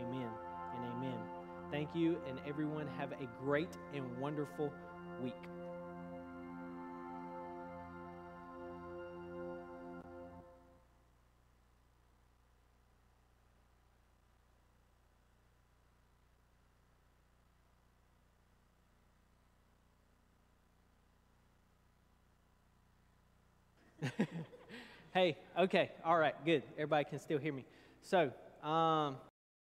Amen 0.00 0.28
and 0.74 0.92
amen. 0.96 1.45
Thank 1.70 1.94
you, 1.94 2.16
and 2.28 2.38
everyone 2.46 2.86
have 2.98 3.12
a 3.12 3.28
great 3.42 3.76
and 3.94 4.04
wonderful 4.18 4.72
week. 5.22 5.34
hey, 25.14 25.36
okay, 25.58 25.90
all 26.04 26.18
right, 26.18 26.34
good. 26.44 26.62
Everybody 26.74 27.04
can 27.04 27.18
still 27.18 27.38
hear 27.38 27.52
me. 27.52 27.64
So, 28.02 28.30
um, 28.62 29.16